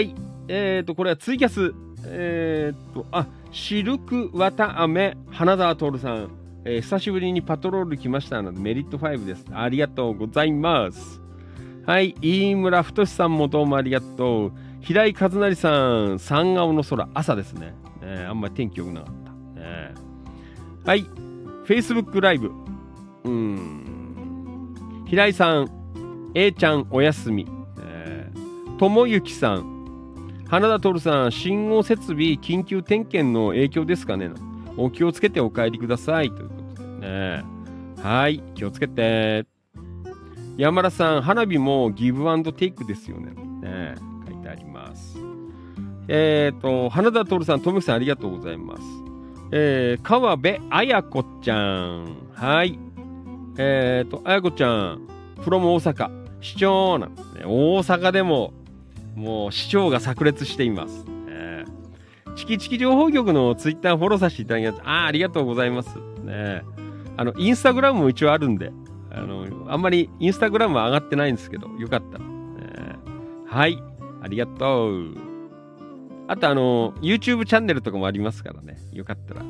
[0.01, 0.13] い。
[0.49, 1.73] えーと、これはツイキャス。
[2.03, 6.29] えーと、あ、シルク綿飴、花沢徹さん。
[6.65, 9.45] えー久しぶりにパトロール来ましたので、メリット5です。
[9.53, 11.26] ありがとうございます。
[11.88, 12.15] はい。
[12.19, 14.51] 飯村太さんもどうもありがとう。
[14.81, 17.73] 平井和成さん、三顔の空、朝ですね。
[18.01, 19.14] ねあんまり天気良くなかっ
[19.55, 19.61] た。
[19.61, 19.93] ね
[20.84, 21.05] はい。
[21.65, 22.51] Facebook ライブ。
[23.23, 25.05] うん。
[25.07, 25.69] 平井さん、
[26.35, 27.47] A ちゃんおやすみ。
[28.77, 34.30] ともゆきさん、花田徹さん、信号設備緊急点検の影響ですかね
[34.76, 36.31] お気をつけてお帰りください。
[36.31, 37.43] ということでね。
[38.03, 38.43] はい。
[38.55, 39.56] 気をつけて。
[40.57, 43.31] 山田さん、花火もギブアンドテイクですよね。
[43.61, 43.93] ね
[44.27, 45.19] 書いてあります。
[46.07, 48.81] えっ、と、花田徹さん、ともゆきさん、ありがとうございます。
[49.51, 52.07] えー、川辺綾子ちゃん。
[52.34, 52.79] はい。
[53.59, 55.07] えっ、と、綾子ちゃん、
[55.41, 56.09] from 大阪、
[56.41, 57.41] 市長なんですね。
[57.45, 58.51] 大阪でも、
[59.15, 61.05] もう市長が炸裂しています。
[61.27, 61.77] えー
[62.35, 64.81] チキチキ情報局のツイッターフォローさせていただきます。
[64.85, 65.89] あーありがとうございます。
[66.23, 66.61] ね
[67.15, 68.71] あの、インスタグラムも一応あるんで、
[69.18, 72.26] あの、あんまりインスタグラムは上がってないんですけど、よかったら。
[72.26, 72.95] ね
[73.48, 73.81] はい。
[74.22, 75.15] ありがとう。
[76.27, 78.77] あとあの、YouTube チャンネルとかもありますからね。
[78.94, 79.41] よかったら。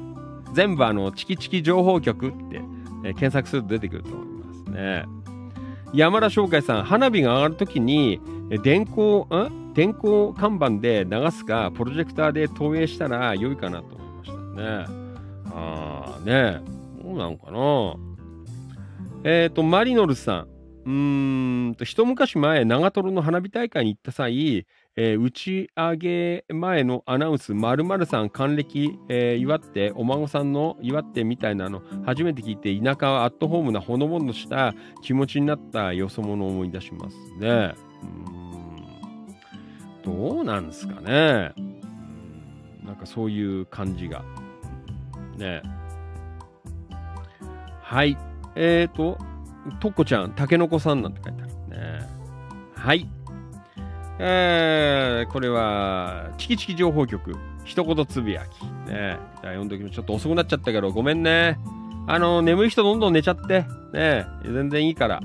[0.53, 2.61] 全部あの、チキチキ情報局って、
[3.03, 5.05] えー検索すると出てくると思いますね。
[5.93, 8.19] 山田翔海さん、花火が上がるときに、
[8.63, 14.85] 電光、ん電光看板で流すか、プロジェクターで投影したら良いかなと思いましたね。
[15.53, 16.61] ああ、ねえ
[17.03, 17.95] どうなんかな？
[19.29, 20.47] えっ、と、マリノルさん。
[20.85, 37.75] うーんと、一昔前、長瀞の花火大会に行った際、えー打ち上げ前のアナウンス、〇〇さん還暦、えー祝って、お孫さんの祝ってみたいなの、初めて聞いて、田舎はアットホームなほのぼのした気持ちになったよそ者を思い出しますね。
[38.03, 38.05] う
[40.05, 41.53] んどうなんですかね。
[42.85, 44.23] なんかそういう感じが。
[45.35, 45.61] ね。
[47.81, 48.17] はい。
[48.59, 49.19] えーと、
[49.79, 52.09] とっこちゃん、たけのこさんなんて書いてあるね。
[52.75, 53.07] はい。
[54.17, 57.35] えー、これは、チキチキ情報局、
[57.65, 58.63] 一言つぶやき。
[58.63, 58.71] ね。
[58.89, 59.95] じゃあ読んでおきます。
[59.95, 61.59] ちょっと遅くなっちゃったけど、ごめんね。
[62.07, 63.65] あの、眠い人どんどん寝ちゃって。
[63.93, 64.25] ね。
[64.43, 65.21] 全然いいから。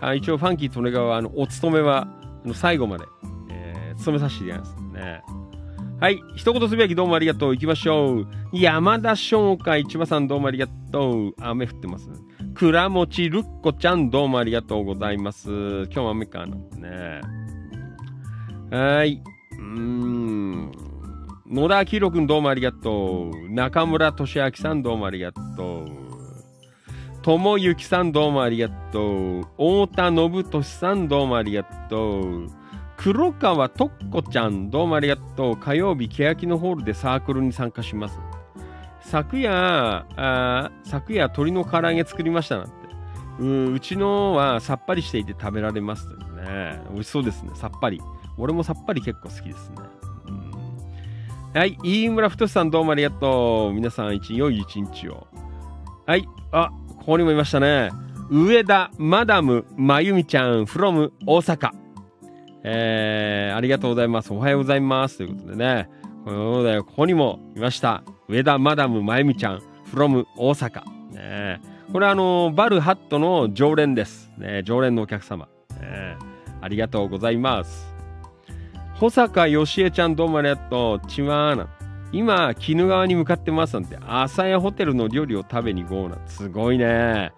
[0.00, 2.06] あ一応、ファンキー利根川、あの、お勤めは、
[2.44, 3.04] あの最後まで、
[3.50, 5.22] えー、務めさせていただきますね。
[6.00, 6.20] はい。
[6.36, 7.54] 一言つぶやきどうもありがとう。
[7.54, 8.26] 行きましょう。
[8.52, 11.34] 山田翔海千葉さんどうもありがとう。
[11.40, 12.08] 雨降ってます。
[12.58, 15.48] 倉持るっこちゃんどうもありがとうございます。
[15.48, 17.20] 今日も雨かなんてね。
[18.72, 19.22] はい。
[19.52, 20.72] うん。
[21.48, 23.48] 野田明宏くんどうもありがとう。
[23.48, 25.86] 中村俊明さんどうもありがとう。
[27.22, 29.42] 友幸さんどうもありがとう。
[29.42, 32.48] 太田信俊さんどうもありがとう。
[32.96, 35.56] 黒川とっこちゃんどうもありがとう。
[35.56, 38.18] 火曜日、欅のホールでサークルに参加します。
[39.10, 42.72] 昨夜、あ昨夜鶏の唐揚げ作りましたなんて。
[43.40, 46.82] ううちのはさっぱりしていて食べられますとね。
[46.90, 47.52] 美味しそうですね。
[47.54, 48.02] さっぱり。
[48.36, 49.76] 俺もさっぱり結構好きですね。
[50.26, 51.78] うんはい。
[51.82, 53.72] 飯村太さんどうもありがとう。
[53.72, 55.26] 皆さん一良い一日を。
[56.06, 56.28] はい。
[56.52, 57.90] あ、ここにもいましたね。
[58.30, 61.70] 上田マダムまゆみちゃん from 大阪。
[62.62, 64.34] えー、ありがとうございます。
[64.34, 65.16] おはようございます。
[65.16, 65.88] ということでね。
[66.26, 66.84] そうだよ。
[66.84, 68.02] ここにもいました。
[68.28, 70.82] 上田マダムまゆみちゃん from 大阪。
[71.12, 74.30] ね、これあの、バルハットの常連です。
[74.36, 75.48] ね、常連のお客様。
[75.80, 76.16] ね、
[76.60, 77.94] ありがとうございます。
[78.96, 81.06] 保坂よしえちゃんどうもありがとう。
[81.06, 81.68] ちわーな。
[82.12, 86.18] 今、鬼怒川に向かってますなんて、朝屋ホテルの料理を食べに行こうな。
[86.26, 87.32] すごいね。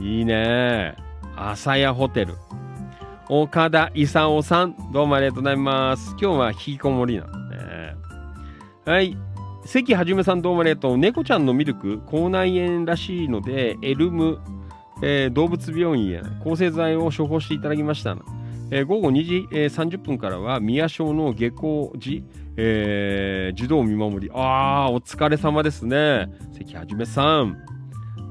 [0.00, 0.96] いいね。
[1.36, 2.34] 朝屋ホテル。
[3.28, 6.16] 岡田勲さん、どうもありがとうございます。
[6.20, 7.94] 今日は引きこもりなんでね。
[8.84, 9.16] はい。
[9.64, 10.98] 関はじめさんどうもありがとう。
[10.98, 14.38] 猫ちゃんのミルク、口内炎らしいので、エルム、
[15.02, 18.16] えー動物病院へ抗生剤を処方していただきました。
[18.70, 22.24] えー午後2時、えー30分からは宮小の下校時、
[22.56, 24.30] えー児童見守り。
[24.34, 26.28] あー、お疲れ様ですね。
[26.52, 27.56] 関はじめさん。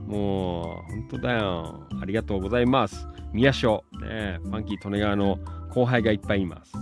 [0.08, 1.88] もう、本当だよ。
[2.00, 3.08] ありがとうございます。
[3.34, 5.40] 宮小、ね、ファンキー利根川の
[5.72, 6.74] 後輩がいっぱいいます。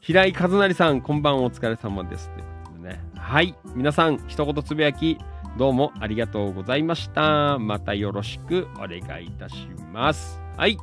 [0.00, 2.28] 平井和成さん、こんばんお疲れ様です。
[2.36, 2.44] ね。
[3.28, 3.54] はい。
[3.74, 5.18] 皆さん、一言つぶやき、
[5.58, 7.58] どうもありがとうございました。
[7.58, 10.40] またよろしくお願いいたします。
[10.56, 10.78] はい。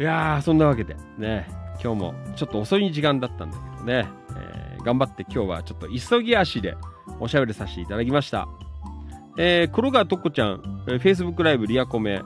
[0.00, 1.46] いやー、そんなわけで、ね、
[1.80, 6.74] 今日もちょっと遅い時間だったんだけどね、えー頑張って今日はちょっと急ぎ足で
[7.20, 8.48] おしゃべりさせていただきました。
[9.38, 12.20] えー、黒川とっこちゃん、えー、Facebook ライブリアコメ、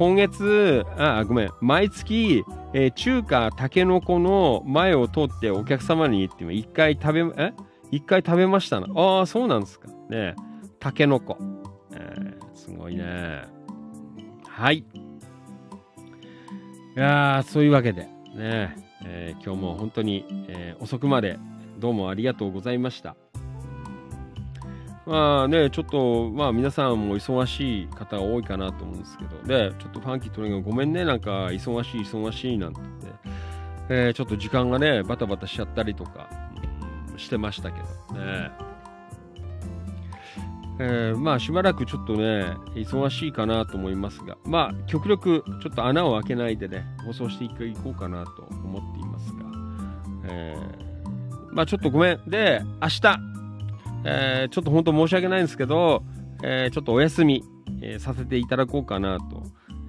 [0.00, 7.52] 今月、あ、ごめん、毎月、えー中華たけのこの前を通ってお客様に行って一回食べ、え？
[7.90, 8.86] 一回食べましたな。
[8.94, 9.88] ああ、そうなんですか。
[10.08, 10.36] ね
[10.78, 11.36] たけのこ。
[11.92, 13.42] えーすごいね。
[14.48, 14.78] はい。
[14.78, 14.84] い
[16.94, 18.04] や、そういうわけで、
[18.34, 18.74] ね
[19.04, 21.38] えー今日も本当に、えー遅くまで
[21.78, 23.16] どうもありがとうございました。
[25.10, 33.28] まあね、ちょっと、まあ皆さんも忙しい方が多いかなと思うんですけど、で、ちょっとファンキートレがごめんね、なんか忙しい忙しいなんて言って、
[33.88, 36.28] えーちょっと時間がね、バタバタしちゃったりとか、
[37.12, 38.50] うんしてましたけどね。
[40.78, 42.44] えーまあしばらくちょっとね、
[42.76, 49.40] 忙しいかなと思いますが、まあ極力ちょっと穴を開けないでね、放送していこうかなと思っていますが、
[50.32, 50.90] えー
[51.52, 52.30] まあちょっとごめん。
[52.30, 53.29] で、明日、
[54.04, 56.02] えーちょっと本当申し訳ないんですけど、
[56.42, 57.44] えーちょっとお休み、
[57.82, 59.42] えーさせていただこうかなと、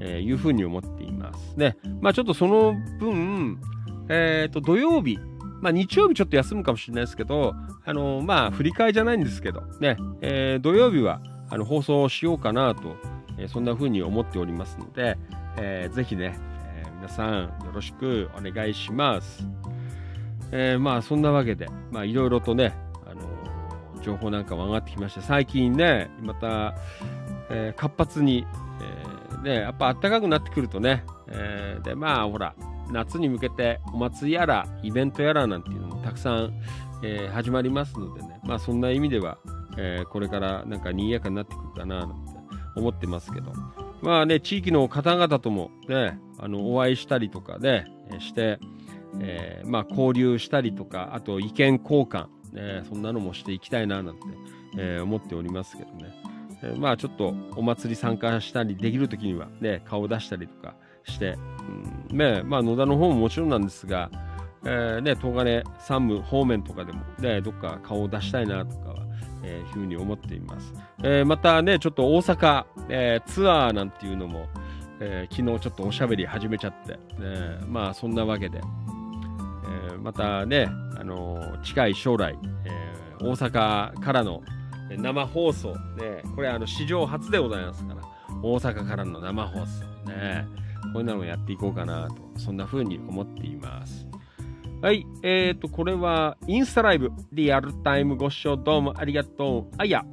[0.06, 1.58] いうふうに思っています。
[1.58, 3.62] で、まあちょっとその分、
[4.10, 5.20] えっ、と、土曜日、
[5.62, 7.54] まあ日曜日ちょっと休むかもしれないですけど、
[7.86, 12.96] あのまあ振り替えじゃないんですけど、ね、え土曜日はあの放送しようかなと、
[13.38, 15.18] えそんなふうに思っておりますので、
[15.58, 16.38] えーぜひね、
[16.76, 19.48] え皆さんよろしくお願いします。
[20.52, 22.74] えまあそんなわけで、まあいろいろとね、
[24.02, 26.76] 情報なんかも上がってきまして、最近ね、また、
[27.50, 28.46] えー活発に、
[28.82, 32.54] えーね、やっぱ暖かくなってくるとね、えーで、まあほら、
[32.92, 36.54] 夏に向けてお祭りやら、イベントやらなんていうのもたくさん、
[37.04, 39.38] えー始まりますのでね、まあそんな意味では、
[39.78, 42.16] えーこれからなんか賑やかになってくるかななんて
[42.76, 43.52] 思ってますけど、
[44.02, 47.86] まあね、地域の方々ともね、あの、お会いしたりとかね、
[48.20, 48.60] して、
[49.20, 54.22] えーまあ交流したりとか、あと意見交換、ね、そんなのもしていきたいななんて、
[54.78, 56.14] えー思っておりますけどね。
[56.64, 61.38] えーまあちょっとお祭り参加したりできるときにはね、顔出したりとかして、
[62.12, 64.12] うんね、まあ野田の方ももちろんなんですが、
[64.64, 68.96] えーね、東金山武方面とかでもね、どっか顔を出したいなとかは、
[69.44, 70.74] えー、ふうに思っています。
[71.04, 74.48] えーまたね、ちょっと大阪、えーツアーなんていうのも、
[75.00, 77.00] えー昨日ちょっとおしゃべり始めちゃって、ね、
[77.68, 78.62] まあそんなわけで、
[79.92, 80.70] えーまたね、
[81.00, 82.92] あの近い将来、えー
[83.24, 84.42] 大阪からの
[84.90, 88.02] 生放送、ね、これあの史上初でございますから、
[88.42, 89.66] 大阪からの生放送
[90.10, 90.48] ね、
[90.94, 94.08] こういうのをやっていこうかなと、そんな風に思っています。
[94.82, 99.76] はい、えーと、これはインスタライブ、リアルタイムご視聴どうもありがとう。
[99.78, 100.04] あ、や、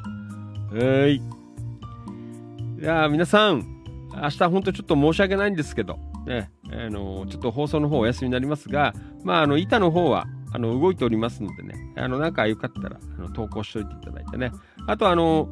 [0.72, 1.16] ー、はい。
[1.16, 3.79] いや皆さん、
[4.14, 14.52] 明日本当ちょっと申し訳ないんですけど、ね、あのちょっと放送の方お休みになりますが、まあ、あの板の方はあの動いておりますのでね、あのなんかよかったらあの投稿しておいていただいてね、
[14.86, 15.48] あとあの、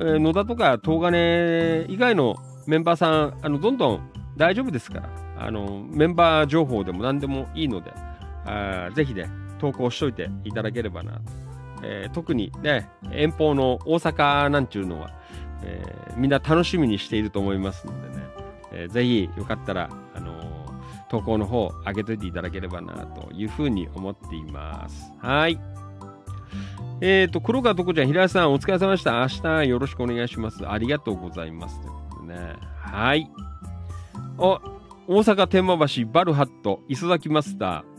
[0.00, 2.36] えー、野田とか東金以外の
[2.66, 7.92] メンバーさん、あのどんどん大丈夫ですから、あのメンバー情報でも何でもいいので、
[8.44, 11.20] あぜひね、投稿しといていただければな
[11.84, 15.10] えー、特にね、遠方の大阪なんちゅうのは、
[15.64, 18.24] えー、みんな楽しみにしていると思いますのでね、
[18.72, 25.12] えー、ぜひよかったら、あのー、投稿の方上げといていただければなというふうに思っています。
[25.18, 25.58] はい。
[27.00, 29.20] えっ、ー、と、黒川とこちゃん、平井さん、お疲れ様でした。
[29.20, 30.68] 明日よろしくお願いします。
[30.68, 31.80] ありがとうございます。
[31.80, 32.56] ということでね。
[32.78, 33.28] はい。
[34.38, 34.60] お、
[35.08, 37.92] 大阪天満橋バルハット磯崎マスター。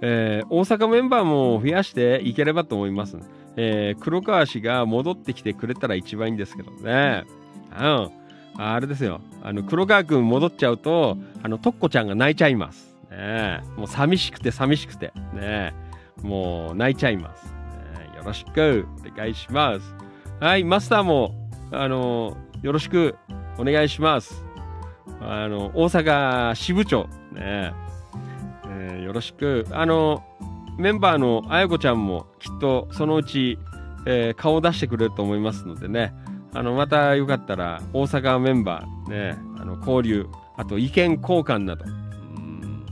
[0.00, 3.18] えー、大阪メンバーも増やしていければと思います。
[3.56, 7.24] えー、黒川氏が戻ってきてくれたら一番いいんですけどね。
[7.78, 8.10] うん。
[8.58, 9.20] あれですよ。
[9.42, 12.94] あの、黒川くん戻っちゃうと、あの、とっこちゃんが泣いちゃいます。
[13.10, 15.12] ねもう寂しくて寂しくて。
[15.32, 15.74] ね
[16.22, 17.46] もう泣いちゃいます。
[17.46, 19.94] ね、よろしくお願いします。
[20.40, 21.34] はい、マスターも、
[21.72, 23.16] あの、よろしく
[23.58, 24.44] お願いします。
[25.20, 27.72] あの、大阪支部長、ね
[28.68, 29.66] えー、よろしく。
[29.70, 30.24] あの、
[30.78, 33.58] メンバーのあやこちゃんもきっとそのうち、
[34.06, 36.14] えー、顔を出してくれると思いますのでね、
[36.52, 40.26] あの、またよかったら大阪メンバーね、あの、交流、
[40.56, 42.86] あと意見交換など、うん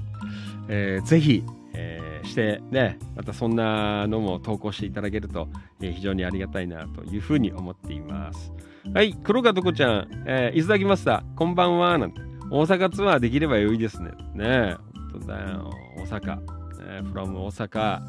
[0.69, 1.45] えー、ぜひ、
[1.75, 5.49] えー、してね、またそんなのも投稿していただけると、
[5.81, 8.53] えー、非常にありがたいなというふうに思っています。
[8.93, 12.21] はい、黒川とこちゃん、えー、伊豆崎マスター、こんばんは、なんて。
[12.51, 14.11] 大阪ツアーできれば良いですね。
[14.35, 14.77] ね
[15.11, 15.71] 本当だよ。
[15.97, 16.64] 大阪。
[16.95, 18.01] えー、from 大阪。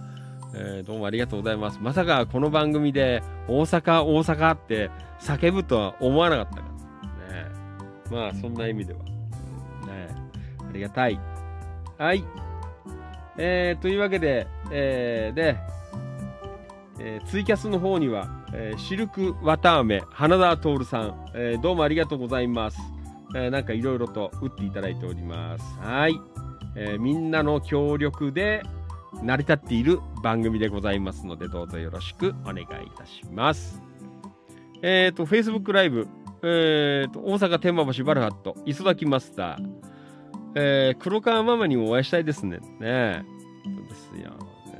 [0.58, 1.80] えー、どうもありがとうございます。
[1.82, 4.90] まさかこの番組で大阪、大阪って
[5.20, 7.34] 叫ぶとは思わなかったから。
[7.34, 7.50] ね
[8.12, 9.00] まあ、そんな意味では。
[9.88, 10.16] ね
[10.60, 11.20] ありがたい。
[11.98, 12.24] はい。
[13.38, 15.58] えー、というわけで、えー、で、
[17.00, 22.78] えー、ツイキャスの方には、えー、シルク綿飴、花田徹さん、えー、どうもありがとうございます。
[23.34, 25.80] えー、なんかいろいろと打っていただいております。
[25.80, 26.35] はい。
[26.76, 28.62] えー、みんなの協力で
[29.24, 32.66] 成り立っている番組でございますので、どうぞよろしくお願いい
[32.98, 33.82] たします。
[34.82, 36.08] えっ、ー、と、Facebook ライブ、
[36.44, 39.86] え、ー、と、大阪天満橋バルハット、磯崎マスター、
[40.56, 42.60] えー、黒川ママにもお会いしたいですね。
[42.80, 43.26] ね
[43.90, 44.32] ですよ。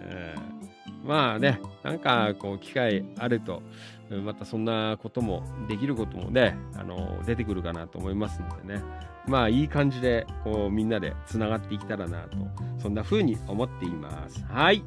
[0.08, 0.36] ね、
[1.04, 3.64] まあね、なんかこう、機会あると、
[4.10, 8.84] またそんなこともできることもね、あの、出てくるかなと思いますのでね。
[9.28, 12.38] まあ、いい感じで、こう、みんなで繋がっていけたらなと、
[12.78, 14.44] そんな風に思っています。
[14.46, 14.84] はい。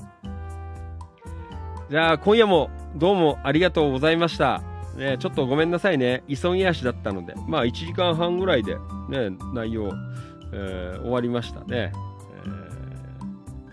[1.90, 4.62] じゃあ、今夜もどうもありがとうございました。
[4.96, 6.22] ね、ちょっとごめんなさいね。
[6.28, 8.76] 急ぎ足だったので、まあ、1時間半ぐらいで、
[9.08, 9.90] ね、内容、
[10.52, 11.66] えー、終わりましたね。
[11.66, 11.92] え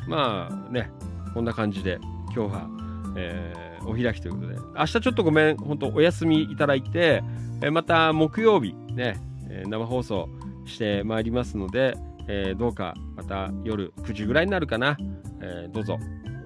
[0.08, 0.92] ー、まあね、
[1.34, 2.00] こんな感じで、
[2.34, 2.70] 今日は、
[3.16, 7.24] えーお開きということで、明日ちょっとごめん、本当お休みいただいて、
[7.62, 9.18] えまた木曜日ね、
[9.49, 10.30] え生放送
[10.66, 11.95] してまいりますので、
[12.28, 14.98] えー、どうかまた夜9時ぐらいになるかな、
[15.41, 15.99] えー、どうぞ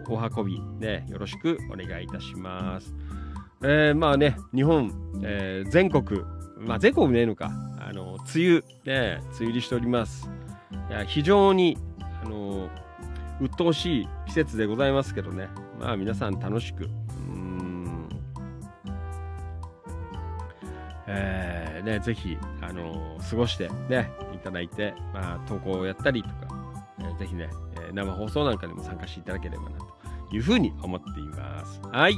[0.09, 2.95] お運びね、よろしくお願いいたします。
[3.61, 4.91] えー、まあね、日本、
[5.21, 6.21] えー、全国、
[6.57, 10.27] まあ全国ねえのか、あの、梅雨、ね、梅雨入りしております。
[10.89, 11.77] いや非常に、
[12.23, 12.69] あの、
[13.39, 15.47] 鬱陶しい季節でございますけどね、
[15.79, 16.89] まあ皆さん楽しく、
[21.11, 26.35] えー、ね、ぜひ、あの、過ごしてね、いただいて、まあ、投稿をやったりとか、
[26.99, 27.49] えー、ぜひね、
[27.81, 29.79] え生放送なんかでも参加していただければな、
[30.29, 31.81] というふうに思っています。
[31.91, 32.15] はい。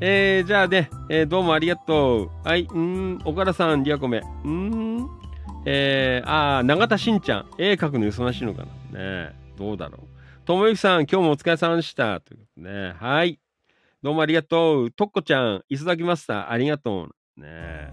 [0.00, 2.30] えー、じゃあね、えー、どうもありがとう。
[2.48, 4.22] はい、うん、岡田さん、リアコメ。
[4.44, 5.08] うん、
[5.64, 10.46] えー、あー、永田しんちゃん、絵描くの忙しいのかなねどうだろう。
[10.46, 12.20] ともゆきさん、今日もお疲れ様でした。
[12.20, 13.40] ということね、はい。
[14.02, 14.90] どうもありがとう。
[14.92, 17.14] とっこちゃん、磯崎マスター、ありがとう。
[17.38, 17.92] ね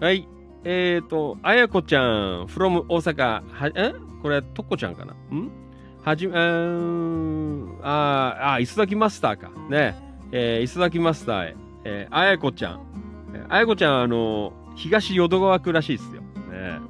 [0.00, 0.28] はい。
[0.64, 3.42] えっ、ー、と、あやこちゃん、from 大阪。
[3.48, 3.94] は、え？
[4.22, 5.12] これ、とこちゃんかな？
[5.12, 5.50] ん？
[6.02, 6.34] はじめ、
[7.82, 9.50] ああ、磯崎マスターか。
[9.70, 9.94] ね
[10.32, 11.56] えー、磯崎マスターへ。
[11.84, 12.80] えー、あやこちゃん。
[13.48, 16.22] あやこちゃん、あの、東淀川区らしいですよ。
[16.22, 16.80] ね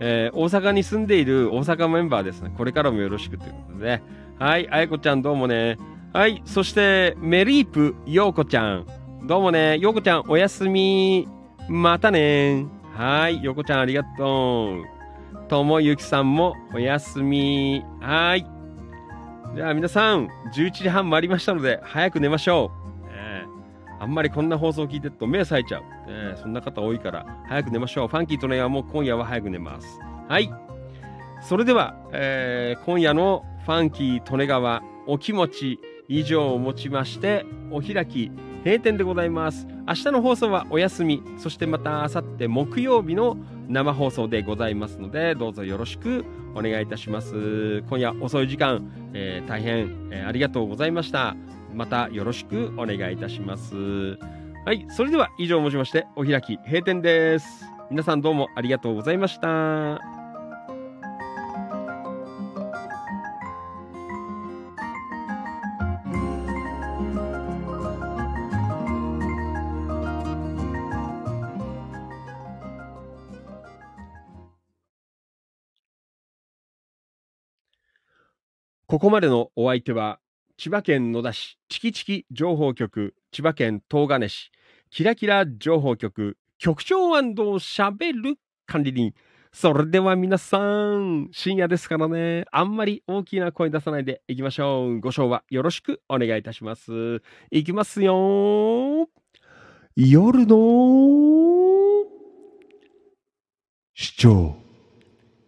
[0.00, 2.52] えー、大阪に住んでいる大阪メンバーですね。
[2.56, 4.02] これからもよろしくということでね。
[4.38, 5.76] はい、あやこちゃんどうもね。
[6.12, 8.86] はい、そして、メリープようこちゃん。
[9.24, 11.28] どうもね、ようこちゃんおやすみ。
[11.68, 12.66] またね。
[12.94, 14.76] はい、ようこちゃんありがと
[15.36, 15.48] う。
[15.48, 17.84] ともゆきさんもおやすみ。
[18.00, 18.46] はい。
[19.54, 22.70] じゃあ皆さん、11時半回りましたので、早く寝ましょ
[23.04, 23.08] う。
[23.12, 23.44] え
[24.00, 25.82] あんまりこんな放送聞いてると目冴えちゃう。
[26.08, 28.08] えそんな方多いから、早く寝ましょう。
[28.08, 30.00] ファンキーとねはもう今夜は早く寝ます。
[30.28, 30.50] はい。
[31.42, 38.30] それでは、えー今夜のファンキー・利根川お気持ち以上をもちまして、お開き、
[38.64, 39.66] 閉店でございます。
[39.86, 43.36] 明日の放送はお休み、そしてまた明後日木曜日の
[43.68, 46.24] 生放送でございますので、どうぞよろしく
[46.54, 47.82] お願いいたします。
[47.88, 51.36] 今夜遅い時間、えー大変、えーありがとうございました。
[51.74, 54.18] またよろしくお願いいたします。
[54.64, 57.64] はい、それでは以上をもちまして、お開き、閉店です。
[57.90, 60.17] 皆さんどうもありがとうございました。
[78.88, 80.18] ここまでのお相手は、
[80.56, 84.50] 千葉県野田市チキチキ情報局、千葉県東金市、
[84.88, 89.12] キラキラ情報局、局長しゃべる管理人。
[89.52, 95.00] それでは皆さん、深夜ですからね、あんまり大きな声出さないでいきましょう。
[95.00, 97.20] ご賞はよろしくお願いいたします。
[97.50, 99.06] いきますよ。
[99.96, 100.56] 夜の
[103.92, 104.67] 市長。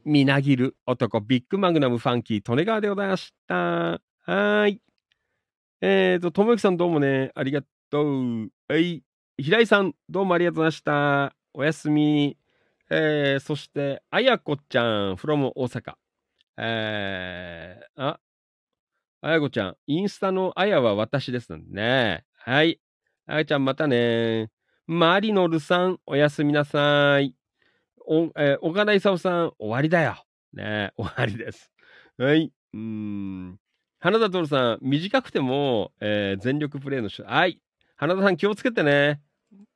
[0.04, 3.54] みなぎる男、ビッグマグナムファンキー、利根川でございました。
[3.54, 4.80] はーい。
[5.80, 8.48] えーと、ともゆきさんどうもね、ありがとう。
[8.68, 9.02] はい。
[9.38, 11.34] 平井さん、どうもありがとうございました。
[11.54, 12.36] おやすみ。
[12.90, 15.94] えー、そして、あやこちゃん、from 大阪。
[16.58, 18.20] えー、あ、
[19.22, 22.24] あやこちゃん、インスタのあやは私ですのでね。
[22.34, 22.80] はい。
[23.26, 24.50] あやちゃん、またね。
[24.86, 27.34] マリノルさん、おやすみなさい。
[28.06, 30.16] お、えー岡田勲さん、終わりだよ。
[30.52, 31.70] ね終わりです。
[32.18, 32.52] はい。
[32.74, 33.58] うん。
[33.98, 37.24] 花田徹さん、短くても、えー全力プレイの人。
[37.24, 37.60] はい。
[37.96, 39.20] 花田さん、気をつけてね。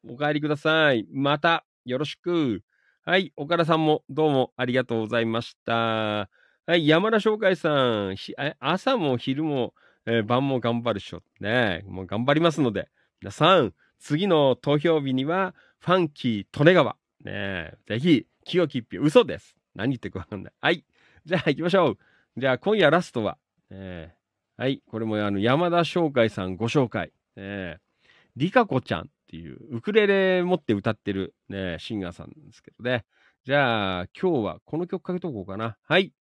[0.08, 1.06] お帰りください。
[1.12, 2.62] また、よろしく。
[3.04, 3.32] はい。
[3.36, 5.74] 岡田さんも、どうもありがとうございました。
[5.74, 6.28] は
[6.76, 6.86] い。
[6.88, 9.74] 山田翔海さん、ひ朝も昼も、
[10.06, 11.22] えー晩も頑張るっしょ。
[11.40, 12.88] ねもう頑張りますので、
[13.20, 16.96] 皆さん、次の投票日には、ファンキー・利根川。
[17.24, 19.56] ねえ、ぜひ、清き一票、嘘です。
[19.74, 20.52] 何言ってるかわかんない。
[20.60, 20.84] はい。
[21.24, 21.98] じゃあ行きましょう。
[22.36, 23.38] じゃあ今夜ラストは、
[23.70, 24.24] えー
[24.56, 24.82] はい。
[24.86, 27.12] これもあの、山田翔海さんご紹介。
[27.34, 33.04] えー、リカコちゃんっていう、ウクレレ持って歌ってるね、シンガーさんですけどね。
[33.44, 35.76] じゃあ、今日はこの曲かけとこうかな。
[35.82, 36.12] はい。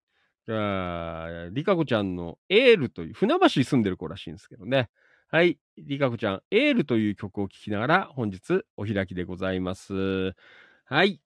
[0.46, 4.88] じゃあ、リカコちゃんのエールという、船橋に住んでる子らしいんですけどね。
[5.28, 5.58] はい。
[5.76, 10.32] リカコちゃん、エールという曲を聴きながら、本日お開きでございます。
[10.92, 11.22] はい。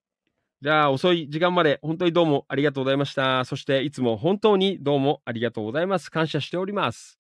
[0.62, 3.44] じゃあ、遅い時間まで本当にどうもありがとうございました。
[3.44, 6.09] そして、いつも本当にどうもありがとうございます。
[6.09, 7.18] 感謝しております。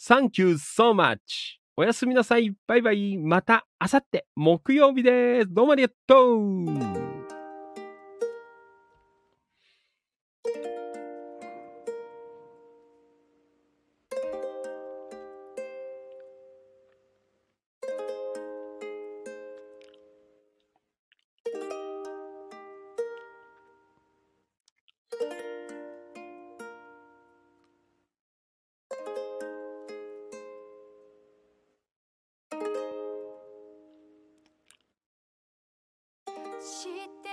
[0.00, 1.18] Thank you so much.
[1.76, 2.54] おやすみなさい。
[2.68, 3.18] バイバイ。
[3.18, 5.52] また、あさって、木曜日です。
[5.52, 7.07] どうもありがとう。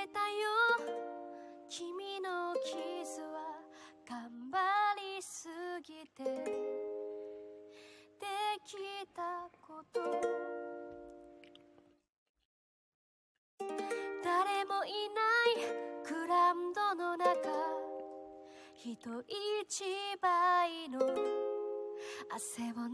[0.08, 0.36] たよ。
[1.70, 3.62] 君の傷は
[4.08, 4.60] 頑張
[5.18, 5.50] りす
[5.84, 6.24] ぎて。
[8.20, 8.26] で
[8.66, 8.78] き
[9.14, 10.02] たこと。
[14.24, 15.22] 誰もいな
[15.52, 15.66] い
[16.08, 17.36] グラウンドの中。
[18.74, 19.84] 人一
[20.22, 21.00] 倍の。
[22.30, 22.94] 汗を流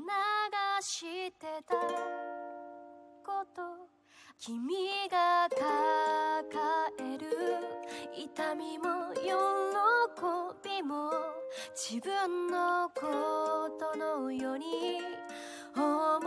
[0.82, 1.76] してた
[3.24, 3.90] こと。
[4.43, 4.57] 君
[5.11, 5.61] が抱
[6.97, 7.27] える
[8.18, 9.30] 痛みも喜
[10.68, 11.11] びも
[11.76, 14.99] 自分のことのように
[15.77, 16.23] 思うん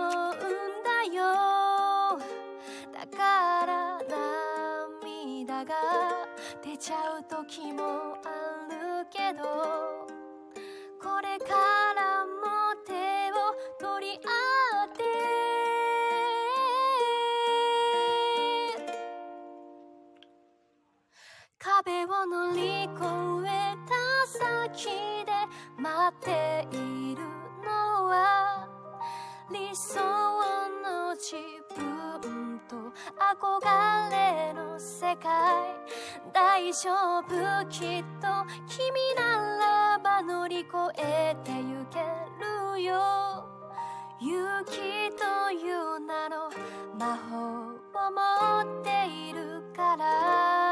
[0.84, 2.20] だよ。
[2.92, 4.00] だから
[5.42, 5.74] 涙が
[6.62, 9.42] 出ちゃう時もあるけど。
[11.02, 11.83] これから
[22.26, 22.92] 乗り越
[23.46, 23.92] えた
[24.26, 24.88] 先
[25.24, 25.32] で
[25.76, 27.22] 待っている
[27.62, 28.66] のは
[29.52, 30.00] 理想
[30.82, 31.36] の自
[31.76, 32.76] 分と
[33.18, 35.30] 憧れの世界。
[36.32, 37.66] 大丈夫？
[37.68, 38.26] きっと
[38.66, 42.00] 君ならば乗り越えてゆけ
[42.74, 43.48] るよ。
[44.20, 44.72] 勇気
[45.16, 46.50] という名の
[46.98, 47.36] 魔法
[48.08, 50.63] を持っているから。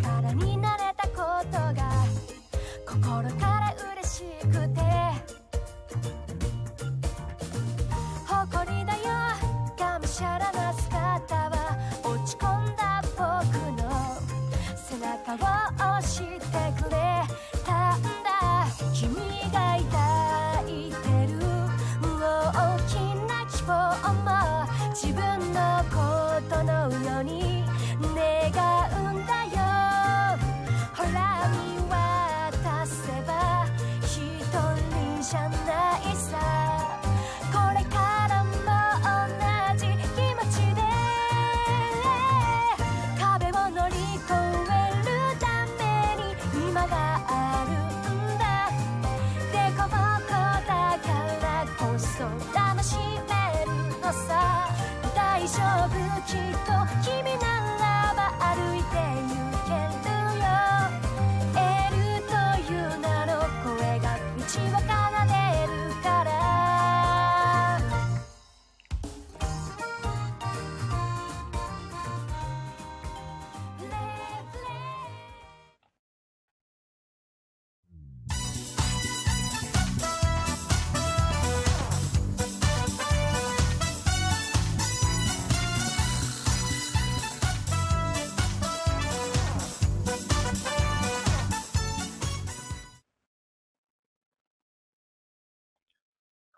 [0.00, 1.74] 力になれたことが
[2.86, 5.41] 心から嬉しくて。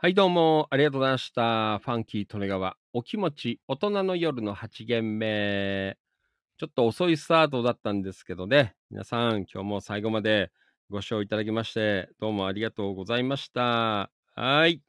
[0.04, 1.78] はい、どうも、ありがとうございました。
[1.78, 5.96] ファンキー利根川、お気持ち、大人の夜の8限目。
[6.58, 10.52] ちょっと遅いスタートだったんですけどね、皆さん、今日も最後まで
[10.90, 14.10] ご視聴いただきまして、どうもありがとうございました。
[14.34, 14.82] はい。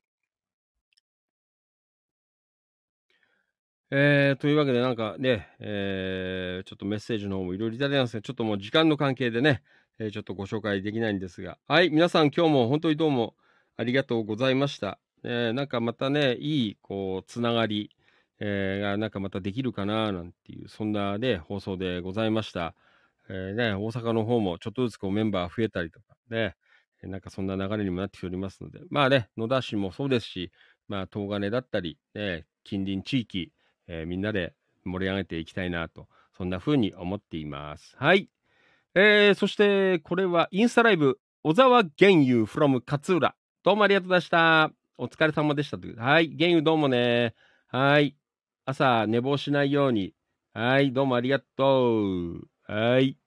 [3.91, 9.63] えー、というわけで、なんかね、えー、ちょっとメッセージの方もいろいろいただいたんですけど、ちょっともう時間の関係でね、
[9.97, 13.33] えーちょっとご紹介できないんですが、はい、皆さん今日も本当にどうも
[13.77, 14.99] ありがとうございました。
[15.25, 17.91] えーなんかまたね、いい、こう、つながり、
[18.39, 22.75] えーがなんかまたできるかな、なんていう、そんなね、放送でございました。
[23.29, 26.55] えーね、大阪の方もちょっとずつこうメンバー増えたりとかね、
[27.03, 30.51] なんかそんな流れにもなってきておりますので、まあね、野田市もそうですし、
[30.87, 33.51] まあ、東金だったり、ね、近隣地域、
[33.87, 34.53] えーみんなで
[34.83, 36.07] 盛り上げていきたいなと、
[36.37, 37.95] そんな風に思っています。
[37.97, 38.29] はい。
[38.93, 43.35] えーそして、これはインスタライブ、小沢玄優 from 勝浦。
[43.63, 44.84] どうもありがとうございました。
[44.97, 45.99] お疲れ様でしたという。
[45.99, 46.29] はい。
[46.29, 47.35] 玄優どうもね。
[47.67, 48.15] はい。
[48.63, 50.13] 朝寝坊しないように。
[50.53, 50.93] はい。
[50.93, 52.47] どうもありがとう。
[52.65, 53.17] はい。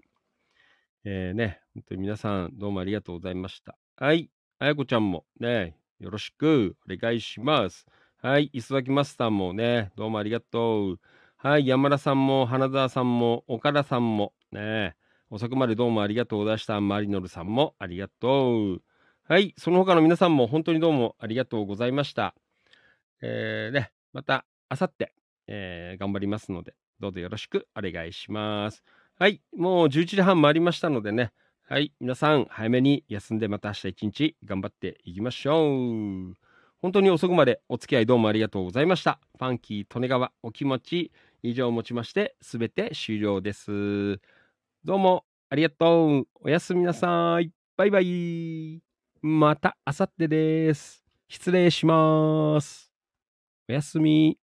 [1.04, 3.76] えーね、本当に皆さんどうもありがとうございました。
[3.96, 4.30] はい。
[4.58, 7.84] あやこちゃんもね、よろしくお願いします。
[8.22, 8.48] はい。
[8.54, 11.00] 磯崎マスターもね、どうもありがとう。
[11.36, 11.66] はい。
[11.66, 14.96] 山田さんも、花澤さんも、岡田さんも、ね、
[15.28, 16.80] 遅くまでどうもありがとうございました。
[16.80, 18.82] マリノルさんもありがとう。
[19.28, 19.54] はい。
[19.58, 22.34] その他の皆さんも本当にどうもありがとうございました。
[23.20, 25.12] えー、ね、また、あさって、
[25.46, 28.82] えー頑張りますので、どうぞよろしくお願いします。
[29.18, 29.42] はい。
[29.54, 31.32] もう11時半回りましたのでね、
[31.68, 31.92] はい。
[32.00, 36.34] 皆さん、早めに休んでまた明日一日頑張っていきましょう。
[36.80, 39.20] 本当に遅くまでお付き合いどうもありがとうございました。
[39.38, 44.20] ファンキー利根川お気持ち以上をもちまして、すべて終了です。
[44.84, 46.28] どうもありがとう。
[46.40, 47.52] おやすみなさい。
[47.76, 48.87] バイバイ。
[49.22, 51.04] また明後日です。
[51.28, 52.92] 失礼します。
[53.68, 54.38] おやすみ。